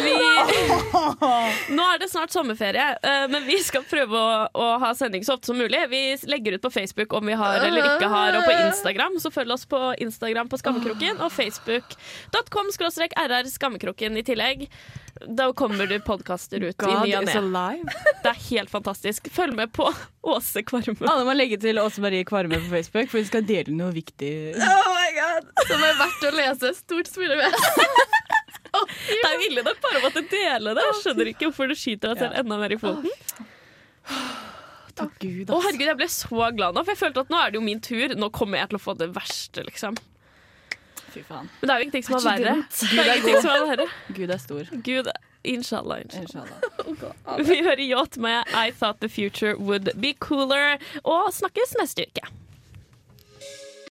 Vi, 0.05 0.15
nå 1.77 1.87
er 1.93 1.99
det 2.01 2.09
snart 2.11 2.33
sommerferie, 2.35 2.87
eh, 3.03 3.27
men 3.33 3.45
vi 3.47 3.59
skal 3.65 3.85
prøve 3.89 4.17
å, 4.17 4.47
å 4.55 4.69
ha 4.83 4.93
sending 4.97 5.25
så 5.27 5.37
ofte 5.37 5.51
som 5.51 5.59
mulig. 5.61 5.81
Vi 5.91 6.03
legger 6.31 6.57
ut 6.57 6.65
på 6.65 6.73
Facebook 6.75 7.13
om 7.17 7.27
vi 7.27 7.37
har 7.39 7.61
eller 7.67 7.95
ikke 7.95 8.11
har, 8.13 8.39
og 8.39 8.47
på 8.47 8.57
Instagram. 8.57 9.19
Så 9.23 9.33
følg 9.35 9.55
oss 9.55 9.67
på 9.71 9.83
Instagram 10.03 10.51
på 10.51 10.61
Skammekroken 10.61 11.21
og 11.25 11.33
facebook.com 11.35 12.73
skråstrek 12.77 13.17
rr 13.19 13.51
Skammekroken 13.51 14.19
i 14.21 14.25
tillegg. 14.27 14.67
Da 15.27 15.51
kommer 15.53 15.87
det 15.91 16.01
podkaster 16.07 16.63
ut 16.63 16.83
i 16.87 16.95
ny 17.05 17.15
og 17.19 17.27
ne. 17.27 17.65
Det 18.23 18.31
er 18.31 18.41
helt 18.51 18.71
fantastisk. 18.73 19.29
Følg 19.33 19.57
med 19.59 19.73
på 19.77 19.89
Åse 20.23 20.63
Kvarme. 20.67 20.97
Alle 21.09 21.27
må 21.29 21.35
legge 21.37 21.59
til 21.61 21.81
Åse 21.83 22.03
Marie 22.05 22.25
Kvarme 22.29 22.61
på 22.61 22.71
Facebook, 22.73 23.11
for 23.11 23.21
vi 23.21 23.29
skal 23.29 23.47
dele 23.49 23.75
noe 23.77 23.93
viktig. 23.97 24.33
Oh 24.57 24.93
my 24.95 25.09
god! 25.19 25.51
Som 25.67 25.85
er 25.85 25.99
verdt 26.01 26.29
å 26.31 26.35
lese. 26.37 26.75
Stort 26.81 27.11
smilefjes. 27.13 28.37
Det 29.07 29.23
er 29.27 29.35
jo 29.37 29.49
ille 29.49 29.65
nok 29.67 29.81
bare 29.83 30.01
å 30.01 30.05
måtte 30.07 30.23
dele 30.31 30.75
det. 30.77 30.85
Jeg 30.89 30.99
skjønner 31.03 31.33
ikke 31.33 31.49
hvorfor 31.49 31.71
du 31.71 31.77
skyter 31.79 32.13
deg 32.13 32.25
selv 32.25 32.39
enda 32.43 32.61
mer 32.61 32.75
i 32.75 32.79
foten. 32.81 33.11
Takk 35.01 35.17
Gud, 35.23 35.49
Å 35.49 35.59
herregud, 35.65 35.87
Jeg 35.87 35.99
ble 36.01 36.09
så 36.13 36.49
glad 36.57 36.77
nå, 36.77 36.83
for 36.85 36.93
jeg 36.93 37.01
følte 37.01 37.25
at 37.25 37.31
nå 37.33 37.41
er 37.41 37.53
det 37.53 37.61
jo 37.61 37.65
min 37.65 37.81
tur. 37.85 38.15
Nå 38.19 38.31
kommer 38.37 38.61
jeg 38.61 38.73
til 38.73 38.81
å 38.81 38.83
få 38.83 38.97
det 39.01 39.11
verste, 39.17 39.65
liksom. 39.69 39.97
Fy 41.11 41.23
faen. 41.27 41.49
Men 41.61 41.71
det 41.71 41.75
er 41.75 41.81
jo 41.81 41.87
ingenting 41.89 42.07
som 42.07 42.19
er 42.19 42.27
verre. 42.27 42.57
Det 42.71 42.91
Gud 42.91 43.01
er 43.01 43.39
er 43.39 43.43
som 43.43 43.55
er 43.55 43.65
verre. 43.71 43.87
Gud 44.19 44.35
er 44.35 44.43
stor. 44.43 44.75
Gud, 44.91 45.11
inshallah. 45.55 46.03
inshallah. 46.05 46.69
Inshallah. 46.85 47.41
Vi 47.51 47.59
hører 47.65 47.83
yacht 47.87 48.21
med 48.23 48.53
I 48.55 48.71
Thought 48.77 49.01
The 49.01 49.09
Future 49.11 49.57
Would 49.59 49.91
Be 50.03 50.13
Cooler, 50.21 50.79
og 51.03 51.33
snakkes 51.35 51.75
neste 51.81 52.07
uke. 52.11 52.29